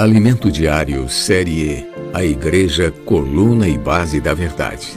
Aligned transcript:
Alimento 0.00 0.48
Diário, 0.52 1.08
Série 1.08 1.80
E 1.80 1.86
A 2.14 2.24
Igreja, 2.24 2.92
Coluna 3.04 3.66
e 3.66 3.76
Base 3.76 4.20
da 4.20 4.32
Verdade. 4.32 4.92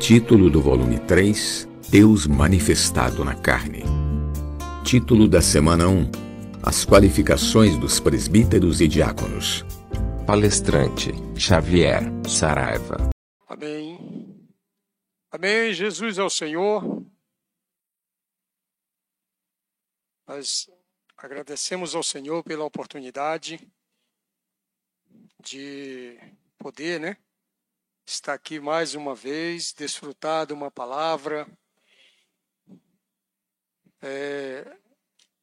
Título 0.00 0.50
do 0.50 0.60
volume 0.60 0.98
3 0.98 1.68
Deus 1.88 2.26
Manifestado 2.26 3.24
na 3.24 3.40
Carne. 3.40 3.84
Título 4.84 5.28
da 5.28 5.40
semana 5.40 5.86
1 5.86 6.10
As 6.60 6.84
qualificações 6.84 7.78
dos 7.78 8.00
presbíteros 8.00 8.80
e 8.80 8.88
diáconos. 8.88 9.64
Palestrante 10.26 11.12
Xavier 11.38 12.02
Saraiva. 12.28 13.10
Amém. 13.46 14.50
Amém. 15.30 15.72
Jesus 15.72 16.18
é 16.18 16.24
o 16.24 16.30
Senhor. 16.30 16.82
Nós 20.26 20.68
agradecemos 21.16 21.94
ao 21.94 22.02
Senhor 22.02 22.42
pela 22.42 22.64
oportunidade 22.64 23.60
de 25.46 26.18
poder, 26.58 26.98
né? 26.98 27.16
Estar 28.04 28.34
aqui 28.34 28.58
mais 28.58 28.96
uma 28.96 29.14
vez, 29.14 29.72
desfrutar 29.72 30.44
de 30.44 30.52
uma 30.52 30.72
palavra, 30.72 31.46
é, 34.02 34.76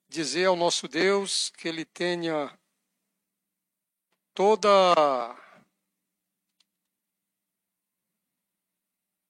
dizer 0.10 0.46
ao 0.46 0.58
nosso 0.58 0.90
Deus 0.90 1.50
que 1.52 1.70
Ele 1.70 1.86
tenha 1.86 2.58
toda 4.34 4.70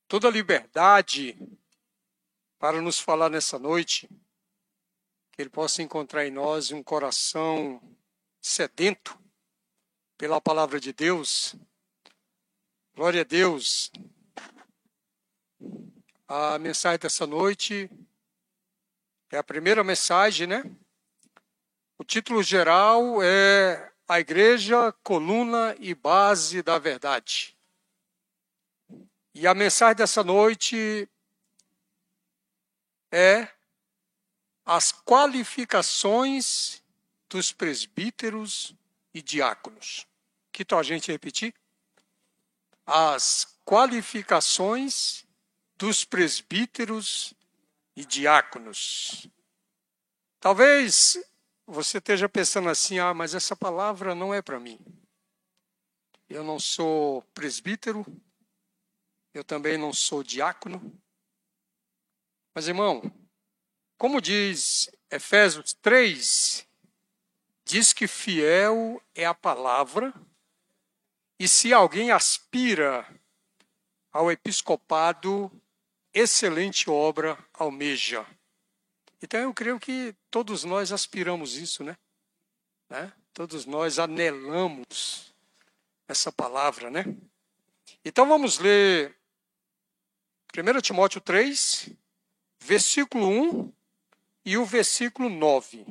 toda 0.08 0.30
liberdade 0.30 1.38
para 2.58 2.82
nos 2.82 3.00
falar 3.00 3.30
nessa 3.30 3.60
noite, 3.60 4.08
que 5.32 5.42
Ele 5.42 5.50
possa 5.52 5.84
encontrar 5.84 6.26
em 6.26 6.32
nós 6.32 6.72
um 6.72 6.82
coração 6.82 7.80
sedento 8.42 9.23
pela 10.24 10.40
palavra 10.40 10.80
de 10.80 10.94
Deus. 10.94 11.54
Glória 12.96 13.20
a 13.20 13.24
Deus. 13.26 13.92
A 16.26 16.58
mensagem 16.58 16.98
dessa 16.98 17.28
noite 17.28 17.92
é 19.30 19.38
a 19.38 19.44
primeira 19.44 19.84
mensagem, 19.84 20.48
né? 20.48 20.64
O 21.98 22.06
título 22.06 22.42
geral 22.42 23.22
é 23.22 23.92
A 24.08 24.18
Igreja, 24.22 24.94
Coluna 25.04 25.76
e 25.78 25.94
Base 25.94 26.62
da 26.62 26.80
Verdade. 26.80 27.58
E 29.34 29.46
a 29.46 29.54
mensagem 29.54 29.98
dessa 29.98 30.24
noite 30.24 31.06
é 33.12 33.50
as 34.66 34.94
qualificações 34.94 36.82
dos 37.28 37.52
presbíteros 37.52 38.74
e 39.14 39.22
diáconos. 39.22 40.08
Que 40.54 40.64
tal 40.64 40.78
a 40.78 40.84
gente 40.84 41.12
repetir? 41.12 41.52
As 42.86 43.58
qualificações 43.66 45.26
dos 45.76 46.06
presbíteros 46.06 47.34
e 47.96 48.06
diáconos. 48.06 49.28
Talvez 50.40 51.18
você 51.66 51.98
esteja 51.98 52.30
pensando 52.30 52.70
assim: 52.70 53.00
ah, 53.00 53.16
mas 53.16 53.34
essa 53.34 53.56
palavra 53.56 54.14
não 54.14 54.32
é 54.32 54.44
para 54.44 54.60
mim. 54.60 54.80
Eu 56.30 56.44
não 56.44 56.60
sou 56.60 57.24
presbítero, 57.34 58.06
eu 59.34 59.44
também 59.44 59.76
não 59.76 59.92
sou 59.92 60.24
diácono. 60.24 60.96
Mas, 62.54 62.68
irmão, 62.68 63.02
como 63.98 64.22
diz 64.22 64.92
Efésios 65.10 65.74
3, 65.82 66.68
diz 67.66 67.92
que 67.92 68.08
fiel 68.08 69.02
é 69.16 69.26
a 69.26 69.34
palavra 69.34 70.14
e 71.40 71.48
se 71.48 71.74
alguém 71.74 72.12
aspira 72.12 73.08
ao 74.12 74.32
episcopado, 74.32 75.52
excelente 76.14 76.90
obra 76.90 77.38
almeja. 77.54 78.26
Então 79.22 79.40
eu 79.40 79.54
creio 79.54 79.80
que 79.80 80.16
todos 80.30 80.64
nós 80.64 80.92
aspiramos 80.92 81.56
isso, 81.56 81.84
né? 81.84 81.98
né? 82.90 83.12
Todos 83.34 83.66
nós 83.66 83.98
anelamos 83.98 85.34
essa 86.08 86.32
palavra, 86.32 86.92
né? 86.92 87.04
Então 88.06 88.28
vamos 88.28 88.60
ler 88.60 89.16
1 90.56 90.82
Timóteo 90.82 91.20
3, 91.20 91.90
versículo 92.60 93.28
1 93.28 93.74
e 94.46 94.58
o 94.58 94.66
versículo 94.66 95.30
9. 95.30 95.86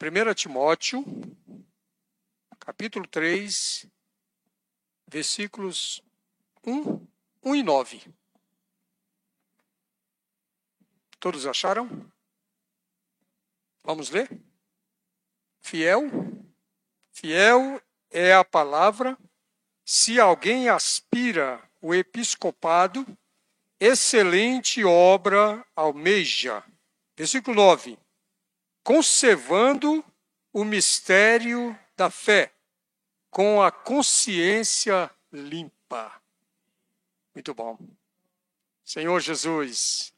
1 0.00 0.34
Timóteo 0.34 1.04
capítulo 2.66 3.06
3, 3.06 3.86
versículos 5.06 6.02
1, 6.66 7.06
1 7.44 7.54
e 7.54 7.62
9. 7.62 8.14
Todos 11.20 11.46
acharam? 11.46 12.12
Vamos 13.84 14.10
ler? 14.10 14.28
Fiel, 15.60 16.10
fiel 17.12 17.80
é 18.10 18.34
a 18.34 18.44
palavra. 18.44 19.16
Se 19.84 20.18
alguém 20.18 20.68
aspira 20.68 21.62
o 21.80 21.94
episcopado, 21.94 23.06
excelente 23.78 24.84
obra 24.84 25.64
almeja. 25.76 26.64
Versículo 27.16 27.54
9. 27.54 27.96
Conservando 28.82 30.04
o 30.52 30.64
mistério 30.64 31.78
da 31.96 32.10
fé 32.10 32.55
com 33.36 33.60
a 33.60 33.70
consciência 33.70 35.10
limpa. 35.30 36.22
Muito 37.34 37.52
bom. 37.52 37.78
Senhor 38.82 39.20
Jesus. 39.20 40.10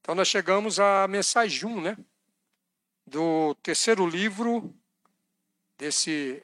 Então 0.00 0.14
nós 0.14 0.28
chegamos 0.28 0.78
à 0.78 1.08
mensagem 1.08 1.68
1, 1.68 1.80
né? 1.80 1.96
Do 3.04 3.56
terceiro 3.56 4.06
livro 4.06 4.72
desse 5.76 6.40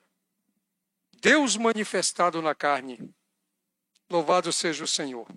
Deus 1.20 1.56
manifestado 1.56 2.42
na 2.42 2.52
carne. 2.52 2.98
Louvado 4.10 4.52
seja 4.52 4.82
o 4.82 4.88
Senhor. 4.88 5.28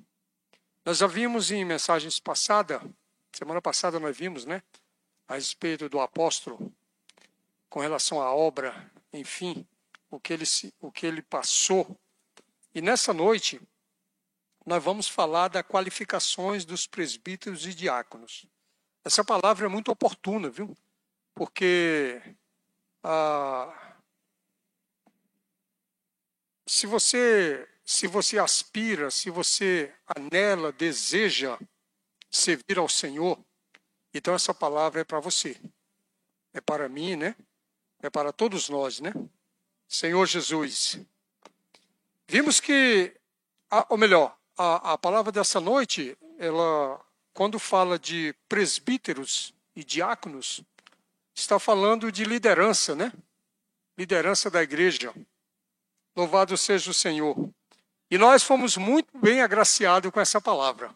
Nós 0.83 0.97
já 0.97 1.05
vimos 1.05 1.51
em 1.51 1.63
mensagens 1.63 2.19
passadas, 2.19 2.81
semana 3.31 3.61
passada 3.61 3.99
nós 3.99 4.17
vimos, 4.17 4.45
né? 4.45 4.63
A 5.27 5.35
respeito 5.35 5.87
do 5.87 5.99
apóstolo, 5.99 6.73
com 7.69 7.79
relação 7.79 8.19
à 8.19 8.33
obra, 8.33 8.91
enfim, 9.13 9.63
o 10.09 10.19
que 10.19 10.33
ele, 10.33 10.45
o 10.79 10.91
que 10.91 11.05
ele 11.05 11.21
passou. 11.21 11.99
E 12.73 12.81
nessa 12.81 13.13
noite, 13.13 13.61
nós 14.65 14.83
vamos 14.83 15.07
falar 15.07 15.47
das 15.47 15.63
qualificações 15.63 16.65
dos 16.65 16.85
presbíteros 16.85 17.65
e 17.65 17.73
diáconos. 17.73 18.45
Essa 19.03 19.23
palavra 19.23 19.65
é 19.65 19.69
muito 19.69 19.91
oportuna, 19.91 20.49
viu? 20.49 20.75
Porque 21.33 22.21
ah, 23.03 23.95
se 26.67 26.85
você 26.85 27.67
se 27.83 28.05
você 28.05 28.37
aspira, 28.37 29.09
se 29.09 29.31
você 29.31 29.91
anela, 30.05 30.71
deseja 30.71 31.57
servir 32.29 32.77
ao 32.77 32.87
Senhor, 32.87 33.43
então 34.13 34.35
essa 34.35 34.53
palavra 34.53 35.01
é 35.01 35.03
para 35.03 35.19
você. 35.19 35.59
É 36.53 36.61
para 36.61 36.87
mim, 36.87 37.15
né? 37.15 37.35
É 37.99 38.07
para 38.07 38.31
todos 38.31 38.69
nós, 38.69 38.99
né? 38.99 39.11
Senhor 39.89 40.23
Jesus. 40.27 40.99
Vimos 42.27 42.59
que, 42.59 43.11
ou 43.89 43.97
melhor, 43.97 44.37
a, 44.55 44.93
a 44.93 44.97
palavra 44.99 45.31
dessa 45.31 45.59
noite, 45.59 46.15
ela, 46.37 47.03
quando 47.33 47.57
fala 47.57 47.97
de 47.97 48.35
presbíteros 48.47 49.51
e 49.75 49.83
diáconos, 49.83 50.61
está 51.33 51.57
falando 51.57 52.11
de 52.11 52.23
liderança, 52.23 52.93
né? 52.93 53.11
Liderança 53.97 54.47
da 54.51 54.61
igreja. 54.61 55.11
Louvado 56.15 56.55
seja 56.55 56.91
o 56.91 56.93
Senhor. 56.93 57.49
E 58.11 58.17
nós 58.17 58.43
fomos 58.43 58.77
muito 58.77 59.17
bem 59.17 59.41
agraciados 59.41 60.11
com 60.11 60.19
essa 60.19 60.39
palavra. 60.39 60.93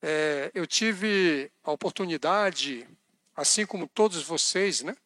É, 0.00 0.52
eu 0.54 0.68
tive 0.68 1.50
a 1.64 1.72
oportunidade, 1.72 2.86
assim 3.34 3.66
como 3.66 3.88
todos 3.88 4.22
vocês, 4.22 4.82
né? 4.82 4.96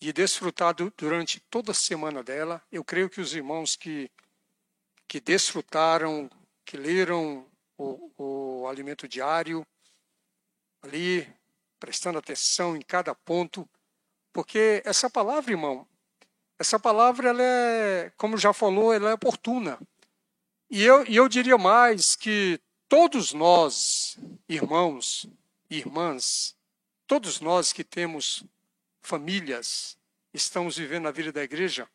De 0.00 0.12
desfrutar 0.12 0.74
durante 0.96 1.40
toda 1.50 1.72
a 1.72 1.74
semana 1.74 2.22
dela. 2.22 2.62
Eu 2.70 2.84
creio 2.84 3.10
que 3.10 3.20
os 3.20 3.34
irmãos 3.34 3.74
que, 3.76 4.10
que 5.06 5.20
desfrutaram, 5.20 6.30
que 6.64 6.76
leram 6.76 7.46
o, 7.76 8.12
o 8.16 8.68
alimento 8.68 9.08
diário, 9.08 9.66
ali, 10.82 11.28
prestando 11.80 12.18
atenção 12.18 12.76
em 12.76 12.82
cada 12.82 13.14
ponto, 13.14 13.68
porque 14.32 14.82
essa 14.84 15.10
palavra, 15.10 15.52
irmão, 15.52 15.86
essa 16.58 16.78
palavra, 16.78 17.30
ela 17.30 17.42
é, 17.42 18.12
como 18.16 18.36
já 18.36 18.52
falou, 18.52 18.92
ela 18.92 19.10
é 19.10 19.14
oportuna. 19.14 19.78
E 20.70 20.82
eu, 20.82 21.06
e 21.06 21.16
eu 21.16 21.28
diria 21.28 21.56
mais 21.56 22.14
que 22.14 22.60
todos 22.88 23.32
nós, 23.32 24.18
irmãos 24.48 25.26
e 25.70 25.78
irmãs, 25.78 26.56
todos 27.06 27.40
nós 27.40 27.72
que 27.72 27.82
temos 27.82 28.44
famílias, 29.08 29.96
estamos 30.34 30.76
vivendo 30.76 31.04
na 31.04 31.10
vida 31.10 31.32
da 31.32 31.42
igreja, 31.42 31.88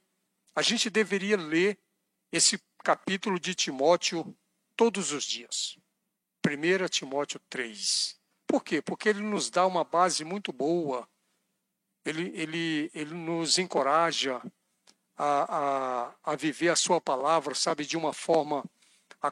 a 0.56 0.64
gente 0.64 0.90
deveria 0.90 1.38
ler 1.38 1.78
esse 2.32 2.60
capítulo 2.84 3.40
de 3.40 3.54
Timóteo 3.54 4.36
todos 4.76 5.12
os 5.12 5.24
dias. 5.24 5.78
1 6.44 6.88
Timóteo 6.90 7.40
3. 7.50 8.20
Por 8.48 8.64
quê? 8.64 8.82
Porque 8.82 9.10
ele 9.10 9.22
nos 9.22 9.52
dá 9.52 9.66
uma 9.68 9.84
base 9.84 10.26
muito 10.26 10.52
boa, 10.52 11.08
ele, 12.04 12.32
ele, 12.36 12.92
ele 12.96 13.14
nos 13.14 13.60
encoraja 13.60 14.42
a, 15.16 15.58
a, 15.58 16.16
a 16.24 16.36
viver 16.36 16.70
a 16.70 16.76
sua 16.76 17.00
palavra, 17.00 17.54
sabe, 17.54 17.86
de 17.86 17.96
uma 17.96 18.12
forma, 18.12 18.66
a, 19.22 19.32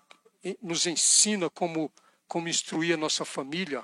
nos 0.62 0.86
ensina 0.86 1.50
como, 1.50 1.92
como 2.27 2.48
instruir 2.48 2.94
a 2.94 2.98
nossa 2.98 3.25
família, 3.25 3.84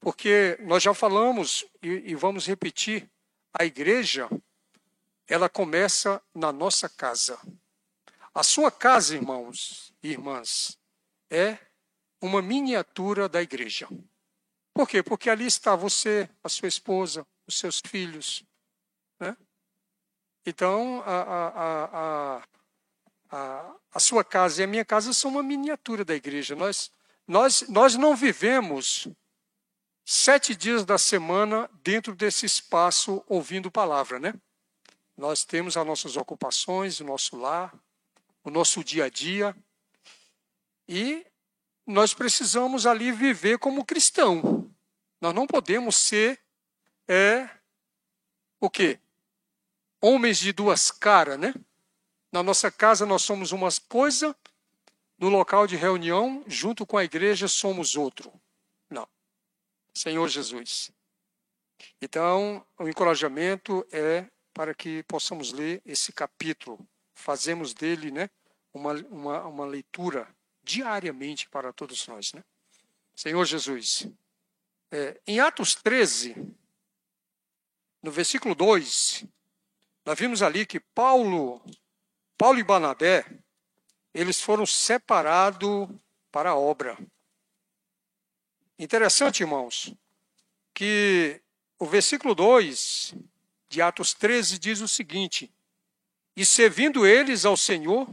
porque 0.00 0.56
nós 0.62 0.82
já 0.82 0.94
falamos 0.94 1.66
e, 1.82 1.88
e 1.88 2.14
vamos 2.14 2.46
repetir, 2.46 3.08
a 3.52 3.64
igreja, 3.64 4.28
ela 5.26 5.48
começa 5.48 6.22
na 6.34 6.52
nossa 6.52 6.88
casa. 6.88 7.38
A 8.34 8.42
sua 8.42 8.70
casa, 8.70 9.14
irmãos 9.14 9.92
e 10.02 10.10
irmãs, 10.10 10.78
é 11.30 11.58
uma 12.20 12.40
miniatura 12.40 13.28
da 13.28 13.42
igreja. 13.42 13.88
Por 14.72 14.88
quê? 14.88 15.02
Porque 15.02 15.28
ali 15.28 15.46
está 15.46 15.74
você, 15.74 16.28
a 16.42 16.48
sua 16.48 16.68
esposa, 16.68 17.26
os 17.46 17.58
seus 17.58 17.80
filhos. 17.84 18.44
Né? 19.18 19.36
Então, 20.46 21.02
a, 21.04 21.22
a, 21.22 21.84
a, 21.84 22.42
a, 23.30 23.76
a 23.92 24.00
sua 24.00 24.24
casa 24.24 24.60
e 24.60 24.64
a 24.64 24.68
minha 24.68 24.84
casa 24.84 25.12
são 25.12 25.30
uma 25.32 25.42
miniatura 25.42 26.04
da 26.04 26.14
igreja. 26.14 26.54
Nós, 26.54 26.92
nós, 27.26 27.62
nós 27.68 27.96
não 27.96 28.14
vivemos 28.14 29.08
sete 30.10 30.54
dias 30.54 30.86
da 30.86 30.96
semana 30.96 31.68
dentro 31.84 32.14
desse 32.14 32.46
espaço 32.46 33.22
ouvindo 33.28 33.70
palavra, 33.70 34.18
né? 34.18 34.32
Nós 35.14 35.44
temos 35.44 35.76
as 35.76 35.86
nossas 35.86 36.16
ocupações, 36.16 36.98
o 36.98 37.04
nosso 37.04 37.36
lar, 37.36 37.74
o 38.42 38.48
nosso 38.48 38.82
dia 38.82 39.04
a 39.04 39.10
dia. 39.10 39.54
E 40.88 41.26
nós 41.86 42.14
precisamos 42.14 42.86
ali 42.86 43.12
viver 43.12 43.58
como 43.58 43.84
cristão. 43.84 44.70
Nós 45.20 45.34
não 45.34 45.46
podemos 45.46 45.94
ser 45.94 46.40
é 47.06 47.46
o 48.58 48.70
quê? 48.70 48.98
Homens 50.00 50.38
de 50.38 50.54
duas 50.54 50.90
caras, 50.90 51.38
né? 51.38 51.52
Na 52.32 52.42
nossa 52.42 52.70
casa 52.70 53.04
nós 53.04 53.20
somos 53.20 53.52
uma 53.52 53.68
coisa, 53.86 54.34
no 55.18 55.28
local 55.28 55.66
de 55.66 55.76
reunião, 55.76 56.42
junto 56.46 56.86
com 56.86 56.96
a 56.96 57.04
igreja, 57.04 57.46
somos 57.46 57.94
outro. 57.94 58.32
Senhor 59.98 60.28
Jesus. 60.28 60.90
Então, 62.00 62.64
o 62.78 62.88
encorajamento 62.88 63.86
é 63.90 64.26
para 64.54 64.74
que 64.74 65.02
possamos 65.04 65.52
ler 65.52 65.82
esse 65.84 66.12
capítulo. 66.12 66.78
Fazemos 67.14 67.74
dele 67.74 68.10
né, 68.10 68.30
uma, 68.72 68.92
uma, 69.10 69.46
uma 69.46 69.66
leitura 69.66 70.28
diariamente 70.62 71.48
para 71.48 71.72
todos 71.72 72.06
nós. 72.06 72.32
Né? 72.32 72.44
Senhor 73.14 73.44
Jesus. 73.44 74.06
É, 74.90 75.20
em 75.26 75.40
Atos 75.40 75.74
13, 75.74 76.34
no 78.02 78.10
versículo 78.10 78.54
2, 78.54 79.24
nós 80.04 80.18
vimos 80.18 80.42
ali 80.42 80.64
que 80.64 80.80
Paulo, 80.80 81.60
Paulo 82.36 82.58
e 82.58 82.64
Barnabé, 82.64 83.26
eles 84.14 84.40
foram 84.40 84.64
separados 84.64 85.88
para 86.30 86.50
a 86.50 86.56
obra. 86.56 86.96
Interessante, 88.78 89.40
irmãos, 89.42 89.92
que 90.72 91.42
o 91.80 91.84
versículo 91.84 92.32
2 92.32 93.12
de 93.68 93.82
Atos 93.82 94.14
13 94.14 94.56
diz 94.56 94.80
o 94.80 94.86
seguinte: 94.86 95.52
E 96.36 96.46
servindo 96.46 97.04
eles 97.04 97.44
ao 97.44 97.56
Senhor 97.56 98.08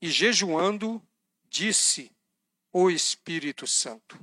e 0.00 0.10
jejuando, 0.10 1.02
disse 1.48 2.12
o 2.70 2.90
Espírito 2.90 3.66
Santo: 3.66 4.20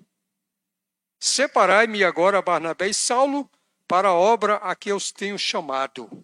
Separai-me 1.19 2.03
agora 2.03 2.39
Barnabé 2.39 2.89
e 2.89 2.93
Saulo 2.93 3.49
para 3.87 4.09
a 4.09 4.13
obra 4.13 4.57
a 4.57 4.75
que 4.75 4.89
eu 4.89 4.95
os 4.95 5.11
tenho 5.11 5.39
chamado. 5.39 6.23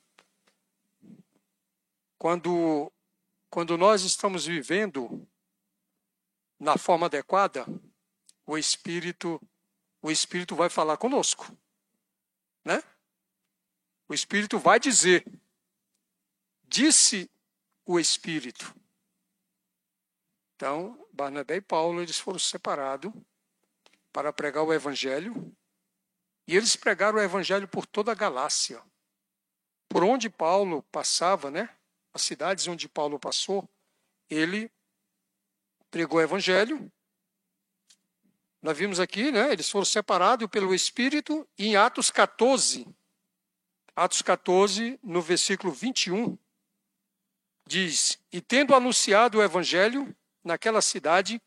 Quando, 2.19 2.91
quando 3.49 3.77
nós 3.79 4.03
estamos 4.03 4.45
vivendo 4.45 5.27
na 6.59 6.77
forma 6.77 7.07
adequada, 7.07 7.65
o 8.49 8.57
Espírito, 8.57 9.39
o 10.01 10.09
Espírito 10.09 10.55
vai 10.55 10.69
falar 10.69 10.97
conosco, 10.97 11.45
né? 12.65 12.81
O 14.07 14.13
Espírito 14.13 14.57
vai 14.57 14.79
dizer, 14.79 15.23
disse 16.63 17.29
o 17.85 17.99
Espírito. 17.99 18.75
Então, 20.55 21.07
Barnabé 21.13 21.57
e 21.57 21.61
Paulo, 21.61 22.01
eles 22.01 22.17
foram 22.17 22.39
separados 22.39 23.13
para 24.11 24.33
pregar 24.33 24.63
o 24.63 24.73
Evangelho 24.73 25.55
e 26.47 26.57
eles 26.57 26.75
pregaram 26.75 27.19
o 27.19 27.21
evangelho 27.21 27.67
por 27.67 27.85
toda 27.85 28.11
a 28.11 28.15
Galácia. 28.15 28.83
Por 29.87 30.03
onde 30.03 30.31
Paulo 30.31 30.81
passava, 30.91 31.51
né? 31.51 31.77
As 32.11 32.23
cidades 32.23 32.67
onde 32.67 32.89
Paulo 32.89 33.19
passou, 33.19 33.69
ele 34.27 34.71
pregou 35.91 36.17
o 36.17 36.23
evangelho. 36.23 36.91
Nós 38.61 38.77
vimos 38.77 38.99
aqui, 38.99 39.31
né? 39.31 39.51
Eles 39.51 39.69
foram 39.69 39.85
separados 39.85 40.47
pelo 40.49 40.75
Espírito 40.75 41.47
em 41.57 41.75
Atos 41.75 42.11
14, 42.11 42.85
Atos 43.95 44.21
14, 44.21 44.99
no 45.03 45.21
versículo 45.21 45.71
21, 45.71 46.37
diz: 47.67 48.19
E 48.31 48.41
tendo 48.41 48.75
anunciado 48.75 49.37
o 49.37 49.43
evangelho 49.43 50.15
naquela 50.43 50.81
cidade 50.81 51.41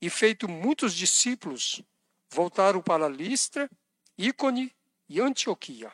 e 0.00 0.10
feito 0.10 0.48
muitos 0.48 0.94
discípulos, 0.94 1.82
voltaram 2.30 2.80
para 2.82 3.08
Listra 3.08 3.70
Ícone 4.18 4.74
e 5.08 5.20
Antioquia. 5.20 5.92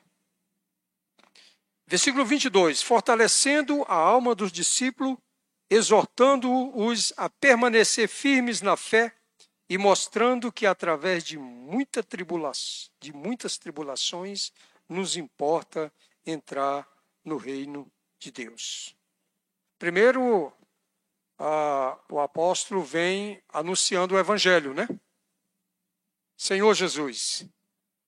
Versículo 1.87 2.25
22: 2.25 2.83
Fortalecendo 2.83 3.83
a 3.89 3.95
alma 3.95 4.35
dos 4.35 4.51
discípulos, 4.51 5.19
exortando-os 5.69 7.13
a 7.17 7.29
permanecer 7.29 8.09
firmes 8.09 8.63
na 8.63 8.77
fé 8.77 9.15
e 9.73 9.79
mostrando 9.79 10.53
que 10.53 10.67
através 10.67 11.25
de, 11.25 11.39
muita 11.39 12.03
tribulação, 12.03 12.91
de 13.01 13.11
muitas 13.11 13.57
tribulações 13.57 14.53
nos 14.87 15.17
importa 15.17 15.91
entrar 16.27 16.87
no 17.25 17.39
reino 17.39 17.91
de 18.19 18.31
Deus. 18.31 18.95
Primeiro, 19.79 20.53
o 22.11 22.20
apóstolo 22.20 22.82
vem 22.82 23.43
anunciando 23.49 24.15
o 24.15 24.19
evangelho, 24.19 24.75
né? 24.75 24.87
Senhor 26.37 26.75
Jesus, 26.75 27.46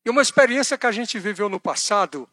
e 0.05 0.11
uma 0.11 0.21
experiência 0.21 0.77
que 0.77 0.87
a 0.87 0.93
gente 0.93 1.19
viveu 1.19 1.49
no 1.49 1.59
passado, 1.59 2.29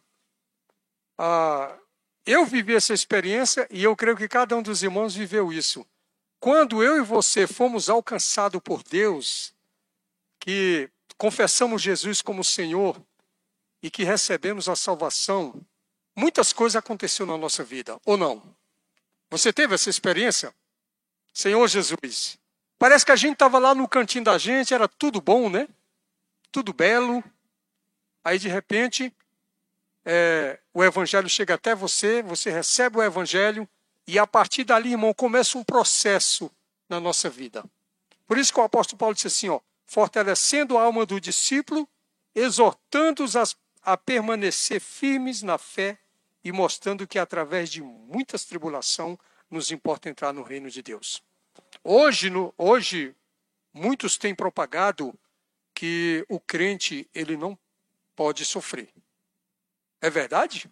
ah, 1.17 1.79
eu 2.25 2.46
vivi 2.46 2.75
essa 2.75 2.94
experiência 2.94 3.65
e 3.72 3.82
eu 3.82 3.96
creio 3.96 4.17
que 4.17 4.27
cada 4.27 4.58
um 4.58 4.62
dos 4.62 4.84
irmãos 4.84 5.15
viveu 5.15 5.53
isso. 5.53 5.88
Quando 6.41 6.83
eu 6.83 6.98
e 6.98 7.01
você 7.01 7.48
fomos 7.48 7.89
alcançados 7.89 8.62
por 8.62 8.83
Deus, 8.83 9.53
que 10.41 10.89
confessamos 11.17 11.81
Jesus 11.81 12.21
como 12.21 12.43
Senhor 12.43 13.01
e 13.81 13.89
que 13.89 14.03
recebemos 14.03 14.67
a 14.67 14.75
salvação, 14.75 15.65
muitas 16.13 16.51
coisas 16.51 16.75
aconteceram 16.75 17.31
na 17.31 17.38
nossa 17.38 17.63
vida, 17.63 17.98
ou 18.05 18.17
não? 18.17 18.43
Você 19.29 19.53
teve 19.53 19.75
essa 19.75 19.89
experiência? 19.89 20.53
Senhor 21.33 21.65
Jesus. 21.69 22.38
Parece 22.77 23.05
que 23.05 23.13
a 23.13 23.15
gente 23.15 23.33
estava 23.33 23.57
lá 23.57 23.74
no 23.74 23.88
cantinho 23.88 24.25
da 24.25 24.38
gente, 24.38 24.74
era 24.74 24.89
tudo 24.89 25.21
bom, 25.21 25.50
né? 25.50 25.69
Tudo 26.51 26.74
belo, 26.74 27.24
Aí, 28.24 28.38
de 28.38 28.48
repente, 28.48 29.13
é, 30.05 30.60
o 30.74 30.83
evangelho 30.83 31.27
chega 31.27 31.55
até 31.55 31.74
você, 31.74 32.21
você 32.21 32.51
recebe 32.51 32.98
o 32.98 33.03
evangelho, 33.03 33.67
e 34.12 34.20
a 34.20 34.27
partir 34.27 34.65
dali, 34.65 34.91
irmão, 34.91 35.13
começa 35.13 35.58
um 35.58 35.63
processo 35.63 36.51
na 36.89 37.00
nossa 37.00 37.30
vida. 37.30 37.63
Por 38.27 38.38
isso 38.38 38.51
que 38.51 38.60
o 38.60 38.63
apóstolo 38.63 38.98
Paulo 38.98 39.15
disse 39.15 39.27
assim: 39.27 39.48
ó, 39.48 39.62
fortalecendo 39.86 40.77
a 40.77 40.84
alma 40.84 41.06
do 41.06 41.18
discípulo, 41.18 41.88
exortando-os 42.36 43.38
a, 43.38 43.44
a 43.82 43.96
permanecer 43.96 44.82
firmes 44.82 45.41
na 45.41 45.58
fé 45.58 45.98
e 46.44 46.51
mostrando 46.51 47.08
que 47.08 47.18
através 47.18 47.70
de 47.72 47.82
muitas 47.82 48.44
tribulações 48.44 49.18
nos 49.50 49.72
importa 49.72 50.10
entrar 50.10 50.34
no 50.34 50.44
reino 50.44 50.70
de 50.70 50.82
Deus. 50.82 51.24
Hoje, 51.82 52.30
no, 52.30 52.53
hoje 52.58 53.15
muitos 53.74 54.18
têm 54.18 54.36
propagado 54.36 55.18
que 55.74 56.25
o 56.27 56.38
crente 56.38 57.10
ele 57.15 57.38
não 57.38 57.58
pode 58.13 58.44
sofrer. 58.44 58.89
É 60.01 60.10
verdade? 60.10 60.70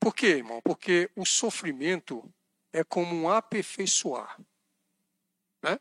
Por 0.00 0.14
quê, 0.14 0.28
irmão? 0.28 0.62
Porque 0.62 1.10
o 1.14 1.26
sofrimento 1.26 2.24
é 2.72 2.82
como 2.82 3.14
um 3.14 3.28
aperfeiçoar. 3.28 4.40
Né? 5.62 5.78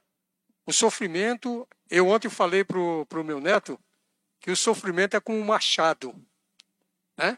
O 0.66 0.74
sofrimento, 0.74 1.66
eu 1.90 2.10
ontem 2.10 2.30
falei 2.30 2.66
para 2.66 2.78
o 2.78 3.24
meu 3.24 3.40
neto 3.40 3.80
que 4.42 4.52
o 4.52 4.56
sofrimento 4.58 5.16
é 5.16 5.22
como 5.22 5.40
um 5.40 5.46
machado. 5.46 6.14
Né? 7.18 7.38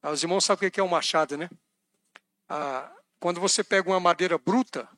Ah, 0.00 0.10
os 0.10 0.22
irmãos 0.22 0.44
sabem 0.44 0.68
o 0.68 0.72
que 0.72 0.80
é 0.80 0.82
um 0.82 0.88
machado, 0.88 1.36
né? 1.36 1.50
Ah, 2.48 2.92
quando 3.18 3.40
você 3.40 3.64
pega 3.64 3.90
uma 3.90 4.00
madeira 4.00 4.38
bruta, 4.38 4.88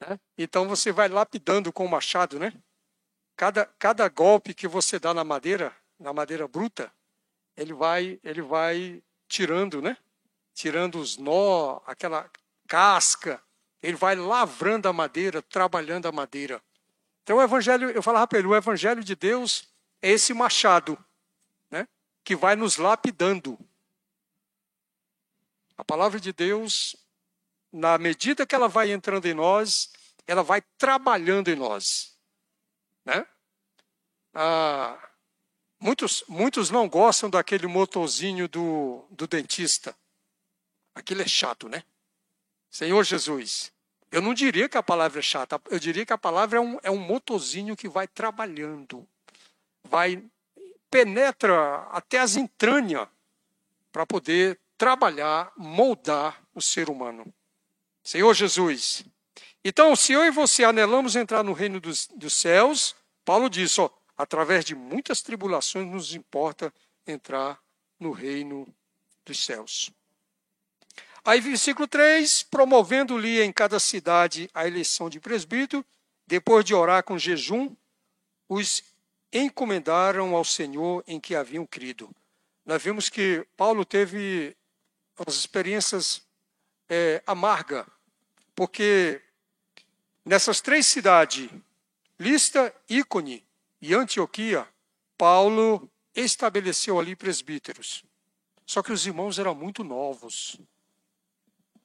né? 0.00 0.18
então 0.38 0.68
você 0.68 0.92
vai 0.92 1.08
lapidando 1.08 1.72
com 1.72 1.84
o 1.84 1.88
machado, 1.88 2.38
né? 2.38 2.52
Cada, 3.36 3.66
cada 3.78 4.08
golpe 4.08 4.54
que 4.54 4.68
você 4.68 4.98
dá 4.98 5.12
na 5.12 5.24
madeira, 5.24 5.74
na 5.98 6.12
madeira 6.12 6.46
bruta, 6.46 6.92
ele 7.56 7.72
vai, 7.72 8.20
ele 8.22 8.42
vai 8.42 9.02
tirando, 9.26 9.82
né? 9.82 9.96
Tirando 10.60 11.00
os 11.00 11.16
nó, 11.16 11.80
aquela 11.86 12.30
casca, 12.68 13.42
ele 13.82 13.96
vai 13.96 14.14
lavrando 14.14 14.90
a 14.90 14.92
madeira, 14.92 15.40
trabalhando 15.40 16.04
a 16.04 16.12
madeira. 16.12 16.62
Então 17.22 17.38
o 17.38 17.42
evangelho, 17.42 17.90
eu 17.92 18.02
falava 18.02 18.26
para 18.26 18.40
ele, 18.40 18.48
o 18.48 18.54
evangelho 18.54 19.02
de 19.02 19.16
Deus 19.16 19.66
é 20.02 20.10
esse 20.10 20.34
machado, 20.34 21.02
né? 21.70 21.88
Que 22.22 22.36
vai 22.36 22.56
nos 22.56 22.76
lapidando. 22.76 23.58
A 25.78 25.82
palavra 25.82 26.20
de 26.20 26.30
Deus, 26.30 26.94
na 27.72 27.96
medida 27.96 28.46
que 28.46 28.54
ela 28.54 28.68
vai 28.68 28.92
entrando 28.92 29.24
em 29.24 29.32
nós, 29.32 29.90
ela 30.26 30.42
vai 30.42 30.60
trabalhando 30.76 31.48
em 31.48 31.56
nós. 31.56 32.18
Né? 33.02 33.26
Ah, 34.34 35.08
muitos, 35.80 36.22
muitos 36.28 36.68
não 36.68 36.86
gostam 36.86 37.30
daquele 37.30 37.66
motorzinho 37.66 38.46
do, 38.46 39.06
do 39.10 39.26
dentista. 39.26 39.96
Aquilo 40.94 41.22
é 41.22 41.28
chato, 41.28 41.68
né? 41.68 41.82
Senhor 42.70 43.02
Jesus, 43.04 43.72
eu 44.12 44.20
não 44.20 44.34
diria 44.34 44.68
que 44.68 44.78
a 44.78 44.82
palavra 44.82 45.20
é 45.20 45.22
chata, 45.22 45.60
eu 45.70 45.78
diria 45.78 46.04
que 46.04 46.12
a 46.12 46.18
palavra 46.18 46.58
é 46.58 46.60
um, 46.60 46.78
é 46.82 46.90
um 46.90 47.20
que 47.76 47.88
vai 47.88 48.06
trabalhando, 48.08 49.06
vai 49.84 50.22
penetra 50.90 51.86
até 51.90 52.18
as 52.18 52.36
entranhas 52.36 53.08
para 53.92 54.04
poder 54.04 54.58
trabalhar, 54.76 55.52
moldar 55.56 56.42
o 56.54 56.60
ser 56.60 56.88
humano. 56.88 57.32
Senhor 58.02 58.34
Jesus. 58.34 59.04
Então, 59.64 59.94
se 59.94 60.12
eu 60.12 60.24
e 60.24 60.30
você 60.30 60.64
anelamos 60.64 61.16
entrar 61.16 61.44
no 61.44 61.52
reino 61.52 61.80
dos, 61.80 62.08
dos 62.08 62.32
céus, 62.32 62.96
Paulo 63.24 63.48
diz, 63.50 63.78
ó, 63.78 63.94
através 64.16 64.64
de 64.64 64.74
muitas 64.74 65.22
tribulações 65.22 65.86
nos 65.86 66.14
importa 66.14 66.72
entrar 67.06 67.60
no 67.98 68.10
reino 68.10 68.66
dos 69.24 69.44
céus. 69.44 69.90
Aí, 71.24 71.40
versículo 71.40 71.86
3: 71.86 72.42
promovendo-lhe 72.44 73.42
em 73.42 73.52
cada 73.52 73.78
cidade 73.78 74.50
a 74.54 74.66
eleição 74.66 75.08
de 75.08 75.20
presbítero, 75.20 75.84
depois 76.26 76.64
de 76.64 76.74
orar 76.74 77.02
com 77.04 77.18
jejum, 77.18 77.74
os 78.48 78.82
encomendaram 79.32 80.34
ao 80.34 80.44
Senhor 80.44 81.04
em 81.06 81.20
que 81.20 81.34
haviam 81.34 81.66
crido. 81.66 82.10
Nós 82.64 82.82
vimos 82.82 83.08
que 83.08 83.46
Paulo 83.56 83.84
teve 83.84 84.56
as 85.26 85.34
experiências 85.34 86.22
é, 86.88 87.22
amarga, 87.26 87.86
porque 88.54 89.20
nessas 90.24 90.60
três 90.60 90.86
cidades, 90.86 91.50
Lista, 92.18 92.74
Ícone 92.88 93.44
e 93.80 93.94
Antioquia, 93.94 94.66
Paulo 95.16 95.90
estabeleceu 96.14 96.98
ali 96.98 97.14
presbíteros. 97.14 98.04
Só 98.66 98.82
que 98.82 98.92
os 98.92 99.06
irmãos 99.06 99.38
eram 99.38 99.54
muito 99.54 99.82
novos. 99.82 100.58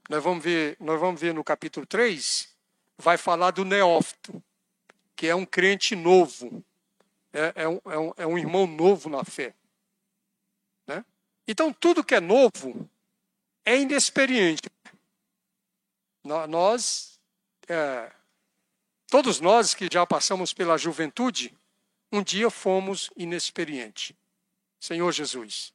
Nós 0.10 0.24
vamos 0.24 0.44
ver, 0.44 0.78
nós 0.80 1.00
vamos 1.00 1.20
ver 1.20 1.34
no 1.34 1.44
capítulo 1.44 1.86
3, 1.86 2.56
vai 2.98 3.18
falar 3.18 3.52
do 3.52 3.66
neófito, 3.66 4.42
que 5.16 5.28
é 5.28 5.36
um 5.36 5.46
crente 5.46 5.96
novo. 5.96 6.64
É, 7.34 7.64
é, 7.64 7.68
um, 7.68 7.82
é, 7.86 8.00
um, 8.00 8.14
é 8.18 8.28
um 8.28 8.38
irmão 8.38 8.68
novo 8.68 9.10
na 9.10 9.24
fé. 9.26 9.54
Né? 10.88 11.04
Então, 11.48 11.74
tudo 11.74 12.04
que 12.04 12.16
é 12.16 12.20
novo 12.20 12.90
é 13.66 13.78
inexperiente. 13.78 14.70
Nós, 16.24 17.20
é, 17.68 18.12
todos 19.08 19.40
nós 19.40 19.74
que 19.74 19.90
já 19.92 20.06
passamos 20.06 20.54
pela 20.54 20.78
juventude, 20.78 21.56
um 22.12 22.24
dia 22.24 22.50
fomos 22.50 23.12
inexperientes. 23.18 24.16
Senhor 24.80 25.12
Jesus. 25.12 25.75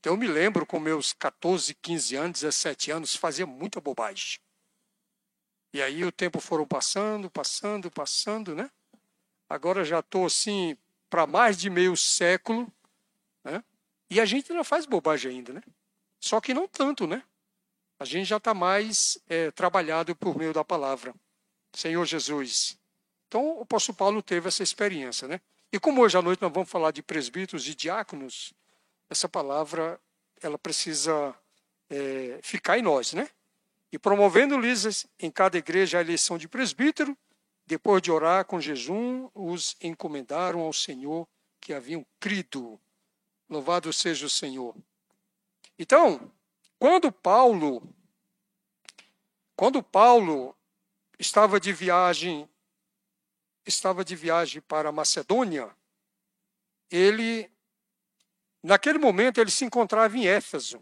Então, 0.00 0.12
eu 0.12 0.16
me 0.16 0.26
lembro 0.26 0.64
com 0.64 0.78
meus 0.78 1.12
14, 1.12 1.74
15 1.74 2.16
anos, 2.16 2.40
17 2.40 2.90
anos, 2.90 3.16
fazia 3.16 3.46
muita 3.46 3.80
bobagem. 3.80 4.38
E 5.72 5.82
aí 5.82 6.04
o 6.04 6.12
tempo 6.12 6.40
foram 6.40 6.66
passando, 6.66 7.30
passando, 7.30 7.90
passando, 7.90 8.54
né? 8.54 8.70
Agora 9.48 9.84
já 9.84 9.98
estou 10.00 10.26
assim 10.26 10.76
para 11.10 11.26
mais 11.26 11.58
de 11.58 11.68
meio 11.68 11.96
século, 11.96 12.70
né? 13.44 13.62
E 14.10 14.20
a 14.20 14.24
gente 14.24 14.50
ainda 14.52 14.64
faz 14.64 14.86
bobagem 14.86 15.32
ainda, 15.32 15.52
né? 15.52 15.62
Só 16.20 16.40
que 16.40 16.54
não 16.54 16.66
tanto, 16.66 17.06
né? 17.06 17.22
A 17.98 18.04
gente 18.04 18.26
já 18.26 18.36
está 18.36 18.54
mais 18.54 19.18
é, 19.28 19.50
trabalhado 19.50 20.14
por 20.14 20.36
meio 20.36 20.52
da 20.52 20.64
palavra. 20.64 21.14
Senhor 21.72 22.04
Jesus. 22.06 22.78
Então, 23.26 23.58
o 23.58 23.62
apóstolo 23.62 23.96
Paulo 23.96 24.22
teve 24.22 24.48
essa 24.48 24.62
experiência, 24.62 25.28
né? 25.28 25.40
E 25.72 25.78
como 25.78 26.00
hoje 26.00 26.16
à 26.16 26.22
noite 26.22 26.40
nós 26.40 26.52
vamos 26.52 26.70
falar 26.70 26.92
de 26.92 27.02
presbíteros 27.02 27.66
e 27.68 27.74
diáconos, 27.74 28.54
essa 29.08 29.28
palavra 29.28 30.00
ela 30.40 30.58
precisa 30.58 31.34
é, 31.90 32.38
ficar 32.42 32.78
em 32.78 32.82
nós, 32.82 33.12
né? 33.12 33.28
E 33.90 33.98
promovendo-lhes 33.98 35.06
em 35.18 35.30
cada 35.30 35.56
igreja 35.56 35.98
a 35.98 36.00
eleição 36.00 36.36
de 36.36 36.46
presbítero, 36.46 37.16
depois 37.66 38.02
de 38.02 38.10
orar 38.10 38.44
com 38.44 38.60
jejum, 38.60 39.28
os 39.34 39.76
encomendaram 39.80 40.60
ao 40.60 40.72
Senhor 40.72 41.26
que 41.60 41.72
haviam 41.72 42.04
crido. 42.20 42.78
Louvado 43.48 43.92
seja 43.92 44.26
o 44.26 44.30
Senhor. 44.30 44.74
Então, 45.78 46.30
quando 46.78 47.10
Paulo 47.10 47.82
quando 49.56 49.82
Paulo 49.82 50.56
estava 51.18 51.58
de 51.58 51.72
viagem 51.72 52.48
estava 53.66 54.04
de 54.04 54.14
viagem 54.16 54.62
para 54.62 54.92
Macedônia, 54.92 55.76
ele 56.90 57.50
naquele 58.68 58.98
momento 58.98 59.40
ele 59.40 59.50
se 59.50 59.64
encontrava 59.64 60.16
em 60.16 60.26
Éfeso. 60.26 60.78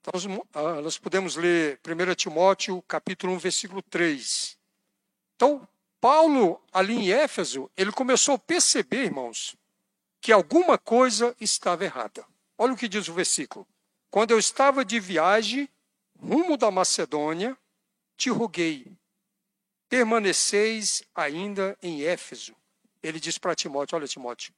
Então, 0.00 0.46
ah, 0.52 0.82
nós 0.82 0.98
podemos 0.98 1.36
ler 1.36 1.80
1 1.86 2.14
Timóteo, 2.14 2.82
capítulo 2.82 3.32
1, 3.34 3.38
versículo 3.38 3.80
3. 3.82 4.58
Então, 5.34 5.66
Paulo, 6.00 6.62
ali 6.72 6.94
em 6.94 7.10
Éfeso, 7.12 7.70
ele 7.76 7.92
começou 7.92 8.34
a 8.34 8.38
perceber, 8.38 9.04
irmãos, 9.04 9.56
que 10.20 10.32
alguma 10.32 10.76
coisa 10.76 11.34
estava 11.40 11.84
errada. 11.84 12.26
Olha 12.58 12.74
o 12.74 12.76
que 12.76 12.88
diz 12.88 13.08
o 13.08 13.14
versículo. 13.14 13.66
Quando 14.10 14.32
eu 14.32 14.38
estava 14.38 14.84
de 14.84 15.00
viagem, 15.00 15.68
rumo 16.18 16.58
da 16.58 16.70
Macedônia, 16.70 17.56
te 18.16 18.28
roguei, 18.28 18.92
permaneceis 19.88 21.02
ainda 21.14 21.76
em 21.82 22.02
Éfeso. 22.02 22.54
Ele 23.02 23.18
diz 23.18 23.38
para 23.38 23.54
Timóteo: 23.54 23.96
Olha, 23.96 24.06
Timóteo, 24.06 24.52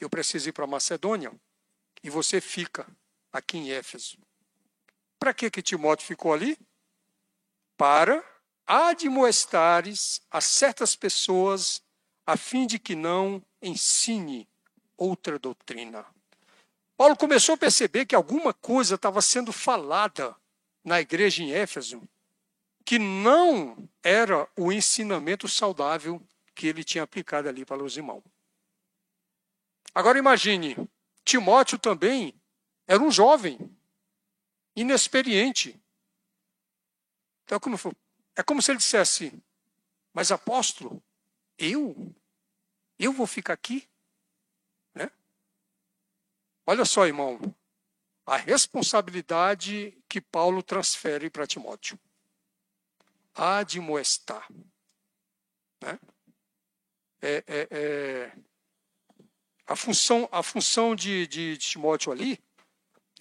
eu 0.00 0.10
preciso 0.10 0.48
ir 0.48 0.52
para 0.52 0.66
Macedônia 0.66 1.32
e 2.02 2.10
você 2.10 2.40
fica 2.40 2.86
aqui 3.32 3.58
em 3.58 3.70
Éfeso. 3.70 4.18
Para 5.18 5.32
que, 5.32 5.50
que 5.50 5.62
Timóteo 5.62 6.06
ficou 6.06 6.32
ali? 6.32 6.58
Para 7.76 8.24
admoestares 8.66 10.20
a 10.30 10.40
certas 10.40 10.96
pessoas 10.96 11.82
a 12.26 12.36
fim 12.36 12.66
de 12.66 12.78
que 12.78 12.94
não 12.94 13.42
ensine 13.60 14.48
outra 14.96 15.38
doutrina. 15.38 16.06
Paulo 16.96 17.16
começou 17.16 17.54
a 17.54 17.58
perceber 17.58 18.06
que 18.06 18.14
alguma 18.14 18.52
coisa 18.52 18.94
estava 18.94 19.20
sendo 19.20 19.52
falada 19.52 20.36
na 20.84 21.00
igreja 21.00 21.42
em 21.42 21.52
Éfeso 21.52 22.02
que 22.84 22.98
não 22.98 23.88
era 24.02 24.48
o 24.56 24.72
ensinamento 24.72 25.48
saudável 25.48 26.20
que 26.54 26.66
ele 26.66 26.84
tinha 26.84 27.04
aplicado 27.04 27.48
ali 27.48 27.64
para 27.64 27.82
os 27.82 27.96
irmãos. 27.96 28.22
Agora 29.94 30.18
imagine, 30.18 30.76
Timóteo 31.24 31.78
também 31.78 32.34
era 32.86 33.02
um 33.02 33.10
jovem, 33.10 33.58
inexperiente. 34.74 35.80
Então, 37.44 37.60
como, 37.60 37.76
é 38.36 38.42
como 38.42 38.62
se 38.62 38.70
ele 38.70 38.78
dissesse: 38.78 39.32
Mas 40.12 40.32
apóstolo, 40.32 41.02
eu? 41.58 41.94
Eu 42.98 43.12
vou 43.12 43.26
ficar 43.26 43.54
aqui? 43.54 43.88
Olha 46.64 46.84
só, 46.84 47.06
irmão, 47.06 47.40
a 48.24 48.36
responsabilidade 48.36 49.90
que 50.08 50.20
Paulo 50.20 50.62
transfere 50.62 51.28
para 51.28 51.46
Timóteo. 51.46 51.98
Admoestar. 53.34 54.46
Né? 55.82 55.98
É, 57.20 57.44
é, 57.46 57.68
é, 57.70 58.36
a 59.72 59.76
função, 59.76 60.28
a 60.30 60.42
função 60.42 60.94
de, 60.94 61.26
de, 61.26 61.56
de 61.56 61.68
Timóteo 61.70 62.12
ali 62.12 62.38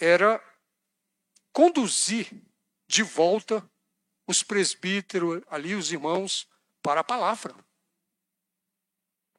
era 0.01 0.43
conduzir 1.53 2.29
de 2.88 3.03
volta 3.03 3.65
os 4.27 4.43
presbíteros 4.43 5.41
ali, 5.50 5.75
os 5.75 5.93
irmãos, 5.93 6.50
para 6.81 7.00
a 7.00 7.05
palavra. 7.05 7.55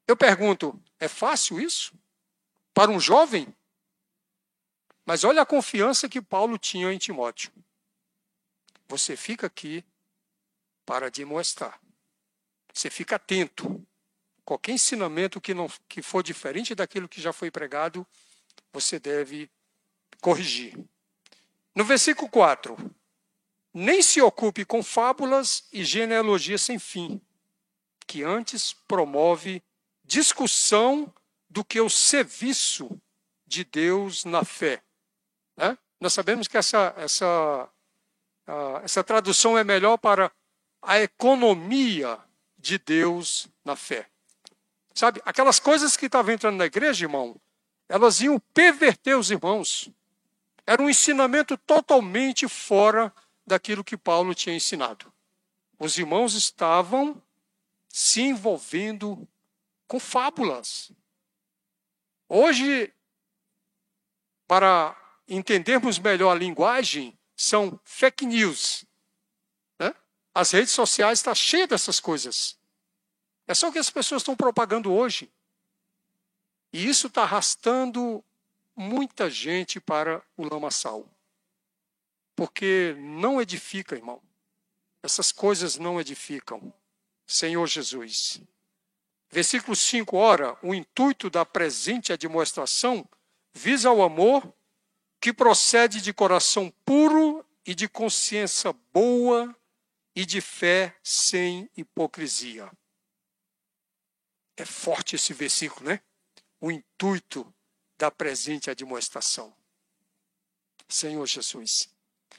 Eu 0.09 0.16
pergunto, 0.16 0.83
é 0.99 1.07
fácil 1.07 1.61
isso? 1.61 1.95
Para 2.73 2.90
um 2.90 2.99
jovem? 2.99 3.54
Mas 5.04 5.23
olha 5.23 5.42
a 5.42 5.47
confiança 5.47 6.09
que 6.09 6.23
Paulo 6.23 6.57
tinha 6.57 6.90
em 6.90 6.99
Timóteo. 6.99 7.52
Você 8.88 9.19
fica 9.19 9.49
aqui 9.49 9.85
para 10.87 11.11
demonstrar. 11.11 11.78
Você 12.73 12.88
fica 12.88 13.16
atento. 13.16 13.87
Qualquer 14.52 14.73
ensinamento 14.73 15.40
que, 15.40 15.54
não, 15.54 15.66
que 15.88 16.02
for 16.02 16.23
diferente 16.23 16.75
daquilo 16.75 17.09
que 17.09 17.23
já 17.23 17.32
foi 17.32 17.50
pregado, 17.50 18.06
você 18.71 19.00
deve 19.00 19.50
corrigir. 20.21 20.78
No 21.75 21.87
versículo 21.87 22.28
4, 22.28 22.76
nem 23.73 24.02
se 24.02 24.21
ocupe 24.21 24.66
com 24.66 24.82
fábulas 24.82 25.66
e 25.73 25.82
genealogias 25.87 26.61
sem 26.61 26.78
fim, 26.78 27.18
que 28.06 28.23
antes 28.23 28.75
promove 28.87 29.62
discussão 30.04 31.11
do 31.49 31.64
que 31.64 31.80
o 31.80 31.88
serviço 31.88 33.00
de 33.47 33.64
Deus 33.64 34.26
na 34.26 34.44
fé. 34.44 34.82
Né? 35.56 35.78
Nós 35.99 36.12
sabemos 36.12 36.47
que 36.47 36.59
essa, 36.59 36.92
essa, 36.99 37.71
essa 38.85 39.02
tradução 39.02 39.56
é 39.56 39.64
melhor 39.64 39.97
para 39.97 40.30
a 40.82 41.00
economia 41.00 42.21
de 42.59 42.76
Deus 42.76 43.49
na 43.64 43.75
fé. 43.75 44.12
Sabe, 44.94 45.22
aquelas 45.25 45.58
coisas 45.58 45.96
que 45.96 46.06
estavam 46.06 46.34
entrando 46.34 46.56
na 46.56 46.66
igreja, 46.66 47.04
irmão, 47.04 47.40
elas 47.88 48.20
iam 48.20 48.38
perverter 48.54 49.16
os 49.16 49.30
irmãos. 49.30 49.90
Era 50.66 50.82
um 50.82 50.88
ensinamento 50.88 51.56
totalmente 51.56 52.49
fora 52.49 53.12
daquilo 53.46 53.84
que 53.84 53.96
Paulo 53.96 54.34
tinha 54.34 54.54
ensinado. 54.54 55.12
Os 55.78 55.99
irmãos 55.99 56.34
estavam 56.34 57.20
se 57.88 58.22
envolvendo 58.22 59.28
com 59.87 59.99
fábulas. 59.99 60.92
Hoje, 62.28 62.92
para 64.46 64.96
entendermos 65.28 65.99
melhor 65.99 66.30
a 66.30 66.38
linguagem, 66.38 67.18
são 67.37 67.78
fake 67.84 68.25
news. 68.25 68.87
Né? 69.78 69.94
As 70.34 70.50
redes 70.52 70.72
sociais 70.72 71.18
estão 71.18 71.34
cheias 71.34 71.68
dessas 71.68 72.00
coisas. 72.00 72.58
É 73.52 73.54
só 73.54 73.68
o 73.68 73.73
que 73.73 73.78
as 73.78 73.90
pessoas 73.90 74.23
estão 74.23 74.35
propagando 74.35 74.90
hoje. 74.90 75.30
E 76.73 76.88
isso 76.88 77.09
está 77.09 77.25
arrastando 77.25 78.25
muita 78.75 79.28
gente 79.28 79.78
para 79.78 80.23
o 80.38 80.49
lamaçal. 80.49 81.06
Porque 82.35 82.97
não 82.99 83.42
edifica, 83.42 83.94
irmão. 83.94 84.23
Essas 85.02 85.30
coisas 85.30 85.76
não 85.76 86.00
edificam. 86.00 86.73
Senhor 87.26 87.66
Jesus. 87.66 88.40
Versículo 89.30 89.76
5, 89.76 90.16
ora, 90.16 90.56
o 90.62 90.75
intuito 90.75 91.28
da 91.28 91.44
presente 91.44 92.11
admoestação 92.11 93.06
visa 93.52 93.92
o 93.92 94.02
amor 94.02 94.50
que 95.21 95.30
procede 95.30 96.00
de 96.00 96.14
coração 96.14 96.73
puro 96.87 97.44
e 97.66 97.75
de 97.75 97.87
consciência 97.87 98.75
boa 98.94 99.54
e 100.16 100.25
de 100.25 100.40
fé 100.40 100.97
sem 101.02 101.68
hipocrisia. 101.76 102.73
É 104.56 104.64
forte 104.64 105.16
esse 105.16 105.32
versículo, 105.32 105.88
né? 105.88 106.00
O 106.61 106.71
intuito 106.71 107.52
da 107.99 108.11
presente 108.11 108.71
admoestação. 108.71 109.54
Senhor 110.88 111.26
Jesus. 111.26 111.88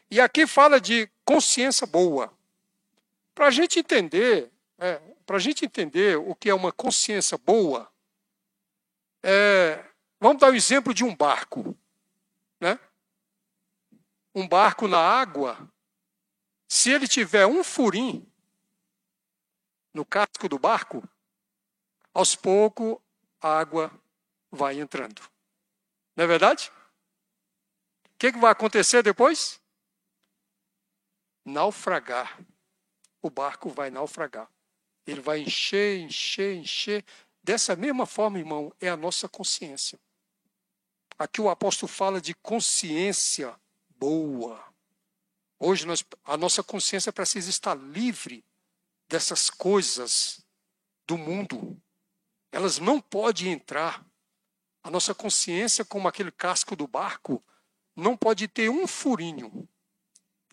E 0.10 0.22
aqui 0.22 0.46
fala 0.46 0.79
de 0.79 1.10
consciência 1.25 1.88
boa. 1.88 2.32
Para 3.34 3.48
a 3.48 3.51
gente 3.51 3.79
entender, 3.79 4.51
é, 4.77 4.96
para 5.25 5.38
a 5.38 5.39
gente 5.39 5.65
entender 5.65 6.17
o 6.17 6.36
que 6.36 6.50
é 6.50 6.53
uma 6.53 6.72
consciência 6.72 7.38
boa, 7.38 7.91
é, 9.24 9.84
vamos 10.20 10.39
dar 10.39 10.51
o 10.51 10.55
exemplo 10.55 10.93
de 10.93 11.03
um 11.03 11.15
barco, 11.15 11.75
né? 12.60 12.79
Um 14.36 14.48
barco 14.48 14.88
na 14.88 15.00
água, 15.00 15.72
se 16.67 16.91
ele 16.91 17.08
tiver 17.08 17.46
um 17.46 17.63
furinho 17.63 18.30
no 19.93 20.04
casco 20.04 20.49
do 20.49 20.60
barco, 20.60 21.08
aos 22.13 22.36
poucos 22.36 22.97
a 23.41 23.60
água 23.60 23.91
vai 24.52 24.80
entrando. 24.80 25.21
Não 26.15 26.23
é 26.23 26.28
verdade? 26.28 26.71
O 28.06 28.17
que, 28.17 28.32
que 28.32 28.39
vai 28.39 28.52
acontecer 28.52 29.02
depois? 29.02 29.60
Naufragar. 31.43 32.39
O 33.21 33.30
barco 33.30 33.69
vai 33.69 33.89
naufragar. 33.89 34.49
Ele 35.06 35.19
vai 35.19 35.39
encher, 35.39 35.99
encher, 35.99 36.56
encher. 36.56 37.04
Dessa 37.43 37.76
mesma 37.76 38.06
forma, 38.06 38.39
irmão, 38.39 38.73
é 38.80 38.89
a 38.89 38.95
nossa 38.95 39.28
consciência. 39.28 39.99
Aqui 41.17 41.41
o 41.41 41.49
apóstolo 41.49 41.91
fala 41.91 42.21
de 42.21 42.34
consciência 42.36 43.60
boa. 43.89 44.63
Hoje 45.60 45.86
nós, 45.86 46.04
a 46.23 46.38
nossa 46.38 46.63
consciência 46.63 47.12
precisa 47.12 47.49
estar 47.49 47.76
livre 47.76 48.45
dessas 49.08 49.49
coisas 49.49 50.45
do 51.08 51.17
mundo. 51.17 51.82
Elas 52.54 52.78
não 52.78 53.02
podem 53.02 53.52
entrar. 53.52 54.06
A 54.84 54.92
nossa 54.92 55.16
consciência, 55.16 55.84
como 55.84 56.08
aquele 56.08 56.32
casco 56.32 56.76
do 56.76 56.88
barco, 56.88 57.44
não 57.96 58.16
pode 58.16 58.48
ter 58.48 58.70
um 58.70 58.86
furinho. 58.86 59.68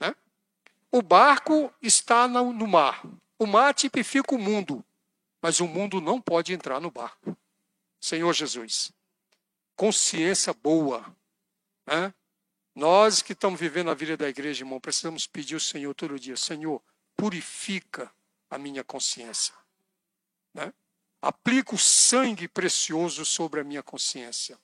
Né? 0.01 0.15
O 0.91 1.03
barco 1.03 1.71
está 1.83 2.27
no 2.27 2.67
mar. 2.67 3.03
O 3.39 3.47
mar 3.47 3.75
tipifica 3.75 4.35
o 4.35 4.39
mundo, 4.39 4.83
mas 5.43 5.61
o 5.61 5.67
mundo 5.67 6.01
não 6.01 6.21
pode 6.21 6.55
entrar 6.55 6.81
no 6.81 6.91
barco. 6.91 7.37
Senhor 8.01 8.33
Jesus, 8.33 8.93
consciência 9.77 10.55
boa. 10.55 11.15
Né? 11.87 12.15
Nós 12.75 13.21
que 13.21 13.35
estamos 13.35 13.61
vivendo 13.61 13.91
a 13.91 13.95
vida 13.95 14.17
da 14.17 14.29
igreja, 14.29 14.63
irmão, 14.63 14.81
precisamos 14.81 15.27
pedir 15.27 15.55
ao 15.55 15.61
Senhor 15.61 15.95
todo 15.95 16.19
dia: 16.19 16.37
Senhor, 16.37 16.83
purifica 17.15 18.11
a 18.49 18.57
minha 18.57 18.83
consciência. 18.83 19.55
Né? 20.55 20.73
Aplica 21.23 21.75
o 21.75 21.79
sangue 21.79 22.49
precioso 22.49 23.25
sobre 23.25 23.61
a 23.61 23.65
minha 23.65 23.83
consciência. 23.83 24.59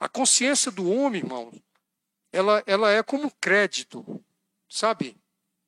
A 0.00 0.08
consciência 0.08 0.70
do 0.70 0.90
homem, 0.90 1.22
irmão, 1.22 1.52
ela, 2.32 2.62
ela 2.66 2.90
é 2.90 3.02
como 3.02 3.30
crédito, 3.40 4.22
sabe? 4.68 5.16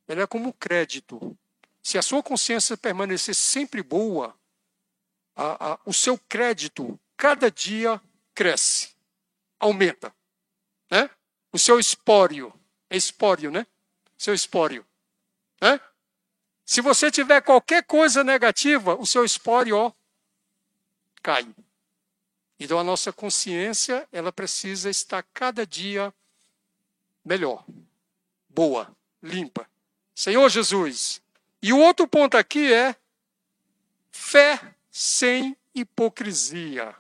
Ela 0.07 0.23
é 0.23 0.27
como 0.27 0.53
crédito. 0.53 1.37
Se 1.83 1.97
a 1.97 2.03
sua 2.03 2.23
consciência 2.23 2.77
permanecer 2.77 3.35
sempre 3.35 3.83
boa, 3.83 4.37
a, 5.35 5.73
a, 5.73 5.79
o 5.85 5.93
seu 5.93 6.19
crédito 6.19 6.99
cada 7.17 7.51
dia 7.51 8.01
cresce, 8.35 8.91
aumenta. 9.59 10.15
Né? 10.91 11.09
O 11.53 11.59
seu 11.59 11.79
espólio, 11.79 12.53
é 12.89 12.97
espólio, 12.97 13.51
né? 13.51 13.67
Seu 14.17 14.35
espólio. 14.35 14.85
Né? 15.61 15.81
Se 16.65 16.81
você 16.81 17.11
tiver 17.11 17.41
qualquer 17.41 17.85
coisa 17.85 18.23
negativa, 18.23 18.95
o 18.95 19.07
seu 19.07 19.25
espólio 19.25 19.77
ó, 19.77 19.93
cai. 21.23 21.47
Então 22.59 22.79
a 22.79 22.85
nossa 22.85 23.13
consciência, 23.13 24.07
ela 24.13 24.31
precisa 24.31 24.91
estar 24.91 25.23
cada 25.33 25.67
dia 25.67 26.13
melhor, 27.25 27.65
boa, 28.49 28.95
limpa. 29.23 29.69
Senhor 30.15 30.49
Jesus. 30.49 31.23
E 31.63 31.73
o 31.73 31.79
outro 31.79 32.07
ponto 32.07 32.37
aqui 32.37 32.73
é 32.73 32.95
fé 34.11 34.75
sem 34.91 35.57
hipocrisia. 35.75 36.95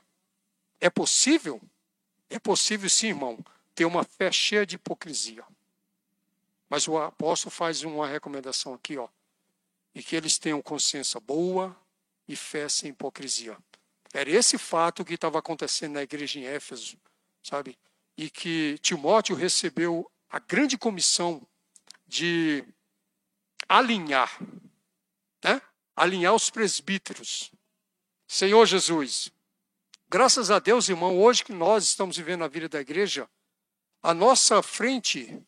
É 0.80 0.88
possível? 0.88 1.60
É 2.30 2.38
possível 2.38 2.88
sim, 2.88 3.08
irmão, 3.08 3.38
ter 3.74 3.84
uma 3.84 4.04
fé 4.04 4.30
cheia 4.32 4.64
de 4.64 4.76
hipocrisia. 4.76 5.44
Mas 6.68 6.86
o 6.86 6.96
apóstolo 6.96 7.50
faz 7.50 7.82
uma 7.82 8.06
recomendação 8.06 8.72
aqui, 8.72 8.96
ó, 8.96 9.08
e 9.94 10.02
que 10.02 10.14
eles 10.14 10.38
tenham 10.38 10.62
consciência 10.62 11.20
boa 11.20 11.76
e 12.28 12.36
fé 12.36 12.68
sem 12.68 12.90
hipocrisia. 12.90 13.58
Era 14.12 14.30
esse 14.30 14.58
fato 14.58 15.04
que 15.04 15.14
estava 15.14 15.38
acontecendo 15.38 15.94
na 15.94 16.02
igreja 16.02 16.38
em 16.38 16.44
Éfeso, 16.44 16.98
sabe? 17.42 17.78
E 18.16 18.28
que 18.28 18.78
Timóteo 18.78 19.36
recebeu 19.36 20.10
a 20.28 20.38
grande 20.38 20.76
comissão 20.76 21.46
de 22.06 22.64
alinhar, 23.68 24.40
né? 25.44 25.62
alinhar 25.94 26.34
os 26.34 26.50
presbíteros. 26.50 27.52
Senhor 28.26 28.66
Jesus, 28.66 29.30
graças 30.08 30.50
a 30.50 30.58
Deus, 30.58 30.88
irmão, 30.88 31.18
hoje 31.20 31.44
que 31.44 31.52
nós 31.52 31.84
estamos 31.84 32.16
vivendo 32.16 32.44
a 32.44 32.48
vida 32.48 32.68
da 32.68 32.80
igreja, 32.80 33.28
a 34.02 34.14
nossa 34.14 34.62
frente, 34.62 35.40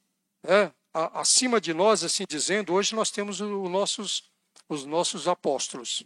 né, 0.42 0.72
acima 0.92 1.60
de 1.60 1.72
nós, 1.72 2.04
assim 2.04 2.24
dizendo, 2.28 2.74
hoje 2.74 2.94
nós 2.94 3.10
temos 3.10 3.40
os 3.40 3.70
nossos, 3.70 4.30
os 4.68 4.84
nossos 4.84 5.26
apóstolos. 5.26 6.04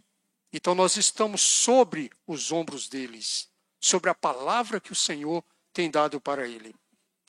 Então 0.51 0.73
nós 0.73 0.95
estamos 0.95 1.41
sobre 1.41 2.11
os 2.25 2.51
ombros 2.51 2.87
deles, 2.87 3.49
sobre 3.79 4.09
a 4.09 4.15
palavra 4.15 4.79
que 4.79 4.91
o 4.91 4.95
Senhor 4.95 5.43
tem 5.73 5.91
dado 5.91 6.19
para 6.21 6.47
ele. 6.47 6.73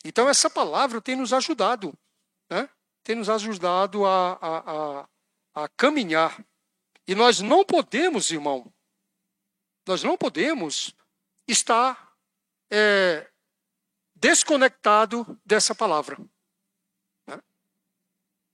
Então 0.04 0.28
essa 0.28 0.48
palavra 0.48 1.00
tem 1.00 1.16
nos 1.16 1.32
ajudado, 1.32 1.92
né? 2.48 2.68
tem 3.02 3.16
nos 3.16 3.28
ajudado 3.28 4.06
a, 4.06 4.32
a, 4.40 5.02
a, 5.02 5.08
a 5.64 5.68
caminhar. 5.70 6.44
E 7.06 7.14
nós 7.14 7.40
não 7.40 7.64
podemos, 7.64 8.30
irmão, 8.30 8.72
nós 9.86 10.02
não 10.02 10.16
podemos 10.16 10.94
estar 11.46 12.14
é, 12.70 13.28
desconectado 14.14 15.38
dessa 15.44 15.74
palavra. 15.74 16.18
Né? 17.26 17.40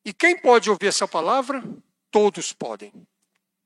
E 0.05 0.15
quem 0.15 0.41
pode 0.41 0.71
ouvir 0.71 0.87
essa 0.87 1.07
palavra? 1.07 1.63
Todos 2.11 2.53
podem. 2.53 2.93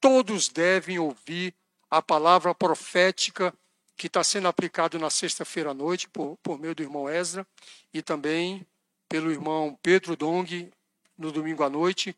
Todos 0.00 0.48
devem 0.48 0.98
ouvir 0.98 1.54
a 1.90 2.00
palavra 2.00 2.54
profética 2.54 3.54
que 3.96 4.06
está 4.06 4.22
sendo 4.22 4.46
aplicado 4.46 4.98
na 4.98 5.10
sexta-feira 5.10 5.70
à 5.70 5.74
noite 5.74 6.08
por, 6.08 6.36
por 6.42 6.58
meio 6.58 6.74
do 6.74 6.82
irmão 6.82 7.08
Ezra 7.08 7.46
e 7.92 8.00
também 8.00 8.64
pelo 9.08 9.32
irmão 9.32 9.76
Pedro 9.82 10.14
Dong 10.16 10.70
no 11.16 11.32
domingo 11.32 11.64
à 11.64 11.70
noite 11.70 12.16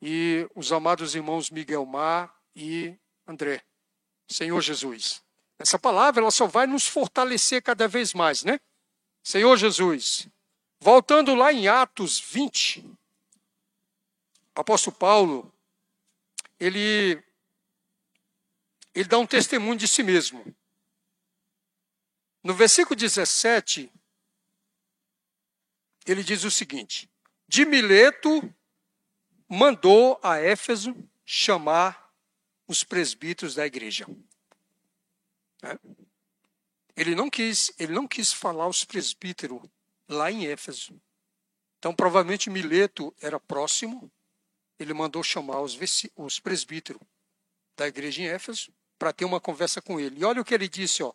e 0.00 0.48
os 0.54 0.72
amados 0.72 1.14
irmãos 1.14 1.48
Miguel 1.48 1.86
Mar 1.86 2.34
e 2.56 2.94
André. 3.26 3.62
Senhor 4.26 4.60
Jesus. 4.60 5.22
Essa 5.58 5.78
palavra 5.78 6.22
ela 6.22 6.30
só 6.30 6.46
vai 6.46 6.66
nos 6.66 6.88
fortalecer 6.88 7.62
cada 7.62 7.86
vez 7.86 8.12
mais, 8.14 8.42
né? 8.42 8.58
Senhor 9.22 9.56
Jesus. 9.56 10.26
Voltando 10.80 11.36
lá 11.36 11.52
em 11.52 11.68
Atos 11.68 12.18
20, 12.18 12.80
o 12.80 14.60
apóstolo 14.60 14.96
Paulo, 14.96 15.54
ele 16.62 17.22
ele 18.94 19.08
dá 19.08 19.18
um 19.18 19.26
testemunho 19.26 19.76
de 19.76 19.88
si 19.88 20.02
mesmo. 20.02 20.54
No 22.42 22.54
versículo 22.54 22.94
17, 22.94 23.90
ele 26.06 26.22
diz 26.22 26.44
o 26.44 26.50
seguinte: 26.50 27.10
De 27.48 27.64
Mileto 27.64 28.54
mandou 29.48 30.20
a 30.22 30.38
Éfeso 30.38 30.94
chamar 31.24 32.12
os 32.68 32.84
presbíteros 32.84 33.54
da 33.54 33.66
igreja. 33.66 34.06
É. 35.62 35.78
Ele 36.94 37.14
não 37.14 37.30
quis, 37.30 37.72
ele 37.78 37.92
não 37.92 38.06
quis 38.06 38.32
falar 38.32 38.68
os 38.68 38.84
presbíteros 38.84 39.62
lá 40.08 40.30
em 40.30 40.46
Éfeso. 40.46 41.00
Então, 41.78 41.94
provavelmente 41.94 42.50
Mileto 42.50 43.14
era 43.20 43.40
próximo. 43.40 44.12
Ele 44.82 44.92
mandou 44.92 45.22
chamar 45.22 45.60
os, 45.60 45.78
os 46.16 46.40
presbíteros 46.40 47.00
da 47.76 47.86
igreja 47.86 48.22
em 48.22 48.26
Éfeso 48.26 48.72
para 48.98 49.12
ter 49.12 49.24
uma 49.24 49.40
conversa 49.40 49.80
com 49.80 49.98
ele. 49.98 50.20
E 50.20 50.24
olha 50.24 50.40
o 50.40 50.44
que 50.44 50.54
ele 50.54 50.68
disse, 50.68 51.02
ó. 51.02 51.12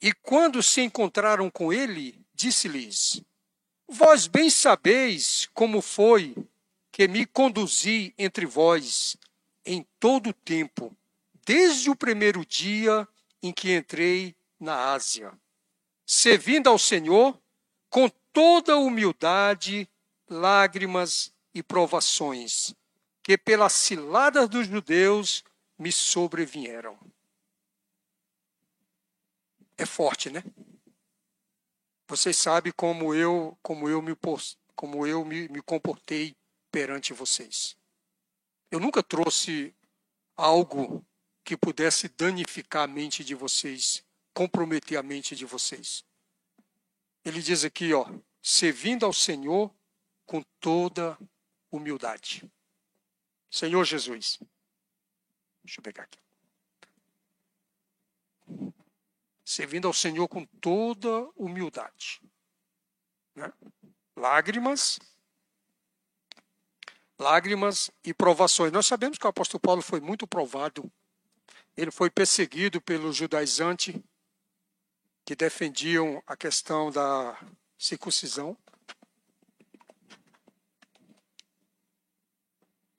E 0.00 0.12
quando 0.12 0.62
se 0.62 0.80
encontraram 0.80 1.50
com 1.50 1.72
ele, 1.72 2.24
disse-lhes: 2.34 3.22
Vós 3.86 4.26
bem 4.26 4.48
sabeis 4.48 5.48
como 5.52 5.82
foi 5.82 6.34
que 6.90 7.06
me 7.06 7.26
conduzi 7.26 8.14
entre 8.16 8.46
vós 8.46 9.16
em 9.64 9.86
todo 9.98 10.30
o 10.30 10.34
tempo, 10.34 10.96
desde 11.44 11.90
o 11.90 11.96
primeiro 11.96 12.44
dia 12.46 13.06
em 13.42 13.52
que 13.52 13.74
entrei 13.74 14.34
na 14.58 14.92
Ásia, 14.92 15.32
servindo 16.06 16.68
ao 16.68 16.78
Senhor 16.78 17.38
com 17.88 18.08
toda 18.32 18.76
humildade, 18.76 19.88
lágrimas 20.28 21.32
e 21.54 21.62
provações, 21.62 22.74
que 23.22 23.36
pelas 23.36 23.72
ciladas 23.72 24.48
dos 24.48 24.66
judeus 24.66 25.42
me 25.78 25.90
sobrevieram. 25.90 26.98
É 29.76 29.86
forte, 29.86 30.30
né? 30.30 30.42
Vocês 32.06 32.36
sabem 32.36 32.72
como 32.72 33.14
eu, 33.14 33.56
como 33.62 33.88
eu 33.88 34.02
me 34.02 34.12
como 34.74 35.06
eu 35.06 35.24
me, 35.24 35.48
me 35.48 35.62
comportei 35.62 36.36
perante 36.70 37.12
vocês. 37.12 37.76
Eu 38.70 38.80
nunca 38.80 39.02
trouxe 39.02 39.74
algo 40.36 41.04
que 41.44 41.56
pudesse 41.56 42.08
danificar 42.08 42.84
a 42.84 42.86
mente 42.86 43.24
de 43.24 43.34
vocês, 43.34 44.04
comprometer 44.34 44.98
a 44.98 45.02
mente 45.02 45.34
de 45.34 45.44
vocês. 45.44 46.04
Ele 47.24 47.42
diz 47.42 47.64
aqui, 47.64 47.92
ó, 47.92 48.06
servindo 48.42 49.04
ao 49.04 49.12
Senhor 49.12 49.74
com 50.24 50.42
toda 50.60 51.18
humildade. 51.70 52.50
Senhor 53.50 53.84
Jesus. 53.84 54.38
Deixa 55.64 55.80
eu 55.80 55.82
pegar 55.82 56.04
aqui. 56.04 56.18
Servindo 59.44 59.88
ao 59.88 59.94
Senhor 59.94 60.28
com 60.28 60.44
toda 60.44 61.28
humildade. 61.36 62.20
Né? 63.34 63.52
Lágrimas, 64.16 64.98
lágrimas 67.18 67.90
e 68.04 68.14
provações. 68.14 68.72
Nós 68.72 68.86
sabemos 68.86 69.18
que 69.18 69.26
o 69.26 69.30
apóstolo 69.30 69.60
Paulo 69.60 69.82
foi 69.82 70.00
muito 70.00 70.26
provado. 70.26 70.90
Ele 71.76 71.90
foi 71.90 72.10
perseguido 72.10 72.80
pelos 72.80 73.16
judaizantes 73.16 73.94
que 75.24 75.36
defendiam 75.36 76.22
a 76.26 76.36
questão 76.36 76.90
da 76.90 77.38
circuncisão. 77.78 78.56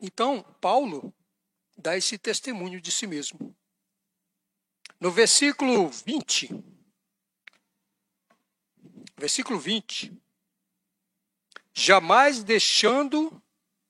Então, 0.02 0.42
Paulo 0.60 1.14
dá 1.78 1.96
esse 1.96 2.18
testemunho 2.18 2.82
de 2.82 2.92
si 2.92 3.06
mesmo. 3.06 3.56
No 5.00 5.12
versículo 5.12 5.90
20, 5.90 6.50
versículo 9.16 9.60
20, 9.60 10.12
jamais 11.72 12.44
deixando 12.44 13.42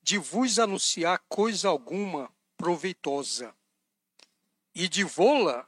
de 0.03 0.17
vos 0.17 0.59
anunciar 0.59 1.23
coisa 1.29 1.69
alguma 1.69 2.29
proveitosa 2.57 3.55
e 4.75 4.89
de 4.89 5.05
vô-la 5.05 5.65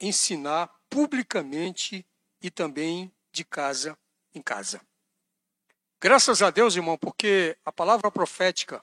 ensinar 0.00 0.68
publicamente 0.88 2.06
e 2.40 2.50
também 2.50 3.12
de 3.30 3.44
casa 3.44 3.98
em 4.34 4.40
casa. 4.40 4.80
Graças 6.00 6.42
a 6.42 6.50
Deus, 6.50 6.76
irmão, 6.76 6.96
porque 6.98 7.56
a 7.64 7.72
palavra 7.72 8.10
profética 8.10 8.80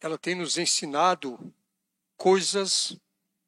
ela 0.00 0.18
tem 0.18 0.34
nos 0.34 0.56
ensinado 0.56 1.38
coisas 2.16 2.96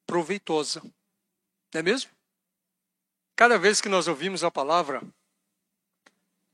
proveitosas. 0.07 0.83
Não 0.83 1.81
é 1.81 1.83
mesmo? 1.83 2.11
Cada 3.35 3.59
vez 3.59 3.81
que 3.81 3.88
nós 3.88 4.07
ouvimos 4.07 4.45
a 4.45 4.51
palavra, 4.51 5.03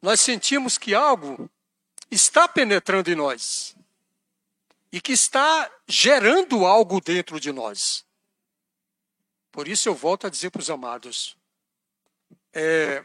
nós 0.00 0.20
sentimos 0.20 0.78
que 0.78 0.94
algo 0.94 1.50
está 2.10 2.46
penetrando 2.46 3.10
em 3.10 3.16
nós 3.16 3.76
e 4.92 5.00
que 5.00 5.12
está 5.12 5.70
gerando 5.86 6.64
algo 6.64 7.00
dentro 7.00 7.40
de 7.40 7.52
nós. 7.52 8.06
Por 9.50 9.66
isso 9.66 9.88
eu 9.88 9.94
volto 9.94 10.26
a 10.26 10.30
dizer 10.30 10.50
para 10.50 10.60
os 10.60 10.70
amados: 10.70 11.36
é, 12.52 13.04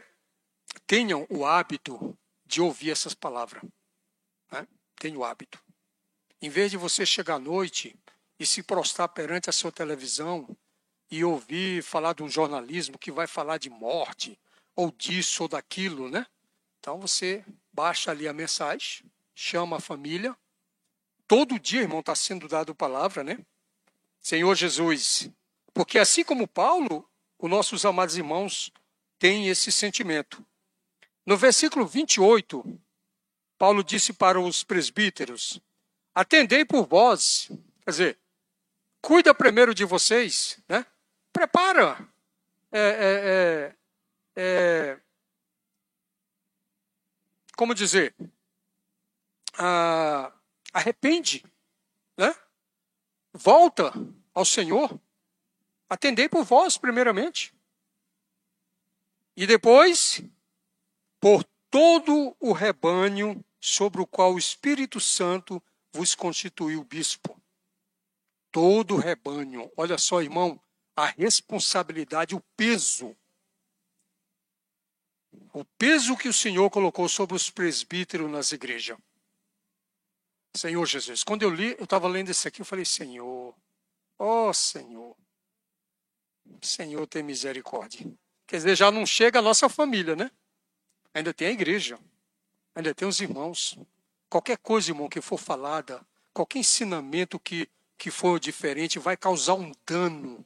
tenham 0.86 1.26
o 1.28 1.44
hábito 1.44 2.16
de 2.46 2.60
ouvir 2.60 2.90
essas 2.90 3.14
palavras. 3.14 3.62
Né? 4.50 4.66
Tenham 4.96 5.18
o 5.18 5.24
hábito. 5.24 5.60
Em 6.44 6.50
vez 6.50 6.70
de 6.70 6.76
você 6.76 7.06
chegar 7.06 7.36
à 7.36 7.38
noite 7.38 7.96
e 8.38 8.44
se 8.44 8.62
prostrar 8.62 9.08
perante 9.08 9.48
a 9.48 9.52
sua 9.52 9.72
televisão 9.72 10.46
e 11.10 11.24
ouvir 11.24 11.82
falar 11.82 12.12
de 12.12 12.22
um 12.22 12.28
jornalismo 12.28 12.98
que 12.98 13.10
vai 13.10 13.26
falar 13.26 13.56
de 13.56 13.70
morte, 13.70 14.38
ou 14.76 14.92
disso 14.92 15.44
ou 15.44 15.48
daquilo, 15.48 16.10
né? 16.10 16.26
Então 16.78 17.00
você 17.00 17.42
baixa 17.72 18.10
ali 18.10 18.28
a 18.28 18.34
mensagem, 18.34 19.10
chama 19.34 19.78
a 19.78 19.80
família. 19.80 20.36
Todo 21.26 21.58
dia, 21.58 21.80
irmão, 21.80 22.00
está 22.00 22.14
sendo 22.14 22.46
dado 22.46 22.74
palavra, 22.74 23.24
né? 23.24 23.38
Senhor 24.20 24.54
Jesus. 24.54 25.30
Porque 25.72 25.98
assim 25.98 26.22
como 26.22 26.46
Paulo, 26.46 27.08
os 27.38 27.48
nossos 27.48 27.86
amados 27.86 28.18
irmãos 28.18 28.70
têm 29.18 29.48
esse 29.48 29.72
sentimento. 29.72 30.44
No 31.24 31.38
versículo 31.38 31.86
28, 31.86 32.78
Paulo 33.56 33.82
disse 33.82 34.12
para 34.12 34.38
os 34.38 34.62
presbíteros: 34.62 35.58
Atendei 36.14 36.64
por 36.64 36.86
vós. 36.86 37.50
Quer 37.82 37.90
dizer, 37.90 38.18
cuida 39.00 39.34
primeiro 39.34 39.74
de 39.74 39.84
vocês, 39.84 40.60
né? 40.68 40.86
Prepara. 41.32 42.08
É, 42.70 42.80
é, 42.80 43.76
é, 44.36 44.36
é 44.36 45.00
como 47.56 47.74
dizer? 47.74 48.14
Ah, 49.56 50.32
arrepende, 50.72 51.44
né? 52.16 52.34
Volta 53.32 53.92
ao 54.32 54.44
Senhor. 54.44 55.00
Atendei 55.88 56.28
por 56.28 56.44
vós, 56.44 56.76
primeiramente. 56.76 57.54
E 59.36 59.46
depois, 59.46 60.22
por 61.20 61.44
todo 61.70 62.36
o 62.38 62.52
rebanho 62.52 63.44
sobre 63.60 64.00
o 64.00 64.06
qual 64.06 64.34
o 64.34 64.38
Espírito 64.38 65.00
Santo 65.00 65.62
vos 65.94 66.14
constituiu 66.14 66.82
bispo. 66.82 67.40
Todo 68.50 68.96
o 68.96 68.98
rebanho. 68.98 69.70
Olha 69.76 69.96
só, 69.96 70.20
irmão, 70.20 70.60
a 70.96 71.06
responsabilidade, 71.06 72.34
o 72.34 72.40
peso. 72.56 73.16
O 75.52 75.64
peso 75.64 76.16
que 76.16 76.28
o 76.28 76.32
Senhor 76.32 76.68
colocou 76.68 77.08
sobre 77.08 77.36
os 77.36 77.48
presbíteros 77.48 78.30
nas 78.30 78.50
igrejas. 78.50 78.98
Senhor 80.56 80.84
Jesus, 80.86 81.24
quando 81.24 81.42
eu 81.42 81.50
li, 81.50 81.76
eu 81.78 81.84
estava 81.84 82.06
lendo 82.06 82.30
isso 82.30 82.46
aqui, 82.46 82.60
eu 82.60 82.64
falei, 82.64 82.84
Senhor, 82.84 83.54
ó 84.18 84.48
oh, 84.48 84.54
Senhor, 84.54 85.16
Senhor 86.62 87.06
tem 87.08 87.22
misericórdia. 87.22 88.06
Quer 88.46 88.56
dizer, 88.58 88.76
já 88.76 88.90
não 88.90 89.04
chega 89.04 89.40
a 89.40 89.42
nossa 89.42 89.68
família, 89.68 90.14
né? 90.14 90.30
Ainda 91.12 91.34
tem 91.34 91.48
a 91.48 91.52
igreja, 91.52 91.98
ainda 92.74 92.94
tem 92.94 93.06
os 93.06 93.20
irmãos. 93.20 93.76
Qualquer 94.34 94.58
coisa, 94.58 94.90
irmão, 94.90 95.08
que 95.08 95.20
for 95.20 95.38
falada, 95.38 96.04
qualquer 96.32 96.58
ensinamento 96.58 97.38
que, 97.38 97.68
que 97.96 98.10
for 98.10 98.40
diferente, 98.40 98.98
vai 98.98 99.16
causar 99.16 99.54
um 99.54 99.70
dano, 99.86 100.44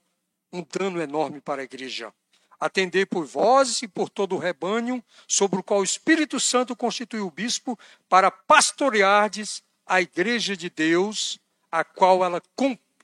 um 0.52 0.62
dano 0.62 1.00
enorme 1.00 1.40
para 1.40 1.62
a 1.62 1.64
igreja. 1.64 2.12
Atender 2.60 3.06
por 3.06 3.24
vós 3.24 3.80
e 3.80 3.88
por 3.88 4.10
todo 4.10 4.34
o 4.34 4.38
rebanho, 4.38 5.02
sobre 5.26 5.58
o 5.58 5.62
qual 5.62 5.80
o 5.80 5.84
Espírito 5.84 6.38
Santo 6.38 6.76
constituiu 6.76 7.26
o 7.26 7.30
bispo, 7.30 7.78
para 8.10 8.30
pastoreardes 8.30 9.62
a 9.86 10.02
igreja 10.02 10.54
de 10.54 10.68
Deus, 10.68 11.40
a 11.72 11.82
qual 11.82 12.22
ela, 12.22 12.42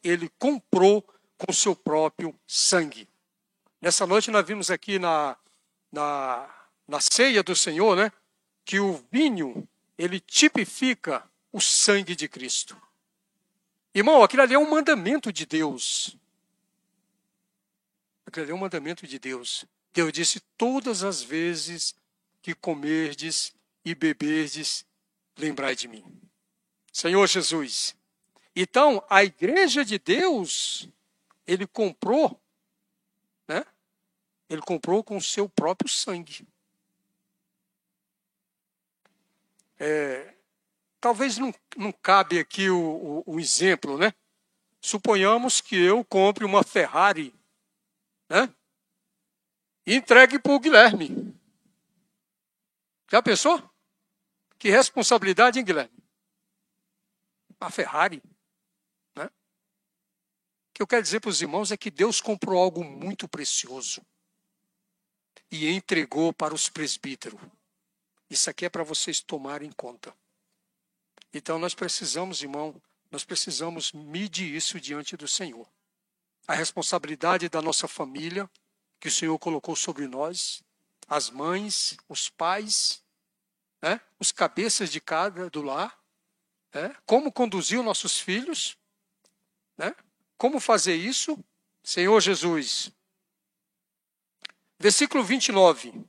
ele 0.02 0.30
comprou 0.38 1.02
com 1.38 1.50
seu 1.50 1.74
próprio 1.74 2.38
sangue. 2.46 3.08
Nessa 3.80 4.06
noite 4.06 4.30
nós 4.30 4.46
vimos 4.46 4.70
aqui 4.70 4.98
na, 4.98 5.34
na, 5.90 6.46
na 6.86 7.00
ceia 7.00 7.42
do 7.42 7.56
Senhor, 7.56 7.96
né, 7.96 8.12
que 8.66 8.78
o 8.78 9.02
vinho, 9.10 9.66
ele 9.98 10.20
tipifica 10.20 11.28
o 11.52 11.60
sangue 11.60 12.16
de 12.16 12.28
Cristo. 12.28 12.80
Irmão, 13.94 14.22
aquilo 14.22 14.42
ali 14.42 14.54
é 14.54 14.58
um 14.58 14.68
mandamento 14.68 15.32
de 15.32 15.46
Deus. 15.46 16.16
Aquilo 18.26 18.44
ali 18.44 18.52
é 18.52 18.54
um 18.54 18.58
mandamento 18.58 19.06
de 19.06 19.18
Deus. 19.18 19.64
Deus 19.92 20.12
disse: 20.12 20.40
todas 20.58 21.04
as 21.04 21.22
vezes 21.22 21.94
que 22.42 22.54
comerdes 22.54 23.54
e 23.84 23.94
beberdes, 23.94 24.84
lembrai 25.36 25.76
de 25.76 25.86
mim. 25.86 26.04
Senhor 26.92 27.26
Jesus. 27.26 27.96
Então, 28.56 29.04
a 29.08 29.24
igreja 29.24 29.84
de 29.84 29.98
Deus, 29.98 30.88
ele 31.46 31.66
comprou, 31.66 32.40
né? 33.48 33.64
Ele 34.48 34.62
comprou 34.62 35.02
com 35.02 35.16
o 35.16 35.22
seu 35.22 35.48
próprio 35.48 35.88
sangue. 35.88 36.46
É, 39.78 40.34
talvez 41.00 41.38
não, 41.38 41.52
não 41.76 41.92
cabe 41.92 42.38
aqui 42.38 42.70
o, 42.70 43.22
o, 43.26 43.34
o 43.34 43.40
exemplo, 43.40 43.98
né? 43.98 44.12
Suponhamos 44.80 45.60
que 45.60 45.76
eu 45.76 46.04
compre 46.04 46.44
uma 46.44 46.62
Ferrari, 46.62 47.34
né? 48.28 48.52
E 49.86 49.94
entregue 49.94 50.38
para 50.38 50.52
o 50.52 50.60
Guilherme. 50.60 51.34
Já 53.10 53.22
pensou? 53.22 53.62
Que 54.58 54.70
responsabilidade, 54.70 55.58
hein, 55.58 55.64
Guilherme? 55.64 56.02
A 57.60 57.70
Ferrari. 57.70 58.22
Né? 59.14 59.26
O 59.26 59.30
que 60.74 60.82
eu 60.82 60.86
quero 60.86 61.02
dizer 61.02 61.20
para 61.20 61.30
os 61.30 61.42
irmãos 61.42 61.70
é 61.70 61.76
que 61.76 61.90
Deus 61.90 62.20
comprou 62.20 62.60
algo 62.62 62.82
muito 62.82 63.28
precioso 63.28 64.04
e 65.50 65.68
entregou 65.68 66.32
para 66.32 66.54
os 66.54 66.68
presbíteros. 66.68 67.40
Isso 68.28 68.48
aqui 68.50 68.64
é 68.64 68.68
para 68.68 68.82
vocês 68.82 69.20
tomarem 69.20 69.70
conta. 69.72 70.14
Então 71.32 71.58
nós 71.58 71.74
precisamos, 71.74 72.42
irmão, 72.42 72.80
nós 73.10 73.24
precisamos 73.24 73.92
medir 73.92 74.54
isso 74.54 74.80
diante 74.80 75.16
do 75.16 75.28
Senhor. 75.28 75.68
A 76.46 76.54
responsabilidade 76.54 77.48
da 77.48 77.62
nossa 77.62 77.88
família, 77.88 78.48
que 79.00 79.08
o 79.08 79.12
Senhor 79.12 79.38
colocou 79.38 79.76
sobre 79.76 80.06
nós, 80.06 80.62
as 81.08 81.30
mães, 81.30 81.96
os 82.08 82.28
pais, 82.28 83.02
né, 83.82 84.00
os 84.18 84.32
cabeças 84.32 84.90
de 84.90 85.00
cada 85.00 85.50
do 85.50 85.62
lar, 85.62 85.98
né, 86.72 86.96
como 87.04 87.32
conduzir 87.32 87.78
os 87.78 87.84
nossos 87.84 88.18
filhos, 88.18 88.76
né, 89.76 89.94
como 90.36 90.60
fazer 90.60 90.94
isso. 90.94 91.38
Senhor 91.82 92.18
Jesus, 92.20 92.90
Versículo 94.84 95.24
29. 95.24 96.04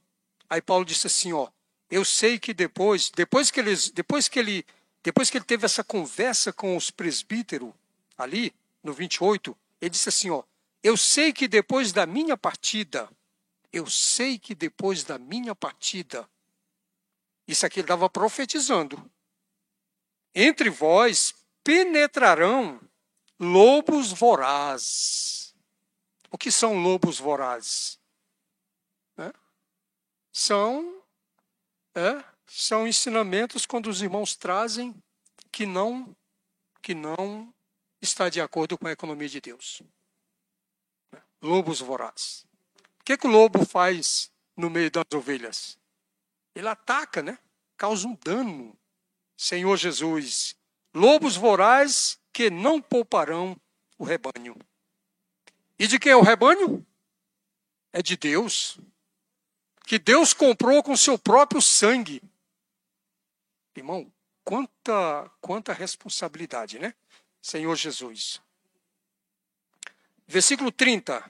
Aí 0.49 0.62
Paulo 0.62 0.84
disse 0.84 1.08
assim, 1.08 1.32
ó: 1.32 1.49
Eu 1.89 2.04
sei 2.04 2.39
que 2.39 2.54
depois, 2.54 3.10
depois 3.10 3.52
que 3.52 3.60
eles, 3.60 3.89
depois 3.89 4.28
que 4.28 4.39
ele, 4.39 4.65
depois 5.04 5.30
que 5.30 5.38
ele 5.38 5.45
teve 5.45 5.65
essa 5.65 5.84
conversa 5.84 6.52
com 6.52 6.76
os 6.76 6.89
presbíteros 6.89 7.71
ali 8.17 8.54
no 8.84 8.93
28, 8.93 9.56
ele 9.82 9.89
disse 9.89 10.10
assim, 10.10 10.30
ó: 10.30 10.43
Eu 10.84 10.98
sei 10.98 11.32
que 11.32 11.48
depois 11.48 11.91
da 11.91 12.06
minha 12.06 12.36
partida, 12.36 13.10
eu 13.71 13.88
sei 13.88 14.39
que 14.39 14.56
depois 14.56 15.04
da 15.04 15.19
minha 15.19 15.54
partida, 15.54 16.28
isso 17.48 17.65
aqui 17.65 17.80
ele 17.80 17.86
estava 17.86 18.10
profetizando. 18.10 19.12
Entre 20.34 20.69
vós 20.69 21.34
penetrarão 21.63 22.82
lobos 23.39 24.12
vorazes. 24.12 25.54
O 26.32 26.38
que 26.38 26.52
são 26.52 26.82
lobos 26.82 27.19
vorazes? 27.19 28.00
são, 30.36 31.02
é, 31.95 32.23
são 32.45 32.88
ensinamentos 32.88 33.65
quando 33.65 33.88
os 33.88 34.01
irmãos 34.01 34.36
trazem 34.36 34.93
que 35.51 35.65
não, 35.65 36.15
que 36.81 36.93
não 36.93 37.53
está 38.01 38.29
de 38.29 38.41
acordo 38.41 38.77
com 38.77 38.88
a 38.88 38.91
economia 38.91 39.29
de 39.29 39.41
Deus. 39.41 39.81
Lobos 41.41 41.79
vorazes. 41.79 42.45
O 42.99 43.03
que, 43.05 43.17
que 43.17 43.27
o 43.27 43.31
lobo 43.31 43.65
faz 43.65 44.31
no 44.55 44.69
meio 44.69 44.91
das 44.91 45.05
ovelhas? 45.13 45.77
Ele 46.53 46.67
ataca, 46.67 47.21
né? 47.21 47.39
Causa 47.77 48.08
um 48.08 48.15
dano. 48.15 48.77
Senhor 49.38 49.75
Jesus, 49.77 50.55
lobos 50.93 51.36
vorazes 51.36 52.19
que 52.31 52.49
não 52.49 52.81
pouparão 52.81 53.60
o 53.97 54.03
rebanho. 54.03 54.55
E 55.77 55.88
de 55.88 55.99
quem 55.99 56.13
é 56.13 56.15
o 56.15 56.21
rebanho? 56.21 56.86
É 57.91 58.01
de 58.01 58.15
Deus 58.15 58.79
que 59.86 60.00
Deus 60.00 60.34
comprou 60.34 60.82
com 60.82 60.98
seu 60.98 61.17
próprio 61.17 61.62
sangue. 61.62 62.21
Irmão, 63.76 64.12
quanta, 64.43 65.32
quanta 65.41 65.74
responsabilidade, 65.74 66.80
né? 66.80 66.93
Senhor 67.41 67.76
Jesus. 67.76 68.41
Versículo 70.28 70.71
30. 70.71 71.30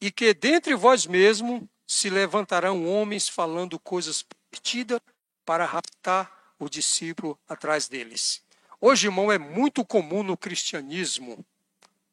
E 0.00 0.10
que 0.10 0.32
dentre 0.32 0.74
vós 0.74 1.06
mesmo 1.06 1.68
se 1.86 2.08
levantarão 2.08 2.86
homens 2.86 3.28
falando 3.28 3.78
coisas 3.78 4.22
pervertidas 4.22 5.00
para 5.44 5.64
arrastar 5.64 6.54
o 6.58 6.68
discípulo 6.68 7.38
atrás 7.48 7.88
deles. 7.88 8.42
Hoje, 8.80 9.06
irmão, 9.06 9.30
é 9.30 9.38
muito 9.38 9.84
comum 9.84 10.22
no 10.22 10.36
cristianismo, 10.36 11.44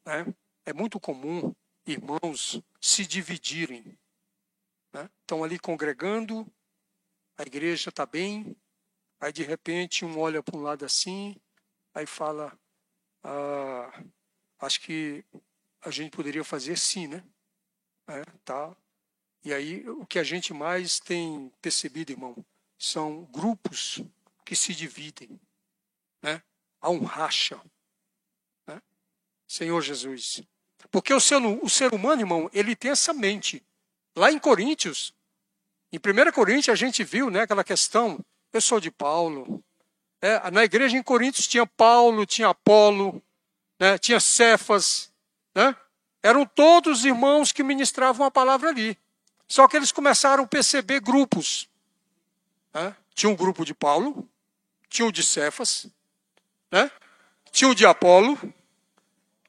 né? 0.05 0.25
é 0.65 0.73
muito 0.73 0.99
comum 0.99 1.53
irmãos 1.85 2.61
se 2.79 3.05
dividirem. 3.05 3.97
Né? 4.93 5.09
Estão 5.21 5.43
ali 5.43 5.57
congregando, 5.57 6.45
a 7.37 7.43
igreja 7.43 7.89
está 7.89 8.05
bem, 8.05 8.55
aí 9.19 9.31
de 9.31 9.43
repente 9.43 10.05
um 10.05 10.19
olha 10.19 10.43
para 10.43 10.57
um 10.57 10.61
lado 10.61 10.85
assim, 10.85 11.35
aí 11.93 12.05
fala, 12.05 12.57
ah, 13.23 14.03
acho 14.59 14.81
que 14.81 15.23
a 15.81 15.89
gente 15.89 16.11
poderia 16.11 16.43
fazer 16.43 16.77
sim, 16.77 17.07
né? 17.07 17.23
É, 18.07 18.23
tá. 18.43 18.75
E 19.43 19.53
aí 19.53 19.87
o 19.89 20.05
que 20.05 20.19
a 20.19 20.23
gente 20.23 20.53
mais 20.53 20.99
tem 20.99 21.51
percebido, 21.61 22.11
irmão, 22.11 22.45
são 22.77 23.25
grupos 23.25 24.01
que 24.45 24.55
se 24.55 24.75
dividem, 24.75 25.39
né? 26.21 26.43
Há 26.79 26.89
um 26.89 27.03
racha, 27.03 27.61
né? 28.67 28.81
Senhor 29.47 29.81
Jesus, 29.81 30.43
porque 30.89 31.13
o 31.13 31.19
ser, 31.19 31.37
o 31.37 31.69
ser 31.69 31.93
humano, 31.93 32.21
irmão, 32.21 32.49
ele 32.53 32.75
tem 32.75 32.91
essa 32.91 33.13
mente. 33.13 33.63
Lá 34.15 34.31
em 34.31 34.39
Coríntios, 34.39 35.13
em 35.91 35.97
1 35.97 36.31
Coríntios, 36.31 36.69
a 36.69 36.75
gente 36.75 37.03
viu 37.03 37.29
né, 37.29 37.41
aquela 37.41 37.63
questão, 37.63 38.19
eu 38.53 38.61
sou 38.61 38.79
de 38.79 38.89
Paulo. 38.89 39.63
É, 40.21 40.49
na 40.51 40.63
igreja 40.63 40.97
em 40.97 41.03
Coríntios 41.03 41.47
tinha 41.47 41.65
Paulo, 41.65 42.25
tinha 42.25 42.49
Apolo, 42.49 43.21
né, 43.79 43.97
tinha 43.97 44.19
Cefas. 44.19 45.11
Né? 45.53 45.75
Eram 46.23 46.45
todos 46.45 47.03
irmãos 47.03 47.51
que 47.51 47.63
ministravam 47.63 48.25
a 48.25 48.31
palavra 48.31 48.69
ali. 48.69 48.97
Só 49.47 49.67
que 49.67 49.75
eles 49.75 49.91
começaram 49.91 50.45
a 50.45 50.47
perceber 50.47 51.01
grupos. 51.01 51.67
Né? 52.73 52.95
Tinha 53.13 53.29
um 53.29 53.35
grupo 53.35 53.65
de 53.65 53.73
Paulo, 53.73 54.29
tinha 54.87 55.05
o 55.05 55.11
de 55.11 55.23
Cefas, 55.23 55.87
né? 56.71 56.89
tinha 57.51 57.69
o 57.69 57.75
de 57.75 57.85
Apolo, 57.85 58.39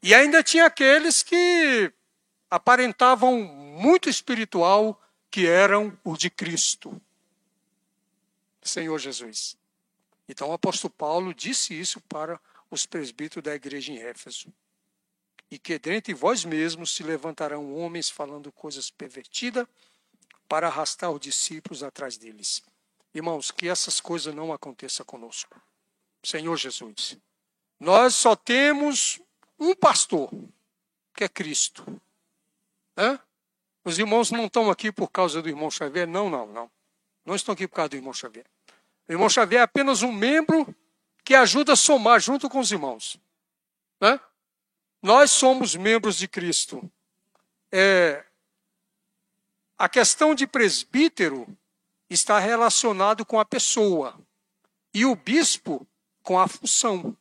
e 0.03 0.13
ainda 0.13 0.43
tinha 0.43 0.67
aqueles 0.67 1.23
que 1.23 1.93
aparentavam 2.51 3.62
muito 3.73 4.09
espiritual 4.09 5.01
que 5.31 5.47
eram 5.47 5.99
os 6.05 6.19
de 6.19 6.29
Cristo. 6.29 7.01
Senhor 8.63 8.99
Jesus. 8.99 9.57
Então 10.29 10.51
o 10.51 10.53
apóstolo 10.53 10.93
Paulo 10.93 11.35
disse 11.35 11.79
isso 11.79 12.01
para 12.03 12.41
os 12.71 12.87
presbíteros 12.87 13.43
da 13.43 13.55
igreja 13.55 13.93
em 13.93 13.99
Éfeso. 13.99 14.53
E 15.51 15.59
que 15.59 15.79
dentre 15.79 16.15
vós 16.15 16.45
mesmos 16.45 16.95
se 16.95 17.03
levantarão 17.03 17.75
homens 17.75 18.09
falando 18.09 18.53
coisas 18.53 18.91
pervertidas 18.91 19.67
para 20.49 20.69
arrastar 20.69 21.11
os 21.11 21.21
discípulos 21.21 21.83
atrás 21.83 22.17
deles. 22.17 22.63
Irmãos, 23.15 23.51
que 23.51 23.69
essas 23.69 24.01
coisas 24.01 24.35
não 24.35 24.53
aconteçam 24.53 25.05
conosco. 25.05 25.61
Senhor 26.23 26.57
Jesus. 26.57 27.17
Nós 27.81 28.15
só 28.15 28.37
temos 28.37 29.21
um 29.59 29.75
pastor, 29.75 30.31
que 31.15 31.25
é 31.25 31.29
Cristo. 31.29 32.01
Hã? 32.97 33.19
Os 33.85 33.99
irmãos 33.99 34.31
não 34.31 34.47
estão 34.47 34.71
aqui 34.71 34.93
por 34.93 35.09
causa 35.09 35.43
do 35.43 35.49
irmão 35.49 35.71
Xavier? 35.71 36.07
Não, 36.07 36.31
não, 36.31 36.47
não. 36.47 36.71
Não 37.25 37.35
estão 37.35 37.53
aqui 37.53 37.67
por 37.67 37.77
causa 37.77 37.91
do 37.91 37.97
irmão 37.97 38.13
Xavier. 38.13 38.47
O 39.09 39.13
irmão 39.13 39.29
Xavier 39.29 39.61
é 39.61 39.65
apenas 39.65 40.03
um 40.03 40.13
membro 40.13 40.75
que 41.25 41.35
ajuda 41.35 41.73
a 41.73 41.77
somar 41.77 42.21
junto 42.21 42.49
com 42.49 42.59
os 42.61 42.71
irmãos. 42.71 43.17
Né? 44.01 44.21
Nós 45.03 45.31
somos 45.31 45.75
membros 45.75 46.17
de 46.17 46.29
Cristo. 46.29 46.91
É, 47.71 48.25
a 49.79 49.89
questão 49.89 50.35
de 50.35 50.47
presbítero 50.47 51.47
está 52.09 52.39
relacionado 52.39 53.25
com 53.25 53.41
a 53.41 53.45
pessoa 53.45 54.19
e 54.95 55.05
o 55.05 55.17
bispo 55.17 55.87
com 56.23 56.39
a 56.39 56.47
função. 56.47 57.17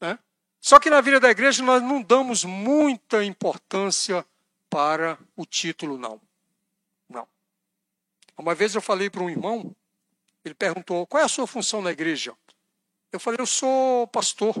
Né? 0.00 0.18
Só 0.60 0.78
que 0.78 0.90
na 0.90 1.00
vida 1.00 1.18
da 1.18 1.30
igreja 1.30 1.62
nós 1.62 1.82
não 1.82 2.02
damos 2.02 2.44
muita 2.44 3.24
importância 3.24 4.24
para 4.72 5.18
o 5.36 5.44
título, 5.44 5.98
não. 5.98 6.18
Não. 7.06 7.28
Uma 8.38 8.54
vez 8.54 8.74
eu 8.74 8.80
falei 8.80 9.10
para 9.10 9.22
um 9.22 9.28
irmão, 9.28 9.76
ele 10.42 10.54
perguntou: 10.54 11.06
qual 11.06 11.20
é 11.20 11.26
a 11.26 11.28
sua 11.28 11.46
função 11.46 11.82
na 11.82 11.90
igreja? 11.92 12.34
Eu 13.12 13.20
falei: 13.20 13.38
eu 13.38 13.46
sou 13.46 14.08
pastor. 14.08 14.54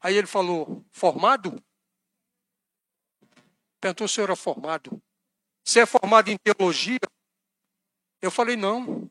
Aí 0.00 0.16
ele 0.16 0.28
falou: 0.28 0.84
formado? 0.92 1.60
Perguntou 3.80 4.06
se 4.06 4.20
eu 4.20 4.24
era 4.24 4.36
formado. 4.36 5.02
Você 5.64 5.80
é 5.80 5.86
formado 5.86 6.30
em 6.30 6.36
teologia? 6.36 7.00
Eu 8.20 8.30
falei: 8.30 8.54
não. 8.54 9.10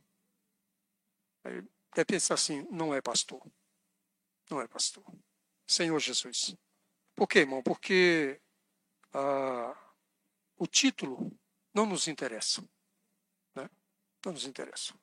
Aí 1.43 1.55
ele 1.97 2.05
pensar 2.05 2.35
assim: 2.35 2.65
não 2.71 2.95
é 2.95 3.01
pastor. 3.01 3.45
Não 4.49 4.61
é 4.61 4.69
pastor. 4.69 5.03
Senhor 5.67 5.99
Jesus. 5.99 6.55
Por 7.13 7.27
quê, 7.27 7.39
irmão? 7.39 7.61
Porque 7.61 8.39
ah, 9.13 9.75
o 10.61 10.67
título 10.67 11.35
não 11.73 11.87
nos 11.87 12.07
interessa. 12.07 12.63
Né? 13.55 13.67
Não 14.23 14.33
nos 14.33 14.45
interessa. 14.45 14.93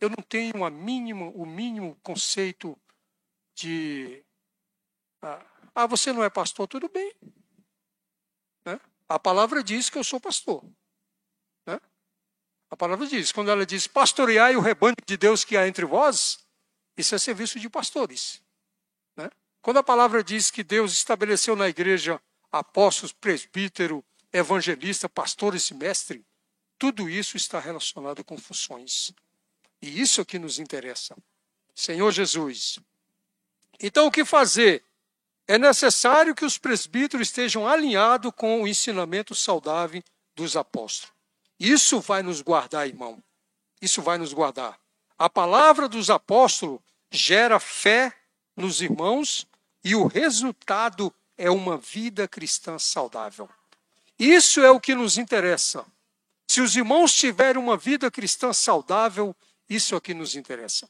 Eu 0.00 0.08
não 0.08 0.22
tenho 0.26 0.64
a 0.64 0.70
mínima, 0.70 1.26
o 1.26 1.44
mínimo 1.44 1.98
conceito 2.02 2.80
de. 3.54 4.24
Ah, 5.20 5.44
ah, 5.74 5.86
você 5.86 6.14
não 6.14 6.24
é 6.24 6.30
pastor, 6.30 6.66
tudo 6.66 6.88
bem. 6.88 7.14
Né? 8.64 8.80
A 9.06 9.18
palavra 9.18 9.62
diz 9.62 9.90
que 9.90 9.98
eu 9.98 10.04
sou 10.04 10.18
pastor. 10.18 10.64
Né? 11.66 11.78
A 12.70 12.76
palavra 12.76 13.06
diz, 13.06 13.32
quando 13.32 13.50
ela 13.50 13.66
diz 13.66 13.86
pastoreai 13.86 14.56
o 14.56 14.60
rebanho 14.60 14.96
de 15.06 15.18
Deus 15.18 15.44
que 15.44 15.58
há 15.58 15.68
entre 15.68 15.84
vós, 15.84 16.42
isso 16.96 17.14
é 17.14 17.18
serviço 17.18 17.60
de 17.60 17.68
pastores. 17.68 18.42
Né? 19.14 19.28
Quando 19.60 19.76
a 19.76 19.82
palavra 19.82 20.24
diz 20.24 20.50
que 20.50 20.64
Deus 20.64 20.92
estabeleceu 20.92 21.54
na 21.54 21.68
igreja 21.68 22.18
apóstolos, 22.50 23.12
presbítero, 23.12 24.02
evangelista, 24.32 25.08
pastor 25.08 25.54
e 25.54 25.74
mestre, 25.74 26.24
tudo 26.78 27.08
isso 27.08 27.36
está 27.36 27.58
relacionado 27.58 28.24
com 28.24 28.38
funções. 28.38 29.12
E 29.82 30.00
isso 30.00 30.20
é 30.20 30.24
que 30.24 30.38
nos 30.38 30.58
interessa. 30.58 31.16
Senhor 31.74 32.10
Jesus. 32.12 32.78
Então, 33.80 34.06
o 34.06 34.10
que 34.10 34.24
fazer? 34.24 34.84
É 35.46 35.58
necessário 35.58 36.34
que 36.34 36.44
os 36.44 36.58
presbíteros 36.58 37.28
estejam 37.28 37.66
alinhados 37.66 38.32
com 38.36 38.62
o 38.62 38.68
ensinamento 38.68 39.34
saudável 39.34 40.02
dos 40.34 40.56
apóstolos. 40.56 41.12
Isso 41.58 42.00
vai 42.00 42.22
nos 42.22 42.40
guardar, 42.40 42.86
irmão. 42.86 43.22
Isso 43.80 44.00
vai 44.00 44.16
nos 44.16 44.32
guardar. 44.32 44.78
A 45.18 45.28
palavra 45.28 45.88
dos 45.88 46.08
apóstolos 46.08 46.80
gera 47.10 47.58
fé 47.58 48.14
nos 48.56 48.80
irmãos 48.80 49.46
e 49.84 49.94
o 49.94 50.06
resultado 50.06 51.12
é 51.36 51.50
uma 51.50 51.76
vida 51.76 52.28
cristã 52.28 52.78
saudável. 52.78 53.48
Isso 54.20 54.60
é 54.60 54.70
o 54.70 54.78
que 54.78 54.94
nos 54.94 55.16
interessa. 55.16 55.82
Se 56.46 56.60
os 56.60 56.76
irmãos 56.76 57.14
tiverem 57.14 57.60
uma 57.60 57.74
vida 57.74 58.10
cristã 58.10 58.52
saudável, 58.52 59.34
isso 59.66 59.94
é 59.94 59.98
o 59.98 60.00
que 60.00 60.12
nos 60.12 60.36
interessa. 60.36 60.86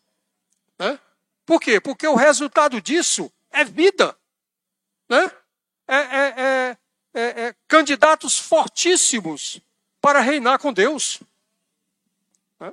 Né? 0.77 0.99
Por 1.47 1.61
quê? 1.61 1.81
Porque 1.81 2.09
o 2.09 2.17
resultado 2.17 2.83
disso 2.83 3.33
é 3.53 3.63
vida. 3.63 4.19
Né? 5.09 5.31
É, 5.87 5.97
é, 5.97 6.77
é, 7.15 7.55
candidatos 7.69 8.37
fortíssimos 8.37 9.61
para 10.01 10.19
reinar 10.19 10.59
com 10.59 10.73
Deus. 10.73 11.21
Né? 12.59 12.73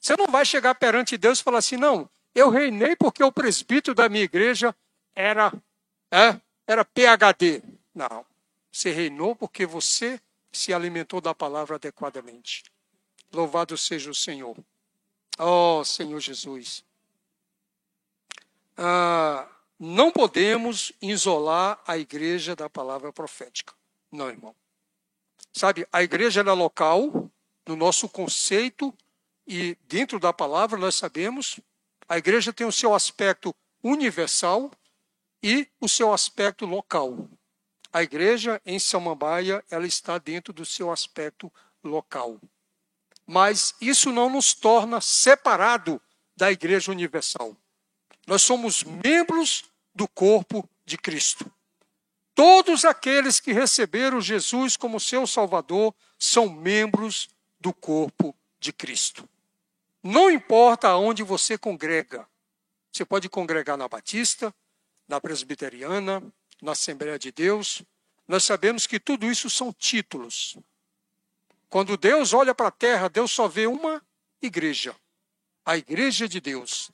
Você 0.00 0.16
não 0.16 0.26
vai 0.26 0.44
chegar 0.44 0.74
perante 0.74 1.16
Deus 1.16 1.38
e 1.38 1.44
falar 1.44 1.58
assim, 1.58 1.76
não, 1.76 2.10
eu 2.34 2.50
reinei 2.50 2.96
porque 2.96 3.22
o 3.22 3.30
presbítero 3.30 3.94
da 3.94 4.08
minha 4.08 4.24
igreja 4.24 4.74
era, 5.14 5.52
era 6.66 6.84
PHD. 6.84 7.62
Não. 7.94 8.33
Você 8.74 8.90
reinou 8.90 9.36
porque 9.36 9.64
você 9.64 10.20
se 10.50 10.74
alimentou 10.74 11.20
da 11.20 11.32
palavra 11.32 11.76
adequadamente. 11.76 12.64
Louvado 13.32 13.78
seja 13.78 14.10
o 14.10 14.14
Senhor. 14.14 14.56
Oh, 15.38 15.84
Senhor 15.84 16.18
Jesus. 16.18 16.84
Ah, 18.76 19.48
não 19.78 20.10
podemos 20.10 20.90
isolar 21.00 21.80
a 21.86 21.96
igreja 21.96 22.56
da 22.56 22.68
palavra 22.68 23.12
profética. 23.12 23.72
Não, 24.10 24.28
irmão. 24.28 24.56
Sabe, 25.52 25.86
a 25.92 26.02
igreja 26.02 26.40
é 26.40 26.52
local, 26.52 27.30
no 27.64 27.76
nosso 27.76 28.08
conceito, 28.08 28.92
e 29.46 29.78
dentro 29.84 30.18
da 30.18 30.32
palavra 30.32 30.76
nós 30.76 30.96
sabemos, 30.96 31.60
a 32.08 32.18
igreja 32.18 32.52
tem 32.52 32.66
o 32.66 32.72
seu 32.72 32.92
aspecto 32.92 33.54
universal 33.84 34.68
e 35.40 35.68
o 35.80 35.88
seu 35.88 36.12
aspecto 36.12 36.66
local. 36.66 37.30
A 37.94 38.02
igreja 38.02 38.60
em 38.66 38.76
Samambaia, 38.76 39.64
ela 39.70 39.86
está 39.86 40.18
dentro 40.18 40.52
do 40.52 40.64
seu 40.64 40.90
aspecto 40.90 41.50
local. 41.80 42.40
Mas 43.24 43.72
isso 43.80 44.10
não 44.10 44.28
nos 44.28 44.52
torna 44.52 45.00
separado 45.00 46.02
da 46.36 46.50
igreja 46.50 46.90
universal. 46.90 47.56
Nós 48.26 48.42
somos 48.42 48.82
membros 48.82 49.62
do 49.94 50.08
corpo 50.08 50.68
de 50.84 50.98
Cristo. 50.98 51.48
Todos 52.34 52.84
aqueles 52.84 53.38
que 53.38 53.52
receberam 53.52 54.20
Jesus 54.20 54.76
como 54.76 54.98
seu 54.98 55.24
Salvador 55.24 55.94
são 56.18 56.48
membros 56.48 57.28
do 57.60 57.72
corpo 57.72 58.34
de 58.58 58.72
Cristo. 58.72 59.28
Não 60.02 60.28
importa 60.28 60.88
aonde 60.88 61.22
você 61.22 61.56
congrega. 61.56 62.26
Você 62.90 63.04
pode 63.04 63.28
congregar 63.28 63.76
na 63.76 63.86
Batista, 63.86 64.52
na 65.06 65.20
Presbiteriana, 65.20 66.20
na 66.62 66.72
Assembleia 66.72 67.18
de 67.18 67.30
Deus, 67.30 67.82
nós 68.26 68.44
sabemos 68.44 68.86
que 68.86 68.98
tudo 68.98 69.30
isso 69.30 69.50
são 69.50 69.72
títulos. 69.72 70.56
Quando 71.68 71.96
Deus 71.96 72.32
olha 72.32 72.54
para 72.54 72.68
a 72.68 72.72
terra, 72.72 73.08
Deus 73.08 73.30
só 73.30 73.48
vê 73.48 73.66
uma 73.66 74.02
igreja, 74.40 74.94
a 75.64 75.76
igreja 75.76 76.28
de 76.28 76.40
Deus. 76.40 76.90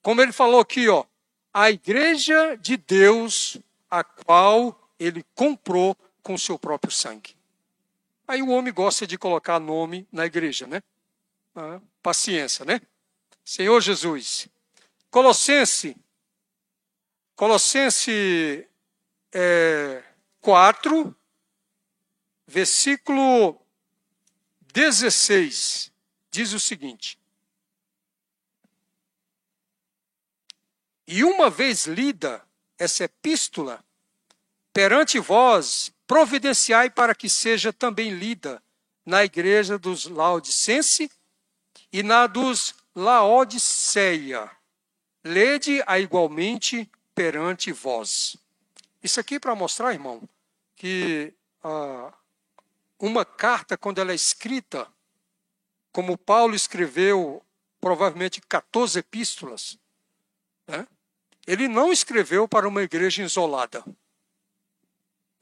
Como 0.00 0.20
ele 0.20 0.32
falou 0.32 0.60
aqui, 0.60 0.88
ó, 0.88 1.04
a 1.52 1.70
igreja 1.70 2.56
de 2.56 2.76
Deus, 2.76 3.58
a 3.90 4.02
qual 4.02 4.90
ele 4.98 5.24
comprou 5.34 5.96
com 6.22 6.38
seu 6.38 6.58
próprio 6.58 6.92
sangue. 6.92 7.36
Aí 8.26 8.40
o 8.40 8.48
homem 8.48 8.72
gosta 8.72 9.06
de 9.06 9.18
colocar 9.18 9.58
nome 9.58 10.06
na 10.10 10.24
igreja, 10.24 10.66
né? 10.66 10.82
Ah, 11.54 11.80
paciência, 12.02 12.64
né? 12.64 12.80
Senhor 13.44 13.80
Jesus. 13.80 14.48
Colossense, 15.10 15.96
Colossense 17.36 18.66
é, 19.32 20.02
4, 20.40 21.16
versículo 22.46 23.60
16, 24.72 25.92
diz 26.30 26.52
o 26.52 26.60
seguinte: 26.60 27.18
E 31.06 31.24
uma 31.24 31.50
vez 31.50 31.86
lida 31.86 32.42
essa 32.78 33.04
epístola, 33.04 33.84
perante 34.72 35.18
vós, 35.18 35.92
providenciai 36.06 36.90
para 36.90 37.14
que 37.14 37.28
seja 37.28 37.72
também 37.72 38.10
lida 38.10 38.62
na 39.04 39.24
igreja 39.24 39.78
dos 39.78 40.06
Laodicense 40.06 41.10
e 41.92 42.02
na 42.02 42.26
dos 42.26 42.74
Laodiceia. 42.94 44.50
Lede-a 45.24 45.98
igualmente 45.98 46.90
perante 47.14 47.72
vós. 47.72 48.36
Isso 49.02 49.18
aqui 49.18 49.40
para 49.40 49.54
mostrar, 49.54 49.92
irmão, 49.92 50.22
que 50.76 51.34
ah, 51.62 52.12
uma 52.98 53.24
carta, 53.24 53.76
quando 53.76 54.00
ela 54.00 54.12
é 54.12 54.14
escrita, 54.14 54.88
como 55.90 56.16
Paulo 56.16 56.54
escreveu 56.54 57.44
provavelmente 57.80 58.40
14 58.40 59.00
epístolas, 59.00 59.76
né? 60.68 60.86
ele 61.46 61.66
não 61.66 61.92
escreveu 61.92 62.46
para 62.46 62.68
uma 62.68 62.82
igreja 62.82 63.22
isolada. 63.22 63.84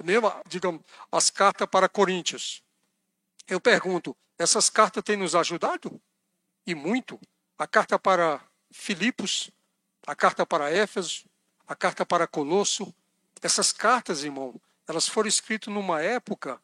Mesmo, 0.02 0.32
digamos, 0.48 0.80
as 1.12 1.28
cartas 1.28 1.68
para 1.68 1.88
Coríntios. 1.88 2.62
Eu 3.46 3.60
pergunto, 3.60 4.16
essas 4.38 4.70
cartas 4.70 5.04
têm 5.04 5.16
nos 5.16 5.34
ajudado? 5.34 6.00
E 6.66 6.74
muito. 6.74 7.20
A 7.58 7.66
carta 7.66 7.98
para 7.98 8.42
Filipos, 8.70 9.50
a 10.06 10.14
carta 10.14 10.46
para 10.46 10.70
Éfeso, 10.70 11.26
a 11.66 11.76
carta 11.76 12.06
para 12.06 12.26
Colosso, 12.26 12.94
essas 13.42 13.72
cartas, 13.72 14.24
irmão, 14.24 14.54
elas 14.86 15.08
foram 15.08 15.28
escritas 15.28 15.72
numa 15.72 16.02
época 16.02 16.60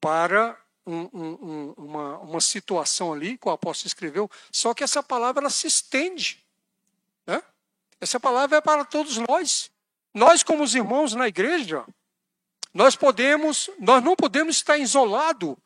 para 0.00 0.58
um, 0.86 1.08
um, 1.12 1.74
uma, 1.76 2.18
uma 2.18 2.40
situação 2.40 3.12
ali 3.12 3.36
que 3.36 3.48
o 3.48 3.50
apóstolo 3.50 3.88
escreveu, 3.88 4.30
só 4.50 4.74
que 4.74 4.84
essa 4.84 5.02
palavra 5.02 5.42
ela 5.42 5.50
se 5.50 5.66
estende. 5.66 6.44
Né? 7.26 7.42
Essa 8.00 8.18
palavra 8.18 8.58
é 8.58 8.60
para 8.60 8.84
todos 8.84 9.18
nós. 9.18 9.70
Nós, 10.12 10.42
como 10.42 10.62
os 10.62 10.74
irmãos 10.74 11.14
na 11.14 11.28
igreja, 11.28 11.84
nós 12.72 12.96
podemos, 12.96 13.70
nós 13.78 14.02
não 14.02 14.16
podemos 14.16 14.56
estar 14.56 14.78
isolados 14.78 15.56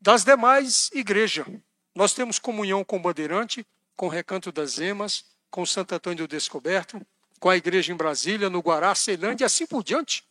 das 0.00 0.24
demais 0.24 0.90
igrejas. 0.92 1.46
Nós 1.94 2.12
temos 2.12 2.38
comunhão 2.38 2.84
com 2.84 2.96
o 2.96 3.00
Bandeirante, 3.00 3.66
com 3.96 4.06
o 4.06 4.10
Recanto 4.10 4.50
das 4.50 4.78
Emas, 4.78 5.24
com 5.50 5.64
Santo 5.64 5.94
Antônio 5.94 6.26
do 6.26 6.28
Descoberto, 6.28 7.00
com 7.40 7.50
a 7.50 7.56
igreja 7.56 7.92
em 7.92 7.96
Brasília, 7.96 8.48
no 8.48 8.60
Guará, 8.60 8.94
Ceilândia 8.94 9.44
e 9.44 9.46
assim 9.46 9.66
por 9.66 9.82
diante. 9.82 10.24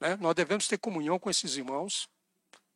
Né? 0.00 0.16
Nós 0.20 0.34
devemos 0.34 0.68
ter 0.68 0.78
comunhão 0.78 1.18
com 1.18 1.30
esses 1.30 1.56
irmãos. 1.56 2.08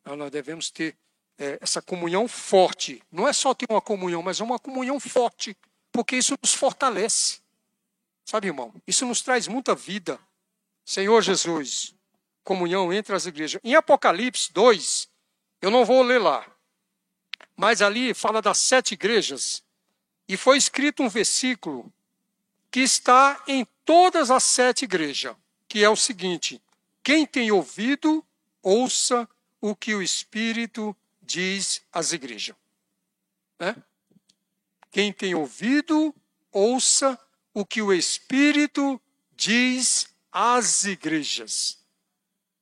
Nós 0.05 0.31
devemos 0.31 0.71
ter 0.71 0.97
é, 1.39 1.59
essa 1.61 1.83
comunhão 1.83 2.29
forte. 2.29 3.03
Não 3.11 3.27
é 3.27 3.33
só 3.33 3.55
ter 3.55 3.67
uma 3.69 3.81
comunhão, 3.81 4.23
mas 4.23 4.41
uma 4.41 4.59
comunhão 4.59 4.99
forte, 5.01 5.57
porque 5.93 6.17
isso 6.17 6.37
nos 6.41 6.55
fortalece. 6.55 7.41
Sabe, 8.25 8.49
irmão? 8.49 8.75
Isso 8.87 9.07
nos 9.07 9.23
traz 9.23 9.47
muita 9.47 9.75
vida. 9.75 10.19
Senhor 10.85 11.21
Jesus, 11.21 11.95
comunhão 12.45 12.93
entre 12.93 13.15
as 13.15 13.27
igrejas. 13.27 13.61
Em 13.65 13.75
Apocalipse 13.75 14.53
2, 14.53 15.09
eu 15.61 15.71
não 15.71 15.85
vou 15.85 16.03
ler 16.03 16.21
lá, 16.21 16.47
mas 17.57 17.83
ali 17.83 18.15
fala 18.15 18.41
das 18.41 18.59
sete 18.59 18.95
igrejas, 18.95 19.65
e 20.29 20.37
foi 20.37 20.57
escrito 20.57 21.03
um 21.03 21.09
versículo 21.09 21.93
que 22.71 22.81
está 22.81 23.43
em 23.47 23.67
todas 23.85 24.31
as 24.31 24.45
sete 24.45 24.85
igrejas, 24.85 25.35
que 25.69 25.83
é 25.85 25.89
o 25.89 25.97
seguinte: 25.97 26.61
quem 27.03 27.27
tem 27.27 27.51
ouvido, 27.51 28.25
ouça 28.63 29.29
o 29.61 29.75
que 29.75 29.95
o 29.95 30.03
Espírito 30.03 30.97
diz 31.23 31.83
às 31.93 32.13
igrejas. 32.13 32.57
Né? 33.59 33.77
Quem 34.91 35.13
tem 35.13 35.35
ouvido, 35.35 36.15
ouça 36.53 37.19
o 37.53 37.65
que 37.65 37.83
o 37.83 37.93
Espírito 37.93 39.01
diz 39.35 40.09
às 40.33 40.85
igrejas. 40.85 41.79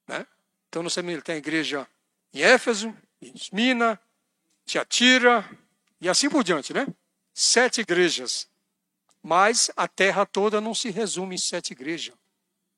Né? 0.06 0.26
Então, 0.68 0.88
sabemos 0.90 1.20
que 1.20 1.26
tem 1.26 1.36
a 1.36 1.38
igreja 1.38 1.88
em 2.32 2.42
Éfeso, 2.42 2.96
em 3.20 3.32
Esmina, 3.34 4.00
Tiatira 4.66 5.48
e 6.00 6.08
assim 6.08 6.28
por 6.28 6.42
diante, 6.42 6.72
né? 6.72 6.86
Sete 7.32 7.80
igrejas. 7.80 8.48
Mas 9.26 9.70
a 9.74 9.88
terra 9.88 10.26
toda 10.26 10.60
não 10.60 10.74
se 10.74 10.90
resume 10.90 11.36
em 11.36 11.38
sete 11.38 11.72
igrejas. 11.72 12.14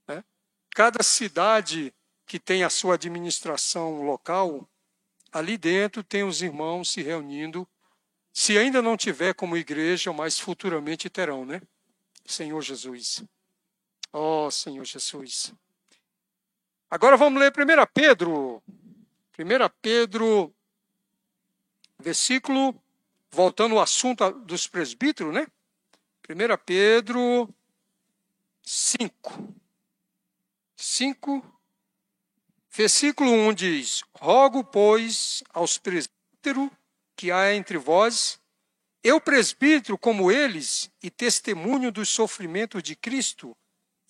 Né? 0.07 0.23
Cada 0.71 1.03
cidade 1.03 1.93
que 2.25 2.39
tem 2.39 2.63
a 2.63 2.71
sua 2.71 2.95
administração 2.95 4.05
local, 4.05 4.69
ali 5.33 5.59
dentro 5.59 6.05
tem 6.05 6.23
os 6.23 6.43
irmãos 6.43 6.91
se 6.91 7.03
reunindo. 7.03 7.67
Se 8.33 8.57
ainda 8.57 8.81
não 8.81 8.97
tiver 8.97 9.35
como 9.35 9.57
igreja, 9.57 10.13
mas 10.13 10.39
futuramente 10.39 11.11
terão, 11.11 11.45
né? 11.45 11.61
Senhor 12.25 12.63
Jesus. 12.63 13.25
Oh, 14.13 14.49
Senhor 14.49 14.85
Jesus. 14.85 15.53
Agora 16.89 17.17
vamos 17.17 17.41
ler 17.41 17.53
1 17.53 17.87
Pedro. 17.93 18.63
1 19.37 19.45
Pedro, 19.83 20.55
versículo, 21.99 22.81
voltando 23.33 23.75
ao 23.75 23.83
assunto 23.83 24.31
dos 24.31 24.69
presbíteros, 24.69 25.35
né? 25.35 25.49
1 26.29 26.59
Pedro 26.65 27.49
5. 28.61 29.55
5, 30.77 31.61
versículo 32.69 33.31
1 33.31 33.55
diz: 33.55 34.03
Rogo, 34.13 34.65
pois, 34.65 35.45
aos 35.51 35.79
presbíteros 35.79 36.69
que 37.15 37.31
há 37.31 37.55
entre 37.55 37.79
vós, 37.79 38.41
eu 39.05 39.21
presbítero 39.21 39.97
como 39.97 40.33
eles, 40.33 40.91
e 41.01 41.11
testemunho 41.11 41.93
dos 41.93 42.09
sofrimentos 42.09 42.83
de 42.83 42.97
Cristo, 42.97 43.57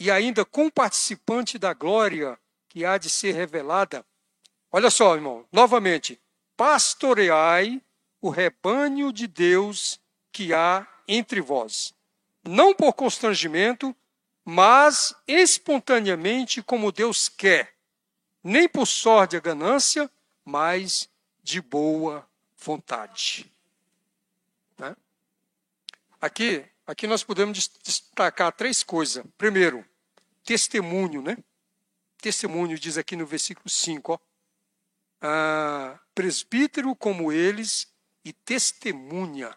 e 0.00 0.10
ainda 0.10 0.42
comparticipante 0.42 1.58
da 1.58 1.74
glória 1.74 2.38
que 2.66 2.82
há 2.82 2.96
de 2.96 3.10
ser 3.10 3.32
revelada. 3.32 4.02
Olha 4.72 4.90
só, 4.90 5.14
irmão, 5.14 5.46
novamente, 5.52 6.18
pastoreai 6.56 7.82
o 8.22 8.30
rebanho 8.30 9.12
de 9.12 9.26
Deus 9.26 10.00
que 10.32 10.54
há 10.54 10.86
entre 11.06 11.40
vós, 11.40 11.94
não 12.46 12.74
por 12.74 12.92
constrangimento, 12.92 13.94
mas 14.44 15.14
espontaneamente 15.26 16.62
como 16.62 16.92
Deus 16.92 17.28
quer, 17.28 17.74
nem 18.42 18.68
por 18.68 18.86
sorte 18.86 19.36
a 19.36 19.40
ganância, 19.40 20.10
mas 20.44 21.08
de 21.42 21.60
boa 21.60 22.28
vontade. 22.56 23.52
Né? 24.78 24.96
Aqui, 26.20 26.64
aqui 26.86 27.06
nós 27.06 27.24
podemos 27.24 27.68
destacar 27.82 28.52
três 28.52 28.82
coisas. 28.82 29.24
Primeiro, 29.36 29.84
testemunho, 30.44 31.20
né? 31.20 31.36
Testemunho 32.18 32.78
diz 32.78 32.96
aqui 32.96 33.16
no 33.16 33.26
versículo 33.26 33.68
5, 33.68 34.12
ó. 34.12 34.18
Ah, 35.20 35.98
presbítero 36.14 36.94
como 36.94 37.32
eles 37.32 37.92
e 38.24 38.32
testemunha. 38.32 39.56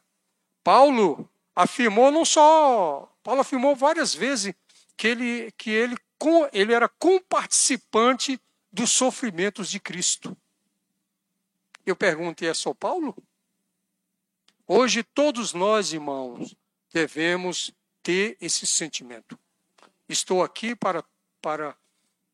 Paulo 0.64 1.30
afirmou 1.60 2.10
não 2.10 2.24
só, 2.24 3.14
Paulo 3.22 3.42
afirmou 3.42 3.76
várias 3.76 4.14
vezes 4.14 4.54
que 4.96 5.08
ele, 5.10 5.52
que 5.58 5.70
ele, 5.70 5.98
ele 6.54 6.74
era 6.74 6.88
comparticipante 6.88 8.40
dos 8.72 8.92
sofrimentos 8.92 9.70
de 9.70 9.78
Cristo. 9.78 10.38
Eu 11.86 11.98
pergunto, 11.98 12.46
e 12.46 12.48
é 12.48 12.54
só 12.54 12.74
Paulo? 12.74 13.14
Hoje 14.66 15.04
todos 15.04 15.52
nós, 15.52 15.92
irmãos, 15.92 16.56
devemos 16.94 17.74
ter 18.02 18.38
esse 18.40 18.66
sentimento. 18.66 19.38
Estou 20.08 20.42
aqui 20.42 20.74
para, 20.74 21.04
para, 21.42 21.76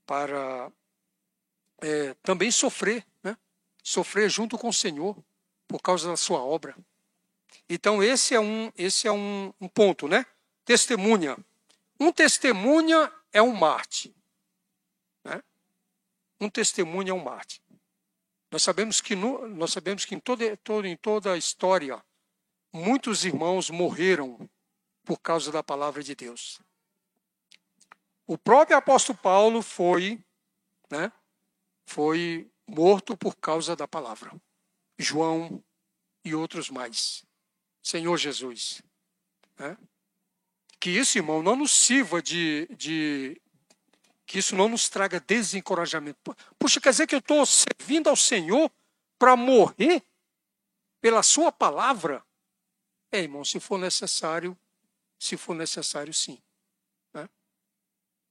para 0.06 0.72
é, 1.82 2.14
também 2.22 2.52
sofrer, 2.52 3.04
né? 3.24 3.36
sofrer 3.82 4.30
junto 4.30 4.56
com 4.56 4.70
o 4.70 4.74
Senhor 4.74 5.18
por 5.68 5.82
causa 5.82 6.10
da 6.10 6.18
sua 6.18 6.42
obra. 6.44 6.76
Então 7.70 8.04
esse 8.04 8.34
é 8.36 8.40
um, 8.40 8.72
esse 8.78 9.08
é 9.08 9.12
um, 9.12 9.54
um 9.60 9.68
ponto, 9.68 10.08
né? 10.08 10.26
Testemunha. 10.64 11.38
Um 12.00 12.12
testemunha 12.12 13.12
é 13.32 13.42
um 13.42 13.54
Marte. 13.54 14.16
Né? 15.24 15.42
Um 16.40 16.50
testemunha 16.50 17.12
é 17.12 17.14
um 17.14 17.24
Marte. 17.24 17.62
Nós 18.52 18.64
sabemos 18.64 19.02
que, 19.02 19.16
no, 19.16 19.48
nós 19.48 19.74
sabemos 19.74 20.06
que 20.06 20.16
em, 20.16 20.20
toda, 20.20 20.56
todo, 20.58 20.88
em 20.88 20.96
toda 20.96 21.34
a 21.34 21.38
história 21.38 22.04
muitos 22.72 23.26
irmãos 23.26 23.70
morreram 23.70 24.50
por 25.04 25.20
causa 25.20 25.52
da 25.52 25.64
palavra 25.64 26.04
de 26.04 26.16
Deus. 26.16 26.62
O 28.28 28.38
próprio 28.38 28.78
apóstolo 28.78 29.18
Paulo 29.18 29.62
foi, 29.62 30.24
né, 30.90 31.12
foi 31.86 32.50
morto 32.68 33.16
por 33.16 33.36
causa 33.36 33.76
da 33.76 33.88
palavra. 33.88 34.34
João 34.98 35.64
e 36.24 36.34
outros 36.34 36.70
mais. 36.70 37.24
Senhor 37.86 38.18
Jesus. 38.18 38.82
Né? 39.60 39.78
Que 40.80 40.90
isso, 40.90 41.20
irmão, 41.20 41.44
não 41.44 41.56
nos 41.56 41.72
sirva 41.72 42.20
de, 42.20 42.68
de. 42.76 43.40
Que 44.26 44.40
isso 44.40 44.56
não 44.56 44.68
nos 44.68 44.90
traga 44.90 45.20
desencorajamento. 45.20 46.36
Puxa, 46.58 46.82
quer 46.82 46.90
dizer 46.90 47.06
que 47.06 47.14
eu 47.14 47.20
estou 47.20 47.46
servindo 47.46 48.10
ao 48.10 48.16
Senhor 48.16 48.72
para 49.20 49.36
morrer 49.36 50.02
pela 51.00 51.22
Sua 51.22 51.52
palavra? 51.52 52.26
É, 53.12 53.20
irmão, 53.20 53.46
se 53.46 53.60
for 53.60 53.78
necessário, 53.78 54.58
se 55.20 55.38
for 55.38 55.54
necessário, 55.54 56.12
sim. 56.12 56.42
Né? 57.14 57.30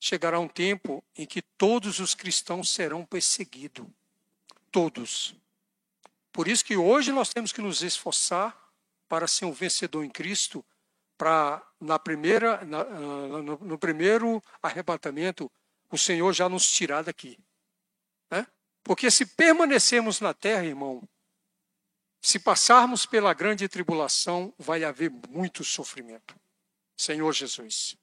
Chegará 0.01 0.41
um 0.41 0.49
tempo 0.49 1.03
em 1.17 1.25
que 1.25 1.41
todos 1.41 2.01
os 2.01 2.13
cristãos 2.13 2.71
serão 2.71 3.07
perseguidos. 3.07 3.87
Todos. 4.73 5.37
Por 6.33 6.49
isso 6.49 6.65
que 6.65 6.77
hoje 6.77 7.13
nós 7.13 7.33
temos 7.33 7.53
que 7.53 7.63
nos 7.63 7.83
esforçar 7.83 8.64
para 9.09 9.27
ser 9.27 9.45
um 9.45 9.53
vencedor 9.53 10.05
em 10.05 10.11
Cristo, 10.11 10.65
para 11.17 11.63
na 11.81 11.99
primeira, 11.99 12.65
na, 12.65 12.85
no, 12.85 13.59
no, 13.59 13.79
primeiro 13.79 14.43
arrebatamento, 14.63 15.51
o 15.91 15.99
Senhor 15.99 16.33
já 16.33 16.49
nos 16.49 16.67
tirar 16.71 17.03
daqui. 17.03 17.39
Né? 18.31 18.47
Porque 18.83 19.11
se 19.11 19.27
permanecermos 19.27 20.21
na 20.21 20.35
terra, 20.35 20.65
irmão, 20.65 21.07
se 22.21 22.39
passarmos 22.39 23.05
pela 23.07 23.35
grande 23.35 23.69
tribulação, 23.69 24.53
vai 24.59 24.83
haver 24.83 25.11
muito 25.29 25.63
sofrimento. 25.63 26.35
Senhor 26.97 27.33
Jesus. 27.33 27.97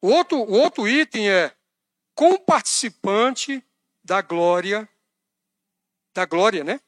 O 0.00 0.08
outro, 0.08 0.38
o 0.38 0.52
outro 0.52 0.88
item 0.88 1.30
é 1.30 1.54
comparticipante 2.14 3.64
da 4.02 4.20
glória, 4.20 4.88
da 6.12 6.24
glória, 6.24 6.64
né? 6.64 6.80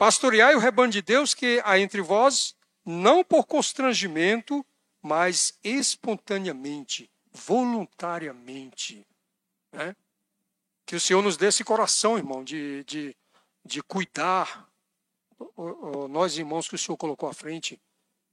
Pastoreai 0.00 0.54
o 0.54 0.58
rebanho 0.58 0.90
de 0.90 1.02
Deus 1.02 1.34
que 1.34 1.60
há 1.62 1.78
entre 1.78 2.00
vós, 2.00 2.56
não 2.86 3.22
por 3.22 3.44
constrangimento, 3.44 4.64
mas 5.02 5.52
espontaneamente, 5.62 7.10
voluntariamente. 7.30 9.06
Né? 9.70 9.94
Que 10.86 10.96
o 10.96 11.00
Senhor 11.00 11.20
nos 11.22 11.36
dê 11.36 11.48
esse 11.48 11.62
coração, 11.62 12.16
irmão, 12.16 12.42
de, 12.42 12.82
de, 12.84 13.14
de 13.62 13.82
cuidar, 13.82 14.66
nós 16.08 16.38
irmãos 16.38 16.66
que 16.66 16.76
o 16.76 16.78
Senhor 16.78 16.96
colocou 16.96 17.28
à 17.28 17.34
frente, 17.34 17.78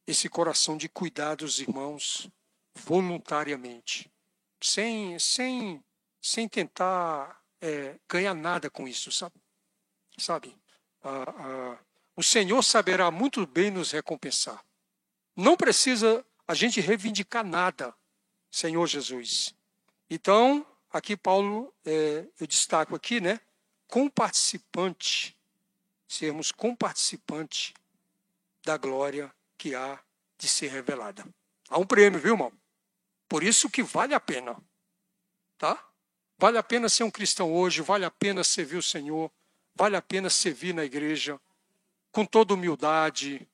esse 0.07 0.29
coração 0.29 0.77
de 0.77 0.87
cuidar 0.87 1.35
dos 1.35 1.59
irmãos 1.59 2.29
voluntariamente, 2.75 4.09
sem, 4.61 5.19
sem, 5.19 5.83
sem 6.21 6.47
tentar 6.47 7.43
é, 7.59 7.99
ganhar 8.07 8.33
nada 8.33 8.69
com 8.69 8.87
isso, 8.87 9.11
sabe? 9.11 9.35
Sabe? 10.17 10.55
O 12.15 12.23
Senhor 12.23 12.63
saberá 12.63 13.11
muito 13.11 13.45
bem 13.45 13.69
nos 13.69 13.91
recompensar. 13.91 14.63
Não 15.35 15.55
precisa 15.55 16.25
a 16.47 16.53
gente 16.53 16.81
reivindicar 16.81 17.45
nada, 17.45 17.93
Senhor 18.49 18.87
Jesus. 18.87 19.53
Então, 20.09 20.65
aqui 20.91 21.15
Paulo, 21.15 21.73
é, 21.85 22.25
eu 22.39 22.47
destaco 22.47 22.95
aqui, 22.95 23.21
né? 23.21 23.39
Comparticipante, 23.87 25.37
sermos 26.07 26.51
comparticipante 26.51 27.73
da 28.63 28.77
glória 28.77 29.33
que 29.57 29.75
há 29.75 29.99
de 30.37 30.47
ser 30.47 30.67
revelada. 30.67 31.25
Há 31.69 31.77
um 31.77 31.85
prêmio, 31.85 32.19
viu, 32.19 32.33
irmão? 32.33 32.51
Por 33.27 33.43
isso 33.43 33.69
que 33.69 33.83
vale 33.83 34.13
a 34.13 34.19
pena, 34.19 34.57
tá? 35.57 35.83
Vale 36.37 36.57
a 36.57 36.63
pena 36.63 36.87
ser 36.87 37.03
um 37.03 37.11
cristão 37.11 37.53
hoje, 37.53 37.81
vale 37.81 38.05
a 38.05 38.11
pena 38.11 38.43
servir 38.43 38.77
o 38.77 38.83
Senhor, 38.83 39.31
vale 39.77 39.95
a 39.95 40.01
pena 40.01 40.29
servir 40.29 40.73
na 40.73 40.83
igreja 40.83 41.39
com 42.11 42.25
toda 42.25 42.53
humildade, 42.53 43.47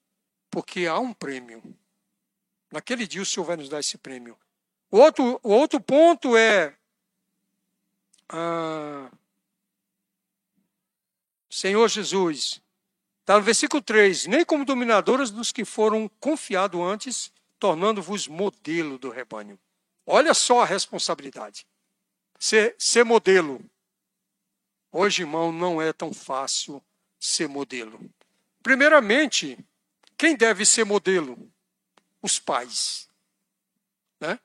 porque 0.49 0.87
há 0.87 0.97
um 0.97 1.13
prêmio. 1.13 1.61
Naquele 2.71 3.05
dia 3.05 3.21
o 3.21 3.25
Senhor 3.25 3.45
vai 3.45 3.57
nos 3.57 3.67
dar 3.67 3.79
esse 3.81 3.97
prêmio. 3.97 4.37
O 4.89 4.97
outro, 4.97 5.39
o 5.43 5.51
outro 5.51 5.81
ponto 5.81 6.37
é. 6.37 6.75
Ah, 8.29 9.11
Senhor 11.49 11.87
Jesus, 11.87 12.61
está 13.19 13.35
no 13.35 13.41
versículo 13.41 13.81
3: 13.81 14.27
Nem 14.27 14.45
como 14.45 14.63
dominadoras 14.63 15.29
dos 15.29 15.51
que 15.51 15.65
foram 15.65 16.09
confiados 16.19 16.79
antes, 16.79 17.33
tornando-vos 17.59 18.27
modelo 18.27 18.97
do 18.97 19.09
rebanho. 19.09 19.59
Olha 20.05 20.33
só 20.33 20.61
a 20.61 20.65
responsabilidade. 20.65 21.67
Ser, 22.39 22.75
ser 22.77 23.03
modelo. 23.03 23.63
Hoje, 24.95 25.23
irmão, 25.23 25.51
não 25.51 25.81
é 25.81 25.91
tão 25.91 26.13
fácil 26.13 26.79
ser 27.19 27.49
modelo. 27.49 27.99
Primeiramente, 28.61 29.57
quem 30.15 30.35
deve 30.35 30.67
ser 30.67 30.85
modelo? 30.85 31.51
Os 32.21 32.37
pais. 32.37 33.09
Né? 34.19 34.39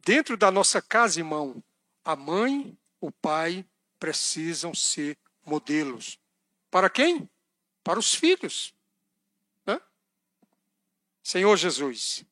Dentro 0.00 0.36
da 0.36 0.50
nossa 0.50 0.82
casa, 0.82 1.20
irmão, 1.20 1.64
a 2.04 2.14
mãe, 2.14 2.76
o 3.00 3.10
pai 3.10 3.64
precisam 3.98 4.74
ser 4.74 5.16
modelos. 5.42 6.18
Para 6.70 6.90
quem? 6.90 7.26
Para 7.82 7.98
os 7.98 8.14
filhos. 8.14 8.74
Né? 9.64 9.80
Senhor 11.22 11.56
Jesus. 11.56 12.26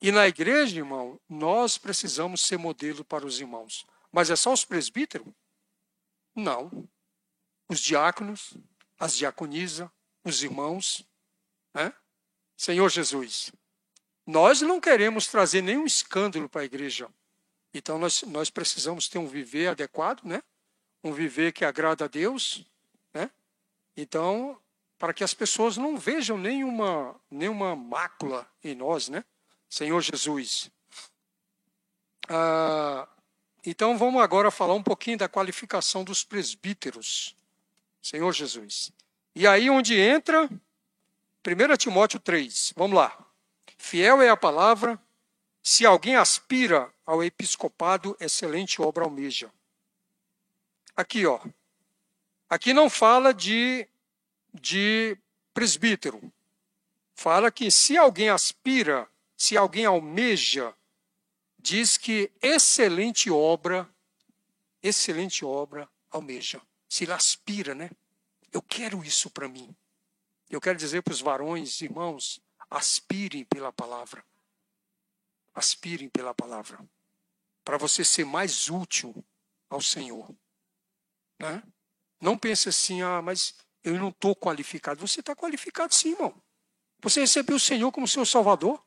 E 0.00 0.10
na 0.10 0.26
igreja, 0.26 0.78
irmão, 0.78 1.20
nós 1.28 1.76
precisamos 1.76 2.40
ser 2.40 2.56
modelo 2.56 3.04
para 3.04 3.26
os 3.26 3.38
irmãos. 3.38 3.84
Mas 4.10 4.30
é 4.30 4.36
só 4.36 4.50
os 4.50 4.64
presbíteros? 4.64 5.28
Não. 6.34 6.88
Os 7.68 7.80
diáconos, 7.80 8.54
as 8.98 9.16
diaconisas, 9.16 9.88
os 10.24 10.42
irmãos. 10.42 11.06
Né? 11.72 11.92
Senhor 12.56 12.88
Jesus, 12.88 13.52
nós 14.26 14.60
não 14.60 14.80
queremos 14.80 15.26
trazer 15.26 15.62
nenhum 15.62 15.86
escândalo 15.86 16.48
para 16.48 16.62
a 16.62 16.64
igreja. 16.64 17.08
Então 17.72 17.98
nós, 17.98 18.22
nós 18.22 18.50
precisamos 18.50 19.08
ter 19.08 19.18
um 19.18 19.26
viver 19.26 19.68
adequado, 19.68 20.24
né? 20.24 20.42
um 21.02 21.12
viver 21.12 21.52
que 21.52 21.64
agrada 21.64 22.04
a 22.04 22.08
Deus. 22.08 22.64
Né? 23.12 23.30
Então, 23.96 24.58
para 24.98 25.12
que 25.12 25.22
as 25.22 25.34
pessoas 25.34 25.76
não 25.76 25.98
vejam 25.98 26.38
nenhuma, 26.38 27.20
nenhuma 27.30 27.76
mácula 27.76 28.48
em 28.62 28.74
nós, 28.74 29.08
né? 29.08 29.24
Senhor 29.68 30.00
Jesus. 30.00 30.70
Ah, 32.28 33.06
então 33.64 33.96
vamos 33.96 34.22
agora 34.22 34.50
falar 34.50 34.74
um 34.74 34.82
pouquinho 34.82 35.18
da 35.18 35.28
qualificação 35.28 36.04
dos 36.04 36.22
presbíteros. 36.22 37.34
Senhor 38.02 38.32
Jesus. 38.32 38.92
E 39.34 39.46
aí 39.46 39.70
onde 39.70 39.98
entra 39.98 40.44
1 40.44 41.76
Timóteo 41.78 42.20
3. 42.20 42.74
Vamos 42.76 42.96
lá. 42.96 43.18
Fiel 43.78 44.20
é 44.20 44.28
a 44.28 44.36
palavra. 44.36 45.00
Se 45.62 45.86
alguém 45.86 46.16
aspira 46.16 46.92
ao 47.06 47.24
episcopado, 47.24 48.16
excelente 48.20 48.82
obra 48.82 49.04
almeja. 49.04 49.50
Aqui, 50.94 51.26
ó. 51.26 51.40
Aqui 52.48 52.74
não 52.74 52.90
fala 52.90 53.32
de, 53.32 53.88
de 54.52 55.16
presbítero. 55.52 56.32
Fala 57.14 57.50
que 57.50 57.70
se 57.70 57.96
alguém 57.96 58.28
aspira, 58.28 59.08
se 59.36 59.56
alguém 59.56 59.86
almeja, 59.86 60.74
diz 61.64 61.96
que 61.96 62.30
excelente 62.42 63.30
obra, 63.30 63.88
excelente 64.82 65.46
obra 65.46 65.90
almeja. 66.10 66.60
Se 66.86 67.10
aspira, 67.10 67.74
né? 67.74 67.90
Eu 68.52 68.60
quero 68.60 69.02
isso 69.02 69.30
para 69.30 69.48
mim. 69.48 69.74
Eu 70.50 70.60
quero 70.60 70.76
dizer 70.76 71.02
para 71.02 71.14
os 71.14 71.22
varões, 71.22 71.80
irmãos, 71.80 72.38
aspirem 72.70 73.44
pela 73.46 73.72
palavra. 73.72 74.22
Aspirem 75.54 76.10
pela 76.10 76.34
palavra. 76.34 76.78
Para 77.64 77.78
você 77.78 78.04
ser 78.04 78.26
mais 78.26 78.68
útil 78.68 79.24
ao 79.70 79.80
Senhor. 79.80 80.36
Né? 81.40 81.62
Não 82.20 82.36
pense 82.36 82.68
assim, 82.68 83.00
ah, 83.00 83.22
mas 83.22 83.54
eu 83.82 83.98
não 83.98 84.10
estou 84.10 84.36
qualificado. 84.36 85.00
Você 85.00 85.20
está 85.20 85.34
qualificado 85.34 85.94
sim, 85.94 86.10
irmão. 86.10 86.38
Você 87.00 87.20
recebeu 87.20 87.56
o 87.56 87.60
Senhor 87.60 87.90
como 87.90 88.06
seu 88.06 88.26
Salvador. 88.26 88.84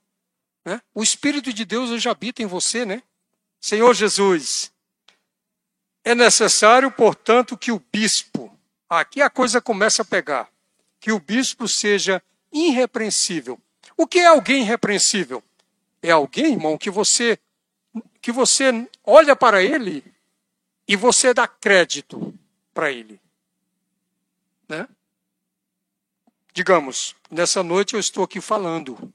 Né? 0.67 0.81
O 0.93 1.01
Espírito 1.01 1.53
de 1.53 1.63
Deus 1.63 2.01
já 2.01 2.11
habita 2.11 2.43
em 2.43 2.45
você, 2.45 2.85
né? 2.85 3.01
Senhor 3.59 3.93
Jesus, 3.93 4.69
é 6.03 6.13
necessário, 6.13 6.91
portanto, 6.91 7.57
que 7.57 7.71
o 7.71 7.81
bispo 7.91 8.47
Aqui 8.89 9.21
a 9.21 9.29
coisa 9.29 9.59
começa 9.59 10.01
a 10.01 10.05
pegar. 10.05 10.49
Que 10.99 11.11
o 11.11 11.19
bispo 11.19 11.67
seja 11.67 12.23
irrepreensível. 12.51 13.59
O 13.97 14.07
que 14.07 14.19
é 14.19 14.27
alguém 14.27 14.61
irrepreensível? 14.61 15.43
É 16.01 16.11
alguém, 16.11 16.53
irmão, 16.53 16.77
que 16.77 16.89
você 16.89 17.37
que 18.21 18.31
você 18.31 18.87
olha 19.03 19.35
para 19.35 19.63
ele 19.63 20.03
e 20.87 20.95
você 20.95 21.33
dá 21.33 21.47
crédito 21.47 22.33
para 22.73 22.91
ele. 22.91 23.19
Né? 24.67 24.87
Digamos, 26.53 27.15
nessa 27.31 27.63
noite 27.63 27.93
eu 27.93 27.99
estou 27.99 28.23
aqui 28.23 28.39
falando. 28.39 29.13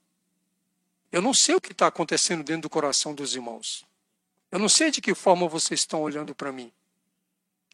Eu 1.12 1.20
não 1.20 1.34
sei 1.34 1.54
o 1.54 1.60
que 1.60 1.72
está 1.72 1.86
acontecendo 1.86 2.42
dentro 2.42 2.62
do 2.62 2.70
coração 2.70 3.14
dos 3.14 3.34
irmãos. 3.34 3.84
Eu 4.50 4.58
não 4.58 4.68
sei 4.68 4.90
de 4.90 5.02
que 5.02 5.14
forma 5.14 5.46
vocês 5.46 5.80
estão 5.80 6.00
olhando 6.00 6.34
para 6.34 6.50
mim. 6.50 6.72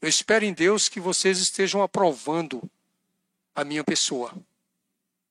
Eu 0.03 0.09
espero 0.09 0.45
em 0.45 0.53
Deus 0.53 0.89
que 0.89 0.99
vocês 0.99 1.39
estejam 1.39 1.80
aprovando 1.80 2.61
a 3.55 3.64
minha 3.64 3.84
pessoa. 3.84 4.34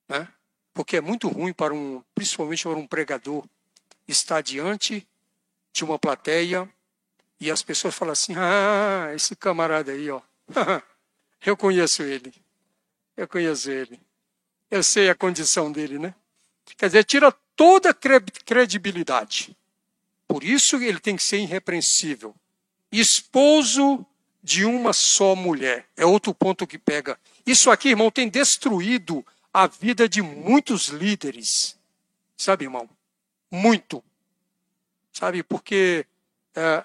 Né? 0.07 0.25
Porque 0.73 0.95
é 0.95 1.01
muito 1.01 1.27
ruim 1.27 1.51
para 1.51 1.73
um, 1.73 2.01
principalmente 2.15 2.63
para 2.63 2.77
um 2.77 2.87
pregador, 2.87 3.45
estar 4.07 4.41
diante 4.41 5.05
de 5.73 5.83
uma 5.83 5.99
plateia 5.99 6.69
e 7.41 7.51
as 7.51 7.61
pessoas 7.61 7.93
falam 7.93 8.13
assim: 8.13 8.33
"Ah, 8.37 9.11
esse 9.13 9.35
camarada 9.35 9.91
aí, 9.91 10.09
ó. 10.09 10.21
Eu 11.45 11.55
conheço 11.57 12.03
ele. 12.03 12.33
Eu 13.15 13.27
conheço 13.27 13.69
ele. 13.69 13.99
Eu 14.71 14.81
sei 14.81 15.09
a 15.09 15.15
condição 15.15 15.71
dele, 15.71 15.99
né? 15.99 16.15
Quer 16.77 16.87
dizer, 16.87 17.03
tira 17.03 17.33
toda 17.57 17.93
credibilidade. 17.93 19.57
Por 20.27 20.43
isso 20.43 20.77
ele 20.77 20.99
tem 20.99 21.17
que 21.17 21.23
ser 21.23 21.39
irrepreensível. 21.39 22.33
Esposo 22.91 24.05
de 24.41 24.63
uma 24.63 24.93
só 24.93 25.35
mulher. 25.35 25.85
É 25.97 26.05
outro 26.05 26.33
ponto 26.33 26.67
que 26.67 26.77
pega. 26.77 27.19
Isso 27.45 27.69
aqui, 27.71 27.89
irmão, 27.89 28.11
tem 28.11 28.29
destruído 28.29 29.25
a 29.51 29.67
vida 29.67 30.07
de 30.07 30.21
muitos 30.21 30.87
líderes. 30.87 31.77
Sabe, 32.37 32.65
irmão? 32.65 32.87
Muito. 33.49 34.03
Sabe, 35.11 35.41
porque 35.41 36.05
é, 36.55 36.61
é, 36.61 36.83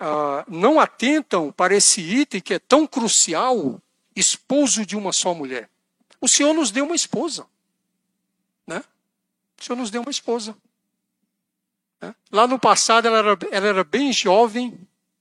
não 0.49 0.81
atentam 0.81 1.53
para 1.53 1.77
esse 1.77 2.01
item 2.01 2.41
que 2.41 2.55
é 2.55 2.59
tão 2.59 2.87
crucial 2.87 3.81
esposo 4.17 4.87
de 4.87 4.97
uma 4.97 5.13
só 5.13 5.35
mulher. 5.35 5.69
O 6.21 6.29
Senhor 6.29 6.55
nos 6.55 6.71
deu 6.71 6.87
uma 6.87 6.95
esposa. 6.95 7.47
O 9.63 9.65
Senhor 9.65 9.77
nos 9.77 9.93
deu 9.93 10.03
uma 10.03 10.11
esposa. 10.11 10.57
Né? 12.01 12.13
Lá 12.33 12.49
no 12.49 12.59
passado 12.59 13.07
ela 13.07 13.19
era, 13.19 13.39
ela 13.53 13.67
era 13.69 13.85
bem 13.85 14.13
jovem, 14.13 14.77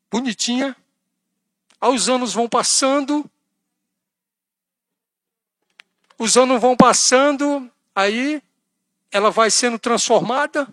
bonitinha, 0.09 0.75
os 1.79 2.09
anos 2.09 2.33
vão 2.33 2.49
passando, 2.49 3.29
os 6.17 6.35
anos 6.35 6.59
vão 6.59 6.75
passando, 6.75 7.71
aí 7.93 8.41
ela 9.11 9.29
vai 9.29 9.51
sendo 9.51 9.77
transformada. 9.77 10.67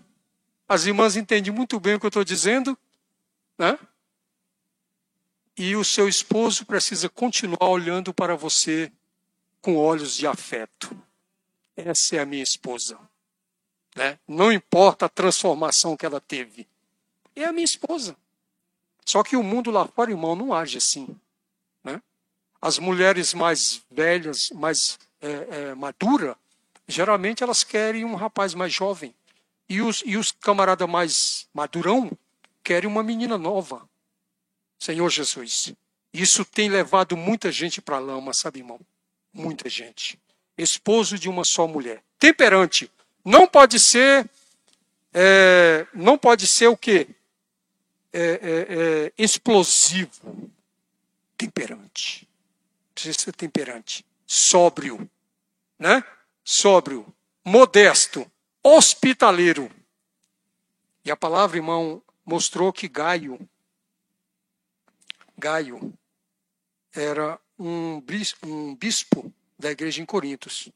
As 0.67 0.85
irmãs 0.85 1.15
entendem 1.15 1.53
muito 1.53 1.79
bem 1.79 1.93
o 1.93 1.99
que 1.99 2.07
eu 2.07 2.09
estou 2.09 2.23
dizendo, 2.23 2.75
né? 3.55 3.77
e 5.55 5.75
o 5.75 5.85
seu 5.85 6.09
esposo 6.09 6.65
precisa 6.65 7.07
continuar 7.07 7.69
olhando 7.69 8.11
para 8.15 8.35
você 8.35 8.91
com 9.61 9.77
olhos 9.77 10.15
de 10.15 10.25
afeto. 10.25 10.89
Essa 11.75 12.15
é 12.15 12.19
a 12.19 12.25
minha 12.25 12.41
esposa. 12.41 12.99
Né? 13.99 14.17
Não 14.25 14.49
importa 14.49 15.07
a 15.07 15.09
transformação 15.09 15.97
que 15.97 16.05
ela 16.05 16.21
teve. 16.21 16.65
É 17.35 17.43
a 17.43 17.51
minha 17.51 17.65
esposa. 17.65 18.15
Só 19.03 19.21
que 19.23 19.35
o 19.35 19.43
mundo 19.43 19.69
lá 19.69 19.85
fora, 19.85 20.09
irmão, 20.09 20.37
não 20.37 20.53
age 20.53 20.77
assim. 20.77 21.19
Né? 21.83 22.01
As 22.61 22.79
mulheres 22.79 23.33
mais 23.33 23.81
velhas, 23.91 24.51
mais 24.51 24.97
é, 25.19 25.27
é, 25.29 25.75
maduras, 25.75 26.37
geralmente 26.87 27.43
elas 27.43 27.61
querem 27.61 28.05
um 28.05 28.15
rapaz 28.15 28.53
mais 28.53 28.71
jovem. 28.71 29.13
E 29.67 29.81
os, 29.81 30.01
e 30.05 30.15
os 30.15 30.31
camaradas 30.31 30.87
mais 30.87 31.49
madurão 31.53 32.09
querem 32.63 32.89
uma 32.89 33.03
menina 33.03 33.37
nova. 33.37 33.85
Senhor 34.79 35.09
Jesus. 35.09 35.73
Isso 36.13 36.45
tem 36.45 36.69
levado 36.69 37.17
muita 37.17 37.51
gente 37.51 37.81
para 37.81 37.97
a 37.97 37.99
lama, 37.99 38.33
sabe, 38.33 38.59
irmão? 38.59 38.79
Muita 39.33 39.67
gente. 39.67 40.17
Esposo 40.57 41.19
de 41.19 41.27
uma 41.27 41.43
só 41.43 41.67
mulher. 41.67 42.01
Temperante. 42.17 42.89
Não 43.23 43.47
pode 43.47 43.79
ser. 43.79 44.29
É, 45.13 45.87
não 45.93 46.17
pode 46.17 46.47
ser 46.47 46.67
o 46.67 46.77
quê? 46.77 47.07
É, 48.11 48.21
é, 48.21 49.07
é, 49.07 49.13
explosivo. 49.17 50.51
Temperante. 51.37 52.27
Precisa 52.93 53.19
ser 53.19 53.33
temperante. 53.33 54.05
Sóbrio. 54.25 55.09
Né? 55.77 56.03
Sóbrio. 56.43 57.05
Modesto. 57.45 58.29
Hospitaleiro. 58.63 59.71
E 61.05 61.11
a 61.11 61.15
palavra, 61.15 61.57
irmão, 61.57 62.03
mostrou 62.25 62.73
que 62.73 62.87
Gaio 62.87 63.39
Gaio 65.39 65.93
era 66.93 67.39
um 67.57 68.01
bispo 68.01 69.33
da 69.57 69.71
igreja 69.71 70.01
em 70.01 70.05
Corintos. 70.05 70.69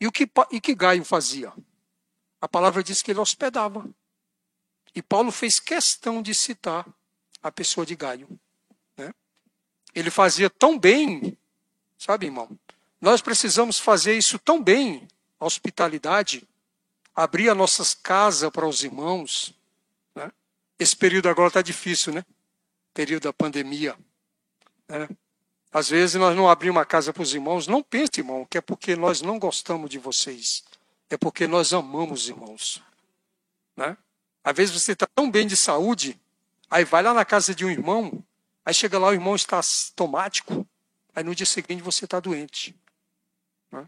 E 0.00 0.06
o 0.06 0.12
que, 0.12 0.28
e 0.50 0.60
que 0.60 0.74
Gaio 0.74 1.04
fazia? 1.04 1.52
A 2.42 2.48
palavra 2.48 2.82
diz 2.82 3.00
que 3.00 3.12
ele 3.12 3.20
hospedava. 3.20 3.88
E 4.92 5.00
Paulo 5.00 5.30
fez 5.30 5.60
questão 5.60 6.20
de 6.20 6.34
citar 6.34 6.84
a 7.40 7.52
pessoa 7.52 7.86
de 7.86 7.94
Gaio. 7.94 8.28
Né? 8.96 9.14
Ele 9.94 10.10
fazia 10.10 10.50
tão 10.50 10.76
bem, 10.76 11.38
sabe, 11.96 12.26
irmão? 12.26 12.50
Nós 13.00 13.22
precisamos 13.22 13.78
fazer 13.78 14.18
isso 14.18 14.40
tão 14.40 14.60
bem, 14.60 15.06
a 15.38 15.46
hospitalidade, 15.46 16.46
abrir 17.14 17.48
as 17.48 17.56
nossas 17.56 17.94
casas 17.94 18.50
para 18.50 18.66
os 18.66 18.82
irmãos. 18.82 19.54
Né? 20.12 20.28
Esse 20.80 20.96
período 20.96 21.28
agora 21.28 21.46
está 21.46 21.62
difícil, 21.62 22.12
né? 22.12 22.24
período 22.92 23.22
da 23.22 23.32
pandemia. 23.32 23.96
Né? 24.88 25.08
Às 25.72 25.90
vezes 25.90 26.16
nós 26.16 26.36
não 26.36 26.50
abrimos 26.50 26.76
uma 26.76 26.84
casa 26.84 27.12
para 27.12 27.22
os 27.22 27.32
irmãos. 27.32 27.68
Não 27.68 27.84
pense, 27.84 28.18
irmão, 28.18 28.44
que 28.44 28.58
é 28.58 28.60
porque 28.60 28.96
nós 28.96 29.22
não 29.22 29.38
gostamos 29.38 29.88
de 29.88 29.98
vocês. 29.98 30.64
É 31.12 31.16
porque 31.18 31.46
nós 31.46 31.74
amamos 31.74 32.22
os 32.22 32.28
irmãos. 32.30 32.82
Né? 33.76 33.98
Às 34.42 34.56
vezes 34.56 34.80
você 34.80 34.92
está 34.92 35.06
tão 35.06 35.30
bem 35.30 35.46
de 35.46 35.58
saúde, 35.58 36.18
aí 36.70 36.86
vai 36.86 37.02
lá 37.02 37.12
na 37.12 37.22
casa 37.22 37.54
de 37.54 37.66
um 37.66 37.70
irmão, 37.70 38.24
aí 38.64 38.72
chega 38.72 38.98
lá, 38.98 39.08
o 39.08 39.12
irmão 39.12 39.36
está 39.36 39.58
assintomático, 39.58 40.66
aí 41.14 41.22
no 41.22 41.34
dia 41.34 41.44
seguinte 41.44 41.82
você 41.82 42.06
está 42.06 42.18
doente. 42.18 42.74
Né? 43.70 43.86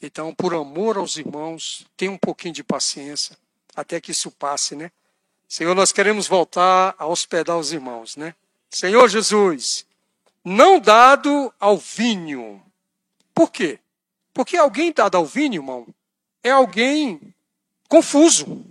Então, 0.00 0.34
por 0.34 0.54
amor 0.54 0.96
aos 0.96 1.18
irmãos, 1.18 1.86
tenha 1.94 2.10
um 2.10 2.18
pouquinho 2.18 2.54
de 2.54 2.64
paciência, 2.64 3.36
até 3.76 4.00
que 4.00 4.12
isso 4.12 4.30
passe, 4.30 4.74
né? 4.74 4.90
Senhor, 5.46 5.74
nós 5.74 5.92
queremos 5.92 6.26
voltar 6.26 6.94
a 6.98 7.06
hospedar 7.06 7.58
os 7.58 7.70
irmãos, 7.70 8.16
né? 8.16 8.34
Senhor 8.70 9.06
Jesus, 9.10 9.84
não 10.42 10.80
dado 10.80 11.52
ao 11.60 11.76
vinho. 11.76 12.64
Por 13.34 13.50
quê? 13.50 13.78
Porque 14.34 14.56
alguém 14.56 14.92
dado 14.92 15.16
ao 15.16 15.24
vinho, 15.24 15.54
irmão, 15.54 15.94
é 16.42 16.50
alguém 16.50 17.32
confuso. 17.88 18.66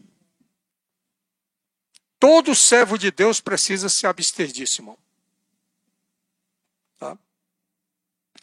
Todo 2.20 2.54
servo 2.54 2.98
de 2.98 3.10
Deus 3.10 3.40
precisa 3.40 3.88
se 3.88 4.06
abster 4.06 4.48
disso, 4.48 4.82
irmão. 4.82 4.98
Tá? 7.00 7.18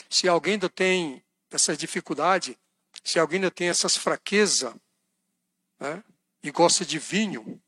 Se 0.09 0.27
alguém 0.27 0.55
ainda 0.55 0.71
tem 0.71 1.23
essa 1.51 1.77
dificuldade, 1.77 2.59
se 3.05 3.18
alguém 3.18 3.37
ainda 3.37 3.51
tem 3.51 3.68
essas 3.68 3.97
fraquezas, 3.97 4.75
né, 5.79 6.03
e 6.43 6.51
gosta 6.51 6.85
de 6.85 6.99
vinho, 6.99 7.61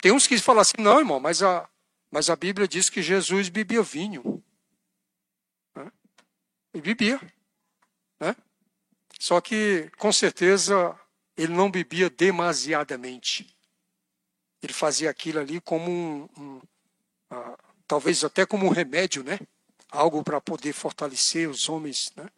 tem 0.00 0.12
uns 0.12 0.26
que 0.26 0.36
falam 0.38 0.60
assim, 0.60 0.74
não, 0.78 0.98
irmão, 0.98 1.18
mas 1.18 1.42
a, 1.42 1.68
mas 2.10 2.28
a 2.28 2.36
Bíblia 2.36 2.68
diz 2.68 2.90
que 2.90 3.00
Jesus 3.02 3.48
bebia 3.48 3.82
vinho. 3.82 4.42
Né? 5.74 5.90
E 6.74 6.80
bebia. 6.80 7.20
Só 9.22 9.40
que, 9.40 9.88
com 9.98 10.10
certeza, 10.10 10.98
ele 11.36 11.52
não 11.52 11.70
bebia 11.70 12.10
demasiadamente. 12.10 13.46
Ele 14.60 14.72
fazia 14.72 15.08
aquilo 15.08 15.38
ali 15.38 15.60
como 15.60 15.88
um, 15.88 16.28
um 16.36 16.56
uh, 17.30 17.56
talvez 17.86 18.24
até 18.24 18.44
como 18.44 18.66
um 18.66 18.70
remédio, 18.70 19.22
né? 19.22 19.38
Algo 19.92 20.24
para 20.24 20.40
poder 20.40 20.72
fortalecer 20.72 21.48
os 21.48 21.68
homens, 21.68 22.10
né? 22.16 22.28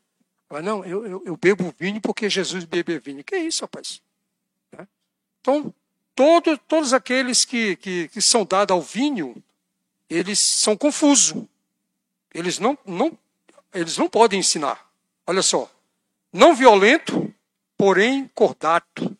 Mas 0.51 0.62
não, 0.62 0.85
eu, 0.85 1.07
eu, 1.07 1.22
eu, 1.24 1.37
bebo 1.39 1.74
vinho 1.78 2.03
porque 2.03 2.28
Jesus 2.28 2.66
bebe 2.66 2.99
vinho. 2.99 3.24
Que 3.24 3.37
é 3.37 3.39
isso, 3.39 3.62
rapaz? 3.62 4.03
Né? 4.70 4.87
Então, 5.41 5.72
todo, 6.14 6.59
todos 6.68 6.93
aqueles 6.93 7.47
que, 7.47 7.76
que, 7.76 8.09
que 8.09 8.20
são 8.20 8.45
dados 8.45 8.74
ao 8.74 8.82
vinho, 8.82 9.43
eles 10.07 10.39
são 10.39 10.76
confusos. 10.76 11.45
Eles 12.35 12.59
não, 12.59 12.76
não, 12.85 13.18
eles 13.72 13.97
não 13.97 14.07
podem 14.07 14.41
ensinar. 14.41 14.87
Olha 15.26 15.41
só. 15.41 15.74
Não 16.35 16.53
violento, 16.53 17.32
porém 17.76 18.28
cordato, 18.35 19.16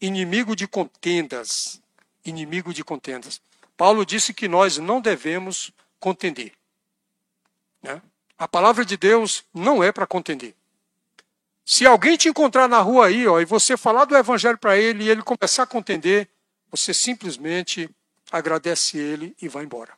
inimigo 0.00 0.56
de 0.56 0.66
contendas. 0.66 1.80
Inimigo 2.24 2.74
de 2.74 2.82
contendas. 2.82 3.40
Paulo 3.76 4.04
disse 4.04 4.34
que 4.34 4.48
nós 4.48 4.76
não 4.76 5.00
devemos 5.00 5.70
contender. 6.00 6.52
Né? 7.80 8.02
A 8.36 8.48
palavra 8.48 8.84
de 8.84 8.96
Deus 8.96 9.44
não 9.54 9.84
é 9.84 9.92
para 9.92 10.04
contender. 10.04 10.52
Se 11.64 11.86
alguém 11.86 12.16
te 12.16 12.28
encontrar 12.28 12.66
na 12.66 12.80
rua 12.80 13.06
aí, 13.06 13.28
ó, 13.28 13.40
e 13.40 13.44
você 13.44 13.76
falar 13.76 14.04
do 14.04 14.16
evangelho 14.16 14.58
para 14.58 14.76
ele 14.76 15.04
e 15.04 15.08
ele 15.08 15.22
começar 15.22 15.62
a 15.62 15.66
contender, 15.66 16.28
você 16.72 16.92
simplesmente 16.92 17.88
agradece 18.32 18.98
ele 18.98 19.36
e 19.40 19.48
vai 19.48 19.62
embora. 19.62 19.92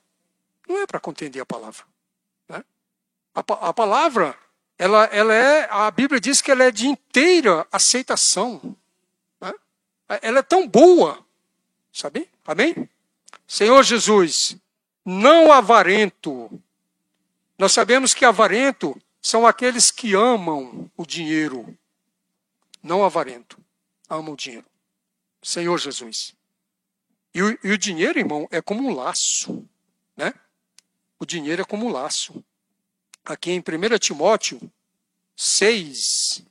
Não 0.68 0.76
é 0.76 0.86
para 0.86 1.00
contender 1.00 1.40
a 1.40 1.46
palavra. 1.46 1.84
Né? 2.46 2.62
A, 3.34 3.40
a, 3.40 3.72
palavra, 3.72 4.36
ela, 4.80 5.04
ela 5.12 5.34
é, 5.34 5.68
a 5.70 5.90
Bíblia 5.90 6.18
diz 6.18 6.40
que 6.40 6.50
ela 6.50 6.64
é 6.64 6.70
de 6.70 6.86
inteira 6.86 7.68
aceitação. 7.70 8.74
Né? 9.38 9.52
Ela 10.22 10.38
é 10.38 10.42
tão 10.42 10.66
boa, 10.66 11.22
sabe? 11.92 12.30
Amém? 12.46 12.88
Senhor 13.46 13.82
Jesus, 13.82 14.56
não 15.04 15.52
avarento. 15.52 16.50
Nós 17.58 17.72
sabemos 17.72 18.14
que 18.14 18.24
avarento 18.24 18.98
são 19.20 19.46
aqueles 19.46 19.90
que 19.90 20.14
amam 20.14 20.90
o 20.96 21.04
dinheiro, 21.04 21.76
não 22.82 23.04
avarento, 23.04 23.58
amam 24.08 24.32
o 24.32 24.36
dinheiro. 24.36 24.64
Senhor 25.42 25.78
Jesus. 25.78 26.34
E 27.34 27.42
o, 27.42 27.58
e 27.62 27.70
o 27.70 27.76
dinheiro, 27.76 28.18
irmão, 28.18 28.48
é 28.50 28.62
como 28.62 28.88
um 28.88 28.94
laço, 28.94 29.62
né? 30.16 30.32
O 31.18 31.26
dinheiro 31.26 31.60
é 31.60 31.66
como 31.66 31.84
um 31.84 31.92
laço. 31.92 32.42
Aqui 33.24 33.50
em 33.50 33.60
1 33.60 33.98
Timóteo 33.98 34.60
6, 35.36 36.42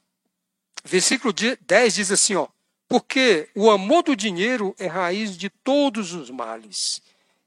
versículo 0.83 1.33
10 1.33 1.95
diz 1.95 2.11
assim, 2.11 2.35
ó, 2.35 2.47
porque 2.87 3.49
o 3.53 3.69
amor 3.69 4.03
do 4.03 4.15
dinheiro 4.15 4.75
é 4.79 4.87
raiz 4.87 5.37
de 5.37 5.49
todos 5.49 6.13
os 6.13 6.29
males. 6.29 7.01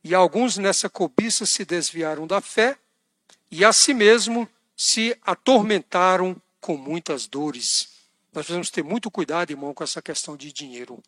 E 0.04 0.14
alguns 0.14 0.56
nessa 0.56 0.88
cobiça 0.88 1.46
se 1.46 1.64
desviaram 1.64 2.26
da 2.26 2.40
fé 2.40 2.78
e 3.50 3.64
a 3.64 3.72
si 3.72 3.92
mesmo 3.92 4.48
se 4.76 5.16
atormentaram 5.22 6.40
com 6.60 6.76
muitas 6.76 7.26
dores. 7.26 7.88
Nós 8.32 8.46
precisamos 8.46 8.70
ter 8.70 8.82
muito 8.82 9.10
cuidado, 9.10 9.50
irmão, 9.50 9.74
com 9.74 9.84
essa 9.84 10.00
questão 10.00 10.36
de 10.36 10.52
dinheiro. 10.52 11.02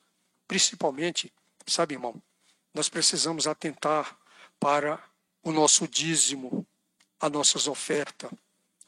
Principalmente, 0.46 1.32
sabe, 1.66 1.94
irmão, 1.94 2.20
nós 2.74 2.88
precisamos 2.88 3.46
atentar 3.46 4.16
para 4.60 5.02
o 5.42 5.52
nosso 5.52 5.86
dízimo, 5.86 6.66
as 7.26 7.32
nossas 7.32 7.66
ofertas, 7.66 8.30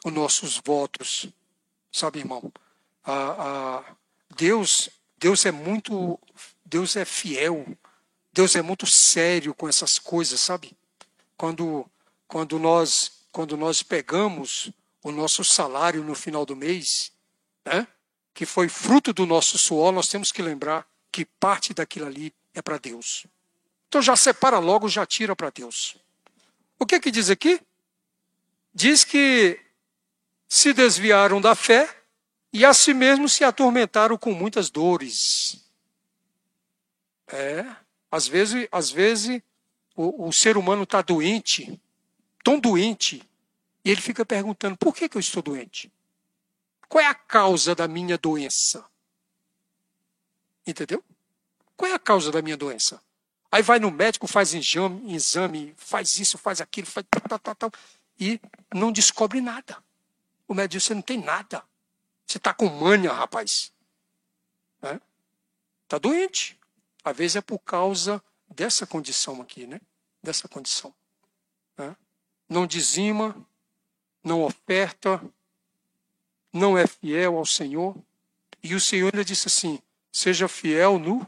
os 0.04 0.12
nossos 0.12 0.60
votos. 0.64 1.28
Sabe, 1.92 2.18
irmão, 2.20 2.52
a, 3.04 3.14
a 3.78 3.84
Deus, 4.36 4.90
Deus 5.18 5.46
é 5.46 5.52
muito, 5.52 6.18
Deus 6.64 6.96
é 6.96 7.04
fiel, 7.04 7.66
Deus 8.32 8.54
é 8.54 8.62
muito 8.62 8.86
sério 8.86 9.54
com 9.54 9.68
essas 9.68 9.98
coisas, 9.98 10.40
sabe? 10.40 10.76
Quando, 11.36 11.86
quando 12.28 12.58
nós 12.58 13.16
quando 13.36 13.54
nós 13.54 13.82
pegamos 13.82 14.70
o 15.02 15.12
nosso 15.12 15.44
salário 15.44 16.02
no 16.02 16.14
final 16.14 16.46
do 16.46 16.56
mês, 16.56 17.12
né, 17.66 17.86
que 18.32 18.46
foi 18.46 18.66
fruto 18.66 19.12
do 19.12 19.26
nosso 19.26 19.58
suor, 19.58 19.92
nós 19.92 20.08
temos 20.08 20.32
que 20.32 20.40
lembrar 20.40 20.86
que 21.12 21.26
parte 21.26 21.74
daquilo 21.74 22.06
ali 22.06 22.32
é 22.54 22.62
para 22.62 22.78
Deus. 22.78 23.26
Então 23.88 24.00
já 24.00 24.16
separa 24.16 24.58
logo, 24.58 24.88
já 24.88 25.04
tira 25.04 25.36
para 25.36 25.50
Deus. 25.50 25.98
O 26.78 26.86
que 26.86 26.98
que 26.98 27.10
diz 27.10 27.28
aqui? 27.28 27.60
Diz 28.76 29.04
que 29.04 29.58
se 30.46 30.74
desviaram 30.74 31.40
da 31.40 31.54
fé 31.54 31.88
e 32.52 32.62
a 32.62 32.74
si 32.74 32.92
mesmos 32.92 33.32
se 33.32 33.42
atormentaram 33.42 34.18
com 34.18 34.34
muitas 34.34 34.68
dores. 34.68 35.66
É, 37.26 37.64
às 38.10 38.28
vezes, 38.28 38.68
às 38.70 38.90
vezes 38.90 39.40
o, 39.96 40.28
o 40.28 40.30
ser 40.30 40.58
humano 40.58 40.82
está 40.82 41.00
doente, 41.00 41.80
tão 42.44 42.60
doente, 42.60 43.26
e 43.82 43.90
ele 43.90 44.02
fica 44.02 44.26
perguntando: 44.26 44.76
por 44.76 44.94
que, 44.94 45.08
que 45.08 45.16
eu 45.16 45.20
estou 45.20 45.42
doente? 45.42 45.90
Qual 46.86 47.02
é 47.02 47.06
a 47.06 47.14
causa 47.14 47.74
da 47.74 47.88
minha 47.88 48.18
doença? 48.18 48.84
Entendeu? 50.66 51.02
Qual 51.78 51.90
é 51.90 51.94
a 51.94 51.98
causa 51.98 52.30
da 52.30 52.42
minha 52.42 52.58
doença? 52.58 53.00
Aí 53.50 53.62
vai 53.62 53.78
no 53.78 53.90
médico, 53.90 54.26
faz 54.26 54.52
exame, 54.52 55.14
exame 55.14 55.72
faz 55.78 56.18
isso, 56.18 56.36
faz 56.36 56.60
aquilo, 56.60 56.86
faz 56.86 57.06
tal, 57.08 57.22
tal, 57.22 57.38
tal, 57.38 57.54
tal, 57.54 57.72
e 58.18 58.40
não 58.74 58.92
descobre 58.92 59.40
nada. 59.40 59.82
O 60.48 60.54
médico 60.54 60.72
diz: 60.72 60.84
você 60.84 60.94
não 60.94 61.02
tem 61.02 61.18
nada. 61.22 61.64
Você 62.26 62.38
está 62.38 62.52
com 62.52 62.66
mania, 62.66 63.12
rapaz. 63.12 63.72
Está 64.76 64.94
é? 64.94 65.00
Tá 65.88 65.98
doente. 65.98 66.58
Às 67.04 67.16
vezes 67.16 67.36
é 67.36 67.40
por 67.40 67.58
causa 67.60 68.22
dessa 68.48 68.86
condição 68.86 69.40
aqui, 69.40 69.66
né? 69.66 69.80
Dessa 70.22 70.48
condição. 70.48 70.94
É? 71.78 71.94
Não 72.48 72.66
dizima, 72.66 73.36
não 74.24 74.42
oferta, 74.42 75.22
não 76.52 76.76
é 76.76 76.86
fiel 76.86 77.36
ao 77.36 77.46
Senhor. 77.46 77.96
E 78.62 78.74
o 78.74 78.80
Senhor 78.80 79.12
ainda 79.12 79.24
disse 79.24 79.46
assim: 79.46 79.80
seja 80.10 80.48
fiel 80.48 80.98
no 80.98 81.26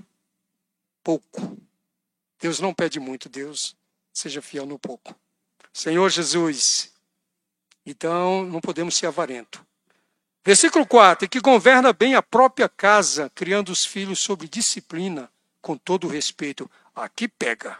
pouco. 1.03 1.57
Deus 2.41 2.61
não 2.61 2.73
pede 2.75 2.99
muito, 2.99 3.29
Deus 3.29 3.77
seja 4.13 4.43
fiel 4.43 4.67
no 4.67 4.79
pouco. 4.79 5.15
Senhor 5.79 6.11
Jesus, 6.11 6.93
então 7.87 8.43
não 8.43 8.61
podemos 8.61 8.97
ser 8.97 9.07
avarento. 9.07 9.65
Versículo 10.45 10.85
4: 10.85 11.25
e 11.25 11.29
que 11.29 11.39
governa 11.39 11.93
bem 11.93 12.17
a 12.17 12.23
própria 12.23 12.69
casa, 12.69 13.31
criando 13.33 13.69
os 13.69 13.85
filhos 13.85 14.19
sob 14.19 14.49
disciplina, 14.49 15.31
com 15.63 15.77
todo 15.77 16.09
respeito. 16.09 16.69
Aqui 16.97 17.29
pega. 17.29 17.79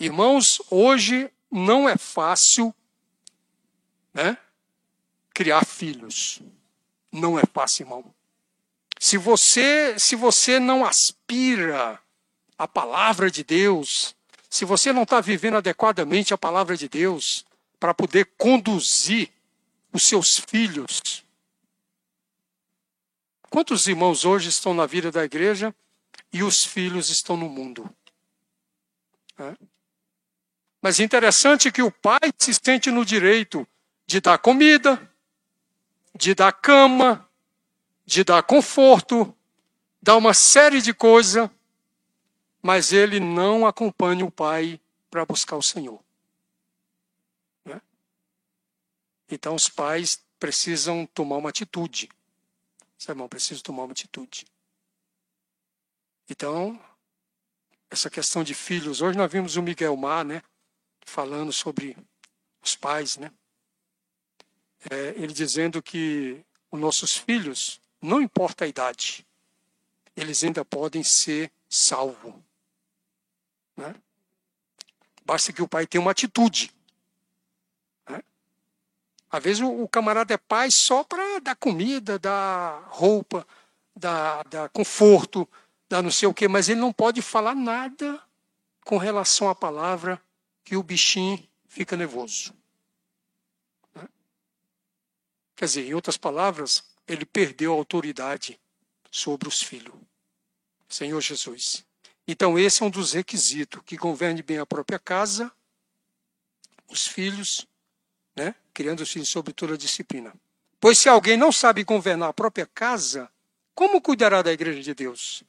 Irmãos, 0.00 0.60
hoje 0.68 1.30
não 1.52 1.88
é 1.88 1.96
fácil 1.96 2.74
né, 4.12 4.36
criar 5.32 5.64
filhos. 5.64 6.42
Não 7.12 7.38
é 7.38 7.44
fácil, 7.46 7.84
irmão. 7.84 8.12
Se 8.98 9.16
você, 9.16 9.96
se 10.00 10.16
você 10.16 10.58
não 10.58 10.84
aspira 10.84 12.02
a 12.58 12.66
palavra 12.66 13.30
de 13.30 13.44
Deus, 13.44 14.15
se 14.48 14.64
você 14.64 14.92
não 14.92 15.02
está 15.02 15.20
vivendo 15.20 15.56
adequadamente 15.56 16.32
a 16.32 16.38
palavra 16.38 16.76
de 16.76 16.88
Deus 16.88 17.44
para 17.78 17.94
poder 17.94 18.30
conduzir 18.36 19.30
os 19.92 20.02
seus 20.02 20.38
filhos. 20.38 21.24
Quantos 23.50 23.86
irmãos 23.86 24.24
hoje 24.24 24.48
estão 24.48 24.74
na 24.74 24.86
vida 24.86 25.10
da 25.10 25.24
igreja 25.24 25.74
e 26.32 26.42
os 26.42 26.64
filhos 26.64 27.10
estão 27.10 27.36
no 27.36 27.48
mundo? 27.48 27.88
É? 29.38 29.54
Mas 30.80 31.00
interessante 31.00 31.72
que 31.72 31.82
o 31.82 31.90
pai 31.90 32.32
se 32.38 32.52
sente 32.54 32.90
no 32.90 33.04
direito 33.04 33.66
de 34.06 34.20
dar 34.20 34.38
comida, 34.38 35.10
de 36.14 36.34
dar 36.34 36.52
cama, 36.52 37.28
de 38.04 38.22
dar 38.22 38.42
conforto, 38.42 39.34
dar 40.00 40.16
uma 40.16 40.32
série 40.32 40.80
de 40.80 40.94
coisas, 40.94 41.50
mas 42.66 42.92
ele 42.92 43.20
não 43.20 43.64
acompanha 43.64 44.24
o 44.24 44.30
pai 44.30 44.80
para 45.08 45.24
buscar 45.24 45.54
o 45.54 45.62
Senhor. 45.62 46.02
Né? 47.64 47.80
Então 49.30 49.54
os 49.54 49.68
pais 49.68 50.20
precisam 50.36 51.06
tomar 51.06 51.36
uma 51.36 51.50
atitude. 51.50 52.08
Seu 52.98 53.12
irmão, 53.12 53.28
precisa 53.28 53.62
tomar 53.62 53.84
uma 53.84 53.92
atitude. 53.92 54.46
Então, 56.28 56.76
essa 57.88 58.10
questão 58.10 58.42
de 58.42 58.52
filhos, 58.52 59.00
hoje 59.00 59.16
nós 59.16 59.30
vimos 59.30 59.54
o 59.54 59.62
Miguel 59.62 59.96
Mar, 59.96 60.24
né, 60.24 60.42
falando 61.02 61.52
sobre 61.52 61.96
os 62.60 62.74
pais, 62.74 63.16
né? 63.16 63.30
É, 64.90 65.10
ele 65.10 65.32
dizendo 65.32 65.80
que 65.80 66.44
os 66.68 66.80
nossos 66.80 67.16
filhos, 67.16 67.80
não 68.02 68.20
importa 68.20 68.64
a 68.64 68.68
idade, 68.68 69.24
eles 70.16 70.42
ainda 70.42 70.64
podem 70.64 71.04
ser 71.04 71.52
salvos. 71.68 72.34
Né? 73.76 73.94
Basta 75.24 75.52
que 75.52 75.62
o 75.62 75.68
pai 75.68 75.86
tenha 75.86 76.00
uma 76.00 76.12
atitude. 76.12 76.72
Né? 78.08 78.22
Às 79.30 79.42
vezes 79.42 79.62
o, 79.62 79.86
camarada 79.88 80.32
é 80.32 80.38
pai 80.38 80.68
só 80.70 81.04
para 81.04 81.40
dar 81.40 81.56
comida, 81.56 82.18
dar 82.18 82.84
roupa, 82.88 83.46
dar, 83.94 84.46
dar 84.48 84.68
conforto, 84.70 85.48
dar 85.88 86.02
não 86.02 86.10
sei 86.10 86.28
o 86.28 86.34
quê, 86.34 86.48
mas 86.48 86.68
ele 86.68 86.80
não 86.80 86.92
pode 86.92 87.20
falar 87.20 87.54
nada 87.54 88.22
com 88.84 88.98
relação 88.98 89.48
à 89.48 89.54
palavra 89.54 90.22
que 90.64 90.76
o 90.76 90.82
bichinho 90.82 91.46
fica 91.68 91.96
nervoso. 91.96 92.54
Né? 93.94 94.08
Quer 95.54 95.64
dizer, 95.66 95.86
em 95.88 95.94
outras 95.94 96.16
palavras, 96.16 96.84
ele 97.06 97.24
perdeu 97.24 97.72
a 97.72 97.76
autoridade 97.76 98.58
sobre 99.10 99.48
os 99.48 99.62
filhos. 99.62 99.94
Senhor 100.88 101.20
Jesus. 101.20 101.84
Então, 102.26 102.58
esse 102.58 102.82
é 102.82 102.86
um 102.86 102.90
dos 102.90 103.12
requisitos: 103.12 103.80
que 103.84 103.96
governe 103.96 104.42
bem 104.42 104.58
a 104.58 104.66
própria 104.66 104.98
casa, 104.98 105.52
os 106.88 107.06
filhos, 107.06 107.66
né? 108.34 108.54
criando 108.74 109.00
os 109.00 109.10
filhos 109.10 109.28
sob 109.28 109.52
toda 109.52 109.74
a 109.74 109.78
disciplina. 109.78 110.34
Pois 110.80 110.98
se 110.98 111.08
alguém 111.08 111.36
não 111.36 111.50
sabe 111.50 111.84
governar 111.84 112.28
a 112.28 112.34
própria 112.34 112.66
casa, 112.66 113.30
como 113.74 114.00
cuidará 114.00 114.42
da 114.42 114.52
igreja 114.52 114.82
de 114.82 114.94
Deus? 114.94 115.42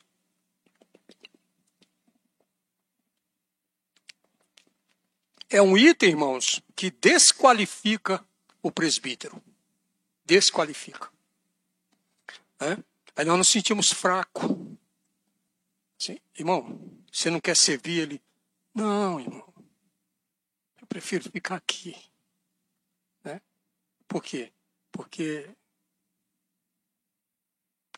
É 5.49 5.61
um 5.61 5.77
item, 5.77 6.09
irmãos, 6.09 6.61
que 6.75 6.91
desqualifica 6.91 8.23
o 8.61 8.69
presbítero. 8.69 9.41
Desqualifica. 10.25 11.09
É? 12.59 12.77
Aí 13.15 13.25
nós 13.25 13.37
nos 13.37 13.47
sentimos 13.47 13.91
fracos. 13.91 14.66
Sim, 15.97 16.19
irmão, 16.37 16.79
você 17.11 17.29
não 17.29 17.41
quer 17.41 17.57
servir 17.57 18.01
ele? 18.01 18.23
Não, 18.73 19.19
irmão. 19.19 19.53
Eu 20.79 20.85
prefiro 20.87 21.29
ficar 21.31 21.55
aqui. 21.55 21.95
Né? 23.23 23.41
Por 24.07 24.21
quê? 24.21 24.53
Porque. 24.91 25.49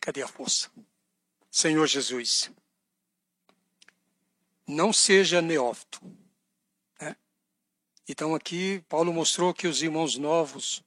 Cadê 0.00 0.22
a 0.22 0.28
força? 0.28 0.70
Senhor 1.50 1.86
Jesus, 1.86 2.50
não 4.66 4.92
seja 4.92 5.42
neófito. 5.42 6.00
Né? 6.98 7.14
Então 8.08 8.34
aqui 8.34 8.82
Paulo 8.88 9.12
mostrou 9.12 9.52
que 9.52 9.66
os 9.66 9.82
irmãos 9.82 10.16
novos 10.16 10.82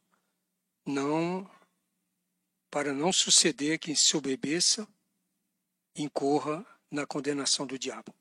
não, 0.83 1.49
para 2.71 2.91
não 2.91 3.13
suceder 3.13 3.77
que 3.77 3.95
se 3.95 4.17
obedeça, 4.17 4.87
incorra 5.95 6.65
na 6.93 7.05
condenação 7.05 7.65
do 7.65 7.77
diabo. 7.77 8.13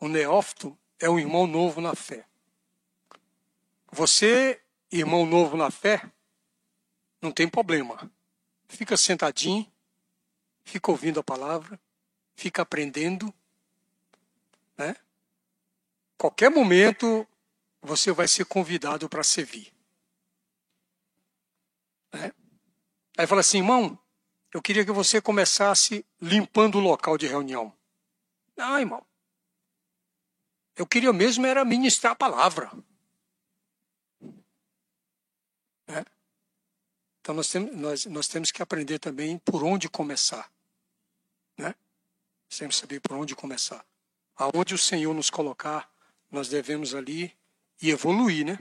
O 0.00 0.08
neófito 0.08 0.76
é 0.98 1.08
um 1.08 1.18
irmão 1.18 1.46
novo 1.46 1.80
na 1.80 1.94
fé. 1.94 2.26
Você, 3.90 4.60
irmão 4.90 5.24
novo 5.24 5.56
na 5.56 5.70
fé, 5.70 6.10
não 7.22 7.30
tem 7.30 7.48
problema. 7.48 8.10
Fica 8.68 8.96
sentadinho, 8.96 9.70
fica 10.64 10.90
ouvindo 10.90 11.20
a 11.20 11.24
palavra, 11.24 11.80
fica 12.34 12.62
aprendendo, 12.62 13.32
né? 14.76 14.96
Qualquer 16.18 16.50
momento 16.50 17.26
você 17.80 18.10
vai 18.10 18.26
ser 18.26 18.44
convidado 18.44 19.08
para 19.08 19.22
servir. 19.22 19.72
Né? 22.12 22.32
Aí 23.16 23.26
fala 23.26 23.42
assim, 23.42 23.58
irmão, 23.58 23.98
eu 24.52 24.60
queria 24.60 24.84
que 24.84 24.90
você 24.90 25.20
começasse 25.20 26.04
limpando 26.20 26.78
o 26.78 26.80
local 26.80 27.16
de 27.16 27.26
reunião. 27.26 27.72
Não, 28.56 28.78
irmão. 28.78 29.06
Eu 30.76 30.86
queria 30.86 31.12
mesmo 31.12 31.46
era 31.46 31.64
ministrar 31.64 32.12
a 32.12 32.16
palavra. 32.16 32.70
É? 35.88 36.04
Então 37.20 37.34
nós 37.34 37.48
temos, 37.48 37.74
nós, 37.76 38.06
nós 38.06 38.28
temos 38.28 38.50
que 38.50 38.62
aprender 38.62 38.98
também 38.98 39.38
por 39.38 39.62
onde 39.62 39.88
começar. 39.88 40.50
Né? 41.56 41.74
Que 42.48 42.70
saber 42.72 43.00
por 43.00 43.16
onde 43.16 43.34
começar. 43.34 43.84
Aonde 44.36 44.74
o 44.74 44.78
Senhor 44.78 45.14
nos 45.14 45.30
colocar, 45.30 45.90
nós 46.30 46.48
devemos 46.48 46.94
ali 46.94 47.34
e 47.80 47.90
evoluir, 47.90 48.44
né? 48.44 48.58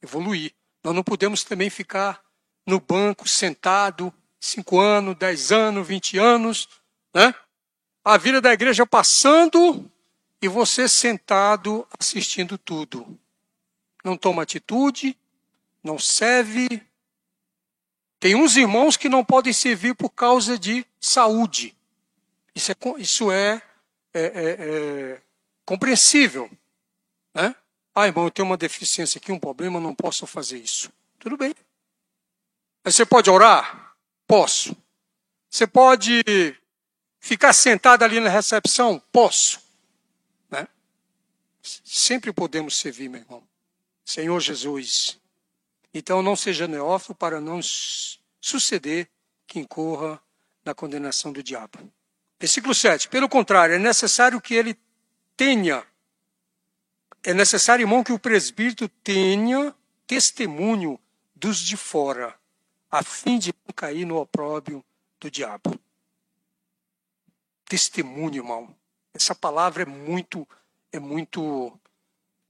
Evoluir. 0.00 0.52
Nós 0.82 0.94
não 0.94 1.04
podemos 1.04 1.44
também 1.44 1.70
ficar 1.70 2.24
no 2.66 2.80
banco 2.80 3.28
sentado 3.28 4.12
cinco 4.40 4.80
anos, 4.80 5.16
dez 5.16 5.52
anos, 5.52 5.86
vinte 5.86 6.18
anos, 6.18 6.68
né? 7.14 7.32
A 8.04 8.16
vida 8.16 8.40
da 8.40 8.52
igreja 8.52 8.86
passando 8.86 9.90
e 10.40 10.48
você 10.48 10.88
sentado 10.88 11.86
assistindo 11.98 12.58
tudo. 12.58 13.18
não 14.04 14.16
toma 14.16 14.42
atitude, 14.42 15.16
não 15.82 15.98
serve. 15.98 16.82
Tem 18.18 18.34
uns 18.34 18.56
irmãos 18.56 18.96
que 18.96 19.08
não 19.08 19.24
podem 19.24 19.52
servir 19.52 19.94
por 19.94 20.10
causa 20.10 20.58
de 20.58 20.84
saúde. 21.00 21.76
Isso 22.54 22.72
é, 22.72 22.76
isso 22.98 23.30
é, 23.30 23.62
é, 24.12 24.22
é, 24.22 24.56
é 24.58 25.22
compreensível. 25.64 26.50
Né? 27.32 27.54
Ah, 27.94 28.06
irmão, 28.06 28.24
eu 28.24 28.30
tenho 28.30 28.46
uma 28.46 28.56
deficiência 28.56 29.18
aqui, 29.18 29.30
um 29.30 29.38
problema, 29.38 29.78
não 29.78 29.94
posso 29.94 30.26
fazer 30.26 30.58
isso. 30.58 30.92
Tudo 31.18 31.36
bem. 31.36 31.54
Mas 32.82 32.96
você 32.96 33.06
pode 33.06 33.30
orar? 33.30 33.94
Posso. 34.26 34.76
Você 35.48 35.66
pode 35.66 36.22
ficar 37.22 37.52
sentado 37.52 38.02
ali 38.02 38.20
na 38.20 38.28
recepção? 38.28 39.00
Posso. 39.12 39.62
Né? 40.50 40.66
Sempre 41.62 42.32
podemos 42.32 42.76
servir, 42.76 43.08
meu 43.08 43.20
irmão. 43.20 43.42
Senhor 44.04 44.38
Jesus. 44.40 45.18
Então 45.94 46.20
não 46.20 46.34
seja 46.34 46.66
neófilo 46.66 47.14
para 47.14 47.40
não 47.40 47.60
suceder 48.40 49.08
que 49.46 49.60
incorra 49.60 50.20
na 50.64 50.74
condenação 50.74 51.32
do 51.32 51.42
diabo. 51.42 51.78
Versículo 52.40 52.74
7. 52.74 53.08
Pelo 53.08 53.28
contrário, 53.28 53.76
é 53.76 53.78
necessário 53.78 54.40
que 54.40 54.54
ele 54.54 54.76
tenha, 55.36 55.86
é 57.22 57.32
necessário, 57.32 57.84
irmão, 57.84 58.02
que 58.02 58.12
o 58.12 58.18
presbítero 58.18 58.88
tenha 59.04 59.72
testemunho 60.06 60.98
dos 61.36 61.58
de 61.58 61.76
fora, 61.76 62.34
a 62.90 63.02
fim 63.02 63.38
de 63.38 63.54
não 63.64 63.72
cair 63.72 64.04
no 64.04 64.16
opróbio 64.16 64.84
do 65.20 65.30
diabo. 65.30 65.78
Testemunho, 67.72 68.34
irmão. 68.34 68.76
Essa 69.14 69.34
palavra 69.34 69.84
é 69.84 69.86
muito, 69.86 70.46
é 70.92 70.98
muito, 71.00 71.72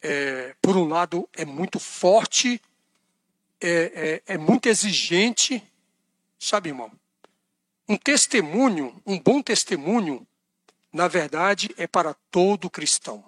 é, 0.01 0.53
por 0.61 0.77
um 0.77 0.89
lado, 0.89 1.29
é 1.33 1.45
muito 1.45 1.79
forte, 1.79 2.61
é, 3.61 4.21
é, 4.27 4.35
é 4.35 4.37
muito 4.37 4.69
exigente, 4.69 5.63
sabe, 6.41 6.71
irmão? 6.71 6.91
Um 7.89 7.97
testemunho, 7.97 9.01
um 9.07 9.17
bom 9.17 9.41
testemunho, 9.41 10.27
na 10.93 11.07
verdade, 11.07 11.73
é 11.77 11.87
para 11.87 12.15
todo 12.29 12.69
cristão. 12.69 13.25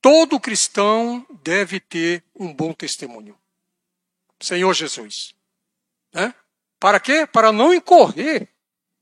Todo 0.00 0.40
cristão 0.40 1.24
deve 1.44 1.78
ter 1.78 2.24
um 2.34 2.52
bom 2.52 2.72
testemunho. 2.72 3.38
Senhor 4.40 4.74
Jesus. 4.74 5.32
Né? 6.12 6.34
Para 6.80 6.98
quê? 6.98 7.24
Para 7.24 7.52
não 7.52 7.72
incorrer 7.72 8.48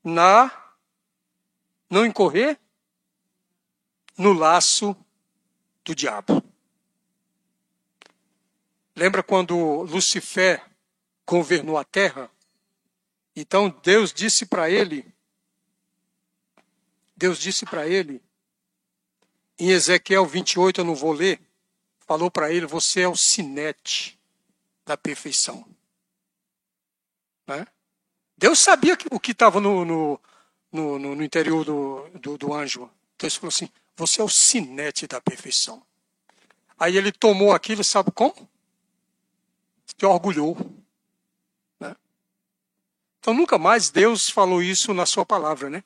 na 0.04 0.59
não 1.90 2.06
incorrer 2.06 2.58
no 4.16 4.32
laço 4.32 4.96
do 5.84 5.94
diabo. 5.94 6.42
Lembra 8.94 9.22
quando 9.22 9.82
Lucifer 9.82 10.64
governou 11.26 11.76
a 11.76 11.84
terra? 11.84 12.30
Então 13.34 13.68
Deus 13.82 14.12
disse 14.12 14.46
para 14.46 14.70
ele, 14.70 15.12
Deus 17.16 17.38
disse 17.38 17.66
para 17.66 17.86
ele, 17.86 18.22
em 19.58 19.70
Ezequiel 19.70 20.24
28, 20.24 20.80
eu 20.80 20.84
não 20.84 20.94
vou 20.94 21.12
ler, 21.12 21.40
falou 22.06 22.30
para 22.30 22.50
ele: 22.50 22.66
Você 22.66 23.02
é 23.02 23.08
o 23.08 23.16
sinete 23.16 24.18
da 24.86 24.96
perfeição. 24.96 25.66
Né? 27.46 27.66
Deus 28.38 28.58
sabia 28.58 28.96
que, 28.96 29.06
o 29.10 29.20
que 29.20 29.32
estava 29.32 29.60
no, 29.60 29.84
no, 30.72 30.98
no, 30.98 31.14
no, 31.14 31.22
interior 31.22 31.64
do, 31.64 32.08
do, 32.18 32.38
do 32.38 32.54
anjo. 32.54 32.90
Então 33.16 33.26
ele 33.28 33.34
falou 33.34 33.48
assim: 33.48 33.68
Você 33.96 34.20
é 34.20 34.24
o 34.24 34.28
sinete 34.28 35.06
da 35.06 35.20
perfeição. 35.20 35.82
Aí 36.78 36.96
ele 36.96 37.12
tomou 37.12 37.52
aquilo, 37.52 37.84
sabe 37.84 38.10
como? 38.10 38.48
Se 39.86 40.06
orgulhou. 40.06 40.56
Né? 41.78 41.94
Então 43.18 43.34
nunca 43.34 43.58
mais 43.58 43.90
Deus 43.90 44.30
falou 44.30 44.62
isso 44.62 44.94
na 44.94 45.04
sua 45.04 45.26
palavra, 45.26 45.68
né? 45.68 45.84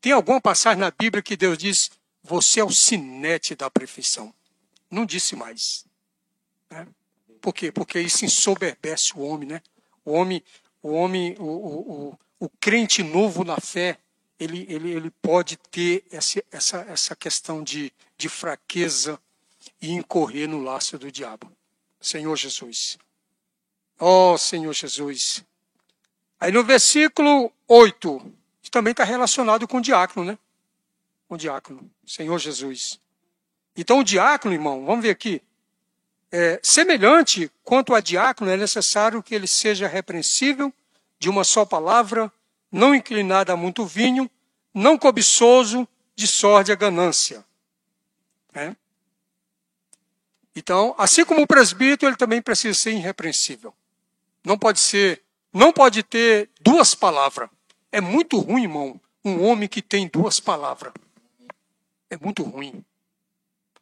Tem 0.00 0.12
alguma 0.12 0.40
passagem 0.40 0.80
na 0.80 0.90
Bíblia 0.90 1.22
que 1.22 1.36
Deus 1.36 1.56
diz: 1.56 1.90
Você 2.22 2.60
é 2.60 2.64
o 2.64 2.70
sinete 2.70 3.54
da 3.54 3.70
perfeição. 3.70 4.32
Não 4.90 5.06
disse 5.06 5.34
mais. 5.34 5.84
Né? 6.70 6.86
Por 7.40 7.52
quê? 7.52 7.72
Porque 7.72 8.00
isso 8.00 8.24
ensoberbece 8.24 9.12
o 9.16 9.20
homem, 9.20 9.48
né? 9.48 9.62
O 10.04 10.12
homem, 10.12 10.42
o 10.82 10.92
homem, 10.92 11.34
o, 11.38 11.44
o, 11.44 12.08
o, 12.08 12.18
o 12.40 12.48
crente 12.60 13.02
novo 13.02 13.44
na 13.44 13.56
fé, 13.56 13.98
ele, 14.38 14.66
ele, 14.68 14.90
ele 14.92 15.10
pode 15.10 15.56
ter 15.56 16.04
essa, 16.10 16.42
essa, 16.50 16.78
essa 16.88 17.16
questão 17.16 17.62
de, 17.62 17.92
de 18.16 18.28
fraqueza 18.28 19.18
e 19.80 19.92
incorrer 19.92 20.48
no 20.48 20.62
laço 20.62 20.98
do 20.98 21.10
diabo. 21.10 21.50
Senhor 22.00 22.36
Jesus. 22.36 22.98
Oh, 23.98 24.36
Senhor 24.36 24.72
Jesus. 24.72 25.44
Aí 26.38 26.52
no 26.52 26.62
versículo 26.62 27.50
8, 27.66 28.32
também 28.76 28.90
está 28.90 29.04
relacionado 29.04 29.66
com 29.66 29.78
o 29.78 29.80
diácono, 29.80 30.26
né? 30.26 30.38
Com 31.26 31.34
o 31.34 31.38
diácono, 31.38 31.90
Senhor 32.06 32.38
Jesus. 32.38 33.00
Então 33.74 34.00
o 34.00 34.04
diácono, 34.04 34.52
irmão, 34.52 34.84
vamos 34.84 35.02
ver 35.02 35.10
aqui. 35.10 35.40
É, 36.30 36.60
semelhante 36.62 37.50
quanto 37.64 37.94
a 37.94 38.00
diácono, 38.00 38.50
é 38.50 38.56
necessário 38.56 39.22
que 39.22 39.34
ele 39.34 39.46
seja 39.46 39.88
repreensível, 39.88 40.70
de 41.18 41.30
uma 41.30 41.42
só 41.42 41.64
palavra, 41.64 42.30
não 42.76 42.94
inclinado 42.94 43.50
a 43.50 43.56
muito 43.56 43.86
vinho, 43.86 44.30
não 44.72 44.98
cobiçoso, 44.98 45.88
de 46.14 46.26
sorte 46.26 46.70
a 46.70 46.74
ganância. 46.74 47.44
É? 48.52 48.76
Então, 50.54 50.94
assim 50.98 51.24
como 51.24 51.42
o 51.42 51.46
presbítero, 51.46 52.10
ele 52.10 52.16
também 52.16 52.42
precisa 52.42 52.78
ser 52.78 52.92
irrepreensível. 52.92 53.74
Não 54.44 54.58
pode 54.58 54.78
ser, 54.78 55.22
não 55.52 55.72
pode 55.72 56.02
ter 56.02 56.50
duas 56.60 56.94
palavras. 56.94 57.48
É 57.90 58.00
muito 58.00 58.38
ruim, 58.38 58.64
irmão, 58.64 59.00
um 59.24 59.42
homem 59.42 59.68
que 59.68 59.80
tem 59.80 60.06
duas 60.08 60.38
palavras. 60.38 60.92
É 62.10 62.16
muito 62.18 62.42
ruim. 62.42 62.84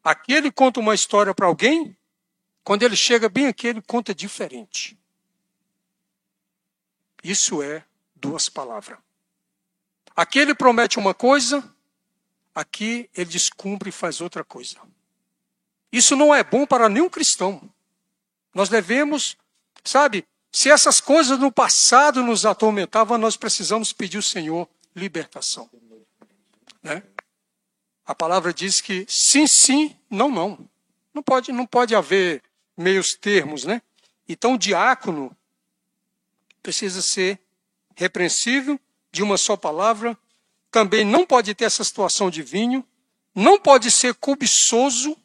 Aqui 0.02 0.32
ele 0.32 0.52
conta 0.52 0.78
uma 0.78 0.94
história 0.94 1.34
para 1.34 1.46
alguém, 1.46 1.96
quando 2.62 2.84
ele 2.84 2.96
chega 2.96 3.28
bem 3.28 3.46
aqui, 3.48 3.66
ele 3.66 3.82
conta 3.82 4.14
diferente. 4.14 4.96
Isso 7.22 7.62
é 7.62 7.84
duas 8.24 8.48
palavras. 8.48 8.98
Aqui 10.16 10.38
ele 10.38 10.54
promete 10.54 10.98
uma 10.98 11.12
coisa, 11.12 11.62
aqui 12.54 13.10
ele 13.14 13.30
descumpre 13.30 13.88
e 13.88 13.92
faz 13.92 14.20
outra 14.20 14.44
coisa. 14.44 14.76
Isso 15.92 16.16
não 16.16 16.34
é 16.34 16.42
bom 16.42 16.66
para 16.66 16.88
nenhum 16.88 17.08
cristão. 17.08 17.60
Nós 18.54 18.68
devemos, 18.68 19.36
sabe, 19.84 20.26
se 20.50 20.70
essas 20.70 21.00
coisas 21.00 21.38
no 21.38 21.52
passado 21.52 22.22
nos 22.22 22.46
atormentavam, 22.46 23.18
nós 23.18 23.36
precisamos 23.36 23.92
pedir 23.92 24.16
ao 24.16 24.22
Senhor 24.22 24.68
libertação. 24.94 25.68
Né? 26.82 27.02
A 28.06 28.14
palavra 28.14 28.54
diz 28.54 28.80
que 28.80 29.04
sim, 29.08 29.46
sim, 29.46 29.96
não, 30.08 30.30
não. 30.30 30.68
Não 31.12 31.22
pode, 31.22 31.52
não 31.52 31.66
pode 31.66 31.94
haver 31.94 32.42
meios 32.76 33.14
termos, 33.14 33.64
né? 33.64 33.82
Então, 34.28 34.54
o 34.54 34.58
diácono 34.58 35.36
precisa 36.62 37.02
ser 37.02 37.38
repreensível, 37.96 38.78
de 39.10 39.22
uma 39.22 39.36
só 39.36 39.56
palavra, 39.56 40.18
também 40.70 41.04
não 41.04 41.24
pode 41.24 41.54
ter 41.54 41.64
essa 41.64 41.84
situação 41.84 42.28
de 42.30 42.42
vinho, 42.42 42.86
não 43.34 43.58
pode 43.58 43.90
ser 43.90 44.14
cobiçoso, 44.14 45.16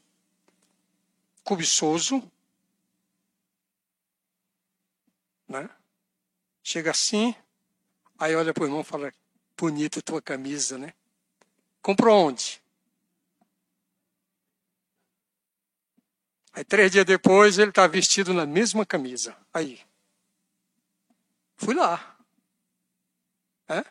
cobiçoso, 1.43 2.21
né? 5.47 5.69
Chega 6.63 6.91
assim, 6.91 7.33
aí 8.17 8.35
olha 8.35 8.53
para 8.53 8.63
o 8.63 8.67
irmão 8.67 8.81
e 8.81 8.83
fala, 8.83 9.13
bonita 9.57 10.01
tua 10.01 10.21
camisa, 10.21 10.77
né? 10.77 10.93
Comprou 11.81 12.27
onde? 12.27 12.61
Aí 16.53 16.63
três 16.63 16.91
dias 16.91 17.05
depois 17.05 17.57
ele 17.57 17.69
está 17.69 17.87
vestido 17.87 18.33
na 18.33 18.45
mesma 18.45 18.85
camisa. 18.85 19.35
Aí. 19.53 19.79
Fui 21.57 21.73
lá. 21.73 22.18
É? 23.69 23.85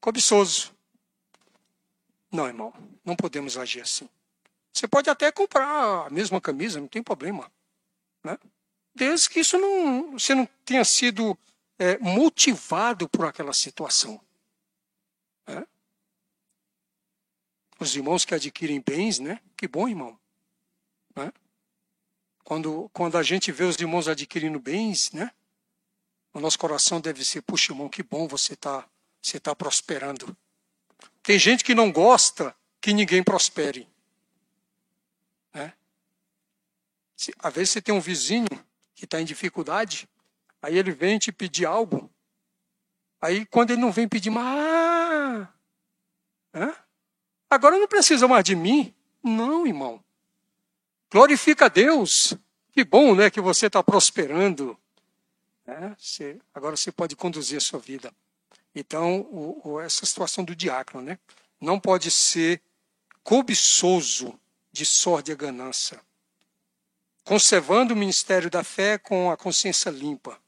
Cobiçoso. 0.00 0.74
Não, 2.32 2.46
irmão, 2.46 2.72
não 3.04 3.14
podemos 3.14 3.56
agir 3.56 3.82
assim. 3.82 4.08
Você 4.72 4.86
pode 4.86 5.10
até 5.10 5.30
comprar 5.32 6.06
a 6.06 6.10
mesma 6.10 6.40
camisa, 6.40 6.80
não 6.80 6.88
tem 6.88 7.02
problema. 7.02 7.50
Né? 8.22 8.38
Desde 8.94 9.28
que 9.28 9.40
isso 9.40 9.58
não, 9.58 10.12
você 10.12 10.34
não 10.34 10.46
tenha 10.64 10.84
sido 10.84 11.36
é, 11.78 11.98
motivado 11.98 13.08
por 13.08 13.26
aquela 13.26 13.52
situação. 13.52 14.20
É? 15.46 15.66
Os 17.80 17.94
irmãos 17.94 18.24
que 18.24 18.34
adquirem 18.34 18.80
bens, 18.80 19.18
né? 19.18 19.40
Que 19.56 19.68
bom, 19.68 19.88
irmão. 19.88 20.18
Né? 21.14 21.32
Quando, 22.44 22.88
quando 22.92 23.16
a 23.18 23.22
gente 23.22 23.52
vê 23.52 23.64
os 23.64 23.76
irmãos 23.76 24.08
adquirindo 24.08 24.58
bens, 24.58 25.12
né? 25.12 25.32
O 26.32 26.40
nosso 26.40 26.58
coração 26.58 27.00
deve 27.00 27.24
ser, 27.24 27.42
puxa, 27.42 27.72
irmão, 27.72 27.88
que 27.88 28.02
bom 28.02 28.28
você 28.28 28.54
está 28.54 28.86
você 29.20 29.38
tá 29.38 29.54
prosperando. 29.54 30.36
Tem 31.22 31.38
gente 31.38 31.64
que 31.64 31.74
não 31.74 31.92
gosta 31.92 32.54
que 32.80 32.92
ninguém 32.92 33.22
prospere. 33.22 33.88
Né? 35.52 35.72
Se, 37.16 37.32
às 37.38 37.52
vezes 37.52 37.70
você 37.70 37.82
tem 37.82 37.94
um 37.94 38.00
vizinho 38.00 38.48
que 38.94 39.04
está 39.04 39.20
em 39.20 39.24
dificuldade, 39.24 40.08
aí 40.62 40.78
ele 40.78 40.92
vem 40.92 41.18
te 41.18 41.32
pedir 41.32 41.66
algo. 41.66 42.10
Aí 43.20 43.44
quando 43.46 43.72
ele 43.72 43.80
não 43.80 43.92
vem 43.92 44.08
pedir 44.08 44.30
mais. 44.30 45.48
Ah, 46.52 46.84
agora 47.50 47.78
não 47.78 47.88
precisa 47.88 48.26
mais 48.26 48.44
de 48.44 48.54
mim. 48.54 48.94
Não, 49.22 49.66
irmão. 49.66 50.02
Glorifica 51.10 51.66
a 51.66 51.68
Deus. 51.68 52.34
Que 52.72 52.84
bom, 52.84 53.14
né, 53.14 53.28
que 53.28 53.40
você 53.40 53.66
está 53.66 53.82
prosperando. 53.82 54.78
É, 55.68 55.94
você, 55.98 56.38
agora 56.54 56.74
você 56.74 56.90
pode 56.90 57.14
conduzir 57.14 57.58
a 57.58 57.60
sua 57.60 57.78
vida. 57.78 58.10
Então, 58.74 59.20
o, 59.20 59.60
o, 59.62 59.80
essa 59.80 60.06
situação 60.06 60.42
do 60.42 60.56
diácono, 60.56 61.04
né? 61.04 61.18
Não 61.60 61.78
pode 61.78 62.10
ser 62.10 62.62
cobiçoso 63.22 64.40
de 64.72 64.86
e 65.30 65.34
ganância. 65.34 66.00
Conservando 67.22 67.92
o 67.92 67.96
ministério 67.96 68.48
da 68.48 68.64
fé 68.64 68.96
com 68.96 69.30
a 69.30 69.36
consciência 69.36 69.90
limpa. 69.90 70.40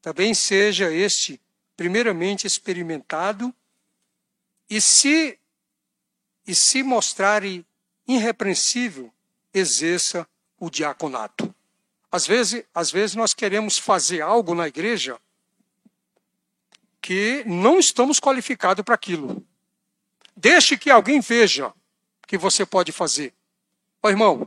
Também 0.00 0.32
seja 0.32 0.90
este, 0.90 1.38
primeiramente, 1.76 2.46
experimentado 2.46 3.54
e 4.70 4.80
se, 4.80 5.38
e 6.46 6.54
se 6.54 6.82
mostrar 6.82 7.42
irrepreensível, 8.08 9.12
exerça 9.52 10.26
o 10.58 10.70
diaconato. 10.70 11.54
Às 12.12 12.26
vezes, 12.26 12.62
às 12.74 12.90
vezes 12.90 13.16
nós 13.16 13.32
queremos 13.32 13.78
fazer 13.78 14.20
algo 14.20 14.54
na 14.54 14.68
igreja 14.68 15.18
que 17.00 17.42
não 17.44 17.78
estamos 17.78 18.20
qualificados 18.20 18.84
para 18.84 18.94
aquilo. 18.94 19.42
Deixe 20.36 20.76
que 20.76 20.90
alguém 20.90 21.20
veja 21.20 21.72
que 22.28 22.36
você 22.36 22.66
pode 22.66 22.92
fazer. 22.92 23.34
Ó 24.02 24.10
irmão, 24.10 24.46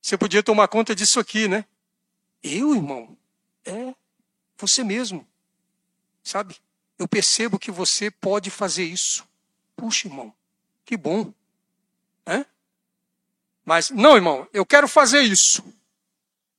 você 0.00 0.16
podia 0.16 0.42
tomar 0.42 0.68
conta 0.68 0.94
disso 0.94 1.20
aqui, 1.20 1.46
né? 1.46 1.66
Eu, 2.42 2.74
irmão? 2.74 3.16
É, 3.64 3.94
você 4.56 4.82
mesmo. 4.82 5.28
Sabe? 6.24 6.56
Eu 6.98 7.06
percebo 7.06 7.58
que 7.58 7.70
você 7.70 8.10
pode 8.10 8.50
fazer 8.50 8.84
isso. 8.84 9.28
Puxa, 9.76 10.08
irmão, 10.08 10.34
que 10.84 10.96
bom. 10.96 11.32
É? 12.24 12.46
Mas, 13.64 13.90
não, 13.90 14.16
irmão, 14.16 14.48
eu 14.52 14.66
quero 14.66 14.88
fazer 14.88 15.22
isso. 15.22 15.62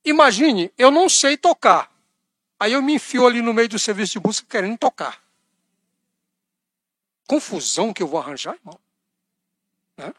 Imagine, 0.04 0.72
eu 0.76 0.90
não 0.90 1.08
sei 1.08 1.36
tocar. 1.36 1.90
Aí 2.58 2.72
eu 2.72 2.82
me 2.82 2.94
enfio 2.94 3.26
ali 3.26 3.42
no 3.42 3.52
meio 3.52 3.68
do 3.68 3.78
serviço 3.78 4.12
de 4.12 4.26
música 4.26 4.48
querendo 4.48 4.78
tocar. 4.78 5.22
Confusão 7.26 7.92
que 7.92 8.02
eu 8.02 8.06
vou 8.06 8.20
arranjar, 8.20 8.54
irmão. 8.54 8.78
Né? 9.96 10.14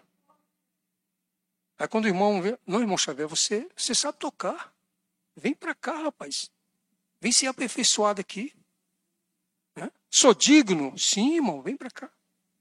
Aí 1.77 1.87
quando 1.87 2.05
o 2.05 2.07
irmão 2.07 2.41
vê, 2.41 2.57
não, 2.65 2.81
irmão 2.81 2.97
Xavier, 2.97 3.27
você, 3.27 3.67
você 3.75 3.93
sabe 3.93 4.17
tocar. 4.17 4.73
Vem 5.35 5.53
para 5.53 5.75
cá, 5.75 5.97
rapaz. 5.97 6.49
Vem 7.19 7.31
ser 7.31 7.47
aperfeiçoado 7.47 8.21
aqui. 8.21 8.53
Né? 9.75 9.91
Sou 10.09 10.33
digno? 10.33 10.97
Sim, 10.97 11.35
irmão, 11.35 11.61
vem 11.61 11.75
para 11.75 11.91
cá. 11.91 12.09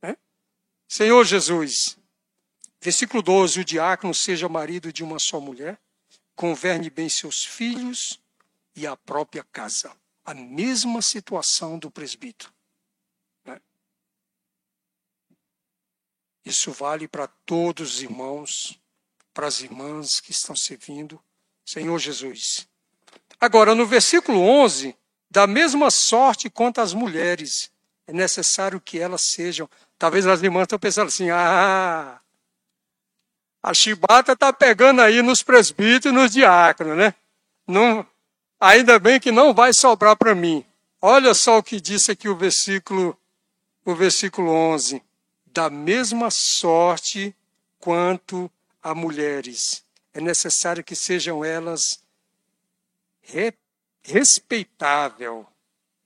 Né? 0.03 0.17
Senhor 0.89 1.25
Jesus, 1.25 1.99
Versículo 2.85 3.23
12: 3.23 3.61
O 3.61 3.65
diácono 3.65 4.13
seja 4.13 4.47
marido 4.47 4.93
de 4.93 5.03
uma 5.03 5.19
só 5.19 5.41
mulher, 5.41 5.81
governe 6.37 6.91
bem 6.91 7.09
seus 7.09 7.43
filhos 7.43 8.21
e 8.77 8.87
a 8.87 8.95
própria 8.95 9.43
casa. 9.43 9.91
A 10.23 10.35
mesma 10.35 11.01
situação 11.01 11.79
do 11.79 11.91
presbítero. 11.91 12.53
Né? 13.43 13.59
Isso 16.45 16.73
vale 16.73 17.09
para 17.09 17.27
todos 17.27 17.95
os 17.95 18.03
irmãos, 18.03 18.79
para 19.33 19.47
as 19.47 19.61
irmãs 19.61 20.21
que 20.21 20.31
estão 20.31 20.55
servindo. 20.55 21.19
Senhor 21.65 21.99
Jesus. 21.99 22.69
Agora, 23.41 23.75
no 23.75 23.87
versículo 23.87 24.39
11, 24.39 24.95
da 25.31 25.47
mesma 25.47 25.91
sorte 25.91 26.51
quanto 26.51 26.83
as 26.83 26.93
mulheres, 26.93 27.73
é 28.07 28.13
necessário 28.13 28.79
que 28.79 28.99
elas 28.99 29.23
sejam. 29.23 29.71
Talvez 29.99 30.27
as 30.27 30.43
irmãs 30.43 30.65
estão 30.65 30.79
pensando 30.79 31.09
assim: 31.09 31.31
ah, 31.31 32.21
a 33.65 33.73
chibata 33.73 34.33
está 34.33 34.53
pegando 34.53 35.01
aí 35.01 35.23
nos 35.23 35.43
presbíteros 35.43 36.05
e 36.05 36.13
nos 36.13 36.33
diáconos, 36.33 36.99
né? 36.99 37.15
Não, 37.67 38.07
ainda 38.61 38.99
bem 38.99 39.19
que 39.19 39.33
não 39.33 39.55
vai 39.55 39.73
sobrar 39.73 40.15
para 40.17 40.35
mim. 40.35 40.63
Olha 41.01 41.33
só 41.33 41.57
o 41.57 41.63
que 41.63 41.81
disse 41.81 42.13
aqui 42.13 42.29
o 42.29 42.37
versículo, 42.37 43.19
o 43.83 43.95
versículo 43.95 44.51
11. 44.51 45.03
Da 45.47 45.71
mesma 45.71 46.31
sorte 46.31 47.35
quanto 47.79 48.51
a 48.83 48.95
mulheres. 48.95 49.83
É 50.13 50.21
necessário 50.21 50.85
que 50.85 50.95
sejam 50.95 51.43
elas 51.43 52.05
re, 53.23 53.55
respeitável. 54.03 55.47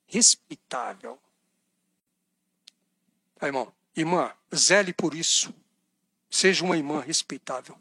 Respeitável. 0.06 1.18
Tá, 3.34 3.48
irmão, 3.48 3.72
irmã, 3.96 4.32
zele 4.54 4.92
por 4.92 5.12
isso. 5.12 5.52
Seja 6.31 6.64
uma 6.64 6.76
irmã 6.76 7.01
respeitável. 7.01 7.81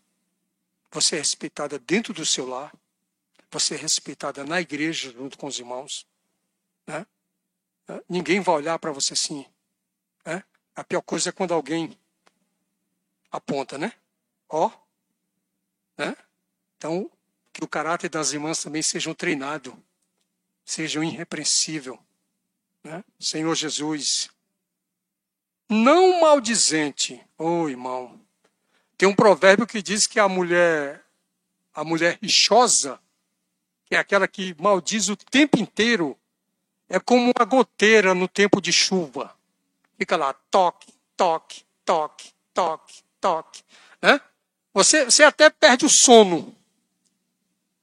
Você 0.91 1.15
é 1.15 1.19
respeitada 1.19 1.77
dentro 1.77 2.13
do 2.13 2.25
seu 2.25 2.47
lar. 2.47 2.73
Você 3.51 3.75
é 3.75 3.77
respeitada 3.77 4.43
na 4.45 4.59
igreja 4.59 5.11
junto 5.11 5.37
com 5.37 5.47
os 5.47 5.59
irmãos. 5.59 6.05
Né? 6.85 7.05
Ninguém 8.09 8.39
vai 8.39 8.55
olhar 8.55 8.79
para 8.79 8.91
você 8.91 9.13
assim. 9.13 9.45
Né? 10.25 10.43
A 10.75 10.83
pior 10.83 11.01
coisa 11.01 11.29
é 11.29 11.31
quando 11.31 11.53
alguém 11.53 11.97
aponta, 13.31 13.77
né? 13.77 13.93
Ó. 14.49 14.71
Né? 15.97 16.15
Então, 16.77 17.09
que 17.51 17.63
o 17.63 17.67
caráter 17.67 18.09
das 18.09 18.31
irmãs 18.33 18.61
também 18.61 18.83
sejam 18.83 19.13
treinado, 19.13 19.81
sejam 20.63 21.03
irrepreensível. 21.03 21.99
Né? 22.83 23.03
Senhor 23.19 23.55
Jesus, 23.55 24.29
não 25.69 26.21
maldizente, 26.21 27.25
ô 27.37 27.63
oh, 27.63 27.69
irmão, 27.69 28.21
tem 28.97 29.07
um 29.07 29.15
provérbio 29.15 29.67
que 29.67 29.81
diz 29.81 30.07
que 30.07 30.19
a 30.19 30.27
mulher, 30.27 31.03
a 31.73 31.83
mulher 31.83 32.17
rixosa, 32.21 32.99
que 33.85 33.95
é 33.95 33.99
aquela 33.99 34.27
que 34.27 34.55
maldiz 34.59 35.07
o 35.07 35.15
tempo 35.15 35.59
inteiro, 35.59 36.17
é 36.89 36.99
como 36.99 37.31
uma 37.35 37.45
goteira 37.45 38.15
no 38.15 38.27
tempo 38.27 38.59
de 38.59 38.73
chuva. 38.73 39.37
Fica 39.97 40.17
lá, 40.17 40.33
toque, 40.33 40.91
toque, 41.15 41.63
toque, 41.85 42.33
toque, 42.53 43.03
toque. 43.21 43.63
Né? 44.01 44.19
Você, 44.73 45.05
você 45.05 45.23
até 45.23 45.49
perde 45.49 45.85
o 45.85 45.89
sono. 45.89 46.55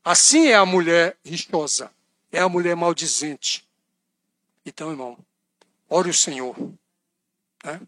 Assim 0.02 0.48
é 0.48 0.54
a 0.54 0.66
mulher 0.66 1.16
rixosa, 1.24 1.90
é 2.32 2.40
a 2.40 2.48
mulher 2.48 2.74
maldizente. 2.74 3.66
Então, 4.66 4.90
irmão, 4.90 5.16
ore 5.88 6.10
o 6.10 6.14
Senhor. 6.14 6.56
Né? 7.64 7.80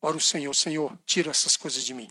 Ore 0.00 0.16
o 0.16 0.20
Senhor, 0.20 0.54
Senhor, 0.54 0.96
tira 1.04 1.30
essas 1.30 1.56
coisas 1.56 1.84
de 1.84 1.92
mim. 1.92 2.08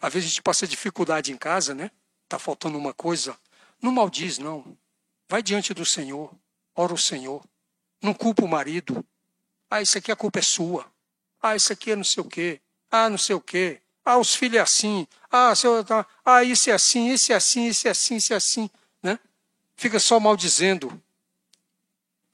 Às 0.00 0.12
vezes 0.12 0.28
a 0.28 0.30
gente 0.30 0.42
passa 0.42 0.66
dificuldade 0.66 1.32
em 1.32 1.36
casa, 1.36 1.74
né? 1.74 1.90
Está 2.24 2.38
faltando 2.38 2.76
uma 2.76 2.92
coisa. 2.92 3.36
Não 3.80 3.92
maldiz, 3.92 4.38
não. 4.38 4.76
Vai 5.28 5.42
diante 5.42 5.72
do 5.74 5.84
Senhor. 5.84 6.34
Ora 6.74 6.92
o 6.92 6.98
Senhor. 6.98 7.44
Não 8.02 8.14
culpa 8.14 8.44
o 8.44 8.48
marido. 8.48 9.04
Ah, 9.70 9.82
isso 9.82 9.98
aqui 9.98 10.12
a 10.12 10.16
culpa 10.16 10.38
é 10.38 10.42
sua. 10.42 10.86
Ah, 11.40 11.56
isso 11.56 11.72
aqui 11.72 11.92
é 11.92 11.96
não 11.96 12.04
sei 12.04 12.22
o 12.22 12.28
quê. 12.28 12.60
Ah, 12.90 13.08
não 13.08 13.18
sei 13.18 13.34
o 13.34 13.40
quê. 13.40 13.80
Ah, 14.04 14.18
os 14.18 14.34
filhos 14.34 14.56
é 14.56 14.60
assim. 14.60 15.06
Ah, 15.30 15.54
seu, 15.54 15.84
ah 16.24 16.44
isso 16.44 16.70
é 16.70 16.72
assim, 16.72 17.08
isso 17.10 17.32
é 17.32 17.36
assim, 17.36 17.66
isso 17.66 17.88
é 17.88 17.90
assim, 17.90 18.16
isso 18.16 18.32
é 18.32 18.36
assim. 18.36 18.70
Né? 19.02 19.18
Fica 19.76 19.98
só 19.98 20.20
maldizendo. 20.20 21.02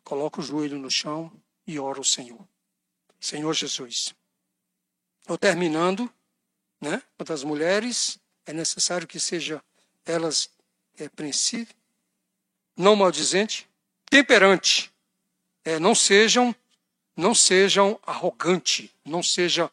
Coloca 0.05 0.41
o 0.41 0.43
joelho 0.43 0.79
no 0.79 0.91
chão 0.91 1.33
e 1.67 1.79
ora 1.79 2.01
o 2.01 2.05
Senhor. 2.05 2.47
Senhor 3.19 3.53
Jesus. 3.55 4.15
Estou 5.21 5.39
terminando 5.39 6.13
né? 6.83 7.01
Quanto 7.16 7.33
às 7.33 7.45
mulheres, 7.45 8.18
é 8.45 8.53
necessário 8.53 9.07
que 9.07 9.20
seja 9.20 9.62
elas 10.05 10.51
é, 10.99 11.09
princípio, 11.09 11.74
não 12.76 12.97
maldizente, 12.97 13.68
temperante, 14.11 14.93
é, 15.64 15.78
não 15.78 15.95
sejam 15.95 16.55
não 17.14 17.35
sejam 17.35 18.01
arrogante, 18.07 18.91
não 19.05 19.22
seja 19.22 19.70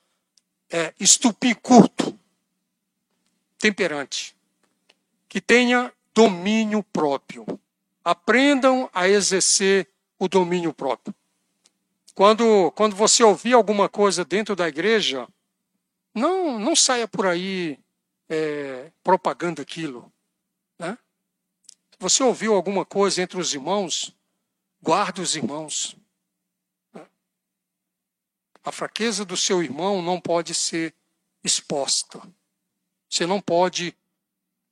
é, 0.70 0.94
temperante, 3.58 4.36
que 5.28 5.40
tenha 5.40 5.92
domínio 6.14 6.84
próprio. 6.84 7.46
Aprendam 8.04 8.90
a 8.94 9.08
exercer 9.08 9.88
o 10.18 10.28
domínio 10.28 10.74
próprio. 10.74 11.16
Quando, 12.14 12.72
quando 12.72 12.96
você 12.96 13.24
ouvir 13.24 13.54
alguma 13.54 13.88
coisa 13.88 14.26
dentro 14.26 14.56
da 14.56 14.68
igreja, 14.68 15.28
não, 16.14 16.60
não 16.60 16.76
saia 16.76 17.08
por 17.08 17.26
aí 17.26 17.80
é, 18.28 18.92
propagando 19.04 19.62
aquilo. 19.62 20.12
Né? 20.78 20.98
Você 22.00 22.24
ouviu 22.24 22.54
alguma 22.54 22.86
coisa 22.86 23.22
entre 23.22 23.40
os 23.40 23.54
irmãos? 23.54 24.16
Guarde 24.82 25.22
os 25.22 25.36
irmãos. 25.36 25.96
Né? 26.94 27.06
A 28.64 28.72
fraqueza 28.72 29.26
do 29.26 29.36
seu 29.36 29.64
irmão 29.64 30.02
não 30.02 30.20
pode 30.20 30.54
ser 30.54 30.94
exposta. 31.44 32.22
Você 33.10 33.26
não 33.26 33.42
pode 33.42 33.96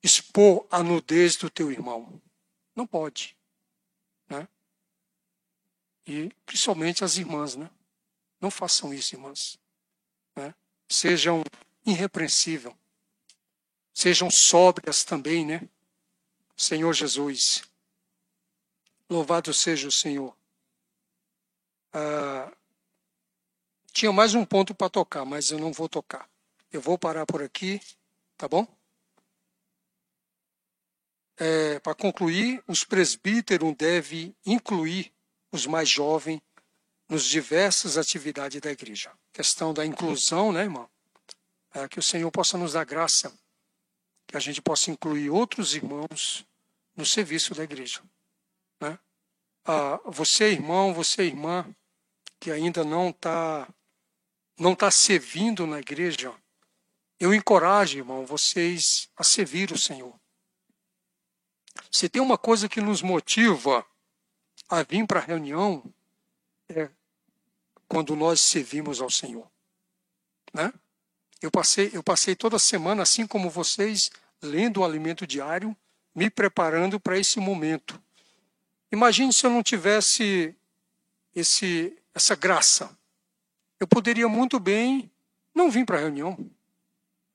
expor 0.01 0.65
a 0.71 0.83
nudez 0.83 1.35
do 1.35 1.49
teu 1.49 1.71
irmão. 1.71 2.21
Não 2.75 2.85
pode. 2.85 3.35
Né? 4.29 4.47
E 6.05 6.29
principalmente 6.45 7.03
as 7.03 7.17
irmãs, 7.17 7.55
né? 7.55 7.69
Não 8.39 8.51
façam 8.51 8.93
isso, 8.93 9.15
irmãs. 9.15 9.59
Sejam 10.87 11.43
irrepreensíveis. 11.85 12.75
Sejam 13.93 14.29
sóbrias 14.29 15.03
também, 15.03 15.45
né? 15.45 15.67
Senhor 16.55 16.93
Jesus. 16.93 17.63
Louvado 19.09 19.53
seja 19.53 19.87
o 19.87 19.91
Senhor. 19.91 20.35
Ah, 21.93 22.51
tinha 23.91 24.11
mais 24.11 24.35
um 24.35 24.45
ponto 24.45 24.75
para 24.75 24.89
tocar, 24.89 25.25
mas 25.25 25.49
eu 25.49 25.57
não 25.57 25.73
vou 25.73 25.89
tocar. 25.89 26.29
Eu 26.71 26.79
vou 26.79 26.97
parar 26.97 27.25
por 27.25 27.41
aqui, 27.41 27.81
tá 28.37 28.47
bom? 28.47 28.67
É, 31.37 31.79
para 31.79 31.95
concluir, 31.95 32.63
os 32.67 32.83
presbíteros 32.83 33.75
devem 33.75 34.35
incluir 34.45 35.13
os 35.51 35.65
mais 35.65 35.89
jovens 35.89 36.41
nos 37.09 37.25
diversas 37.25 37.97
atividades 37.97 38.59
da 38.59 38.71
igreja. 38.71 39.11
Questão 39.31 39.73
da 39.73 39.85
inclusão, 39.85 40.51
né, 40.51 40.63
irmão? 40.63 40.89
É, 41.73 41.87
que 41.87 41.99
o 41.99 42.03
Senhor 42.03 42.29
possa 42.31 42.57
nos 42.57 42.73
dar 42.73 42.85
graça, 42.85 43.33
que 44.25 44.35
a 44.35 44.39
gente 44.39 44.61
possa 44.61 44.91
incluir 44.91 45.29
outros 45.29 45.75
irmãos 45.75 46.45
no 46.95 47.05
serviço 47.05 47.53
da 47.53 47.63
igreja. 47.63 48.01
Né? 48.79 48.97
Ah, 49.65 49.99
você, 50.05 50.51
irmão, 50.51 50.93
você, 50.93 51.23
irmã, 51.23 51.65
que 52.39 52.51
ainda 52.51 52.83
não 52.83 53.09
está 53.09 53.67
não 54.59 54.75
tá 54.75 54.89
servindo 54.89 55.67
na 55.67 55.79
igreja, 55.79 56.33
eu 57.19 57.31
encorajo, 57.33 57.97
irmão, 57.97 58.25
vocês 58.25 59.07
a 59.15 59.23
servir 59.23 59.71
o 59.71 59.77
Senhor. 59.77 60.19
Se 61.91 62.09
tem 62.09 62.21
uma 62.21 62.37
coisa 62.37 62.67
que 62.67 62.81
nos 62.81 63.01
motiva 63.01 63.85
a 64.67 64.81
vir 64.81 65.05
para 65.05 65.19
a 65.19 65.23
reunião, 65.23 65.83
é 66.69 66.89
quando 67.87 68.15
nós 68.15 68.41
servimos 68.41 69.01
ao 69.01 69.09
Senhor. 69.09 69.49
Né? 70.53 70.71
Eu 71.41 71.51
passei, 71.51 71.91
eu 71.93 72.03
passei 72.03 72.35
toda 72.35 72.59
semana, 72.59 73.03
assim 73.03 73.27
como 73.27 73.49
vocês, 73.49 74.09
lendo 74.41 74.81
o 74.81 74.85
alimento 74.85 75.25
diário, 75.25 75.75
me 76.13 76.29
preparando 76.29 76.99
para 76.99 77.17
esse 77.17 77.39
momento. 77.39 78.01
Imagine 78.91 79.31
se 79.31 79.45
eu 79.45 79.49
não 79.49 79.61
tivesse 79.61 80.55
esse, 81.35 81.95
essa 82.13 82.35
graça. 82.35 82.97
Eu 83.79 83.87
poderia 83.87 84.27
muito 84.27 84.59
bem 84.59 85.11
não 85.53 85.69
vir 85.69 85.85
para 85.85 85.97
a 85.97 86.01
reunião. 86.01 86.49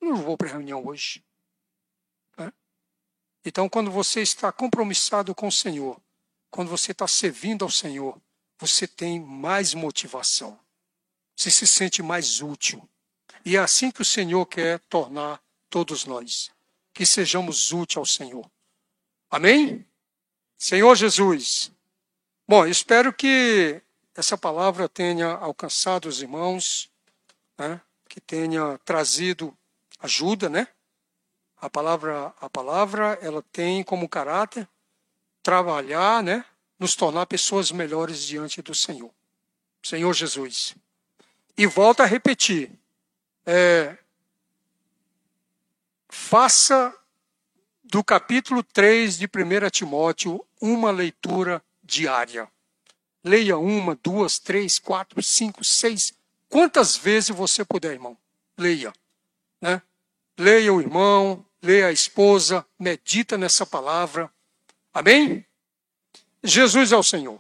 Não 0.01 0.17
vou 0.17 0.37
para 0.37 0.49
a 0.49 0.53
reunião 0.53 0.85
hoje. 0.85 1.23
Né? 2.37 2.53
Então, 3.45 3.69
quando 3.69 3.91
você 3.91 4.21
está 4.21 4.51
compromissado 4.51 5.35
com 5.35 5.47
o 5.47 5.53
Senhor, 5.53 6.01
quando 6.51 6.69
você 6.69 6.91
está 6.91 7.07
servindo 7.07 7.65
ao 7.65 7.71
Senhor, 7.71 8.21
você 8.63 8.87
tem 8.87 9.19
mais 9.19 9.75
motivação. 9.75 10.57
Você 11.35 11.51
se 11.51 11.67
sente 11.67 12.01
mais 12.01 12.41
útil. 12.41 12.89
E 13.45 13.57
é 13.57 13.59
assim 13.59 13.91
que 13.91 14.03
o 14.03 14.05
Senhor 14.05 14.47
quer 14.47 14.79
tornar 14.89 15.43
todos 15.69 16.05
nós. 16.05 16.49
Que 16.95 17.05
sejamos 17.05 17.73
úteis 17.73 17.97
ao 17.97 18.07
Senhor. 18.07 18.49
Amém? 19.29 19.85
Senhor 20.57 20.95
Jesus. 20.95 21.73
Bom, 22.47 22.65
espero 22.65 23.13
que 23.13 23.83
essa 24.15 24.39
palavra 24.39 24.89
tenha 24.89 25.33
alcançado 25.33 26.09
os 26.09 26.23
irmãos, 26.23 26.89
né? 27.59 27.81
que 28.09 28.21
tenha 28.21 28.79
trazido 28.85 29.57
ajuda, 29.99 30.49
né? 30.49 30.69
A 31.57 31.69
palavra, 31.69 32.33
a 32.41 32.49
palavra, 32.49 33.19
ela 33.21 33.43
tem 33.51 33.83
como 33.83 34.09
caráter 34.09 34.69
trabalhar, 35.43 36.23
né? 36.23 36.45
Nos 36.83 36.97
tornar 36.97 37.27
pessoas 37.27 37.71
melhores 37.71 38.25
diante 38.25 38.61
do 38.61 38.75
Senhor. 38.75 39.09
Senhor 39.81 40.13
Jesus. 40.13 40.75
E 41.57 41.65
volta 41.65 42.03
a 42.03 42.07
repetir. 42.07 42.73
É, 43.47 43.97
faça 46.09 46.93
do 47.85 48.03
capítulo 48.03 48.65
3 48.65 49.17
de 49.17 49.27
1 49.27 49.71
Timóteo 49.71 50.45
uma 50.61 50.91
leitura 50.91 51.63
diária. 51.85 52.51
Leia 53.23 53.57
uma, 53.57 53.97
duas, 54.03 54.41
três, 54.41 54.81
quatro, 54.81 55.23
cinco, 55.23 55.65
seis, 55.65 56.13
quantas 56.49 56.97
vezes 56.97 57.29
você 57.29 57.65
puder, 57.65 57.93
irmão. 57.93 58.19
Leia. 58.59 58.93
Né? 59.61 59.81
Leia 60.37 60.73
o 60.73 60.81
irmão, 60.81 61.47
leia 61.63 61.87
a 61.87 61.93
esposa, 61.93 62.67
medita 62.77 63.39
nessa 63.39 63.65
palavra. 63.65 64.29
Amém? 64.93 65.47
Jesus 66.45 66.93
é 66.93 66.97
o 66.97 67.03
Senhor. 67.03 67.39